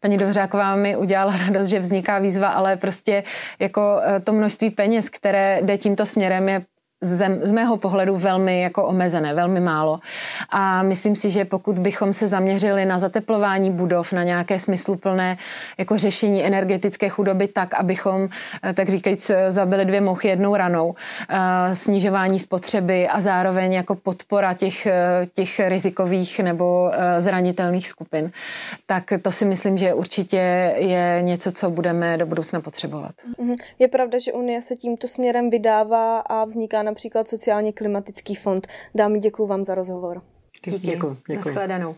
paní 0.00 0.16
Dovřáková 0.16 0.76
mi 0.76 0.96
udělala 0.96 1.36
radost, 1.46 1.68
že 1.68 1.78
vzniká 1.78 2.18
výzva, 2.18 2.48
ale 2.48 2.76
prostě 2.76 3.24
jako 3.58 4.00
eh, 4.02 4.20
to 4.20 4.32
množství 4.32 4.70
peněz, 4.70 5.08
které 5.08 5.60
jde 5.62 5.78
tímto 5.78 6.06
směrem, 6.06 6.48
je 6.48 6.62
z 7.02 7.52
mého 7.52 7.76
pohledu 7.76 8.16
velmi 8.16 8.60
jako 8.60 8.84
omezené, 8.84 9.34
velmi 9.34 9.60
málo. 9.60 10.00
A 10.50 10.82
myslím 10.82 11.16
si, 11.16 11.30
že 11.30 11.44
pokud 11.44 11.78
bychom 11.78 12.12
se 12.12 12.28
zaměřili 12.28 12.86
na 12.86 12.98
zateplování 12.98 13.70
budov, 13.70 14.12
na 14.12 14.22
nějaké 14.22 14.58
smysluplné 14.58 15.36
jako 15.78 15.98
řešení 15.98 16.44
energetické 16.44 17.08
chudoby 17.08 17.48
tak, 17.48 17.74
abychom, 17.74 18.28
eh, 18.64 18.72
tak 18.72 18.88
říkajíc, 18.88 19.30
zabili 19.48 19.84
dvě 19.84 20.00
mouchy 20.00 20.28
jednou 20.28 20.56
ranou, 20.56 20.94
eh, 21.28 21.74
snižování 21.74 22.38
spotřeby 22.38 23.08
a 23.08 23.20
zároveň 23.20 23.72
jako 23.72 23.94
podpora 23.94 24.54
těch, 24.54 24.86
eh, 24.86 25.26
těch 25.32 25.60
rizikových 25.60 26.40
nebo 26.40 26.92
zranitelných 27.18 27.88
skupin, 27.88 28.30
tak 28.86 29.12
to 29.22 29.32
si 29.32 29.44
myslím, 29.44 29.76
že 29.78 29.94
určitě 29.94 30.74
je 30.76 31.18
něco, 31.22 31.52
co 31.52 31.70
budeme 31.70 32.18
do 32.18 32.26
budoucna 32.26 32.60
potřebovat. 32.60 33.14
Mhm. 33.38 33.54
Je 33.78 33.88
pravda, 33.88 34.18
že 34.18 34.32
Unie 34.32 34.62
se 34.62 34.76
tímto 34.76 35.08
směrem 35.08 35.50
vydává 35.50 36.18
a 36.18 36.44
vzniká 36.44 36.82
například 36.92 37.28
sociálně 37.28 37.72
klimatický 37.72 38.34
fond. 38.34 38.66
Dámy, 38.94 39.20
děkuji 39.20 39.46
vám 39.46 39.64
za 39.64 39.74
rozhovor. 39.74 40.22
Díky. 40.64 40.78
Děkuji. 40.78 41.14
děkuji. 41.14 41.36
Naschledanou. 41.36 41.94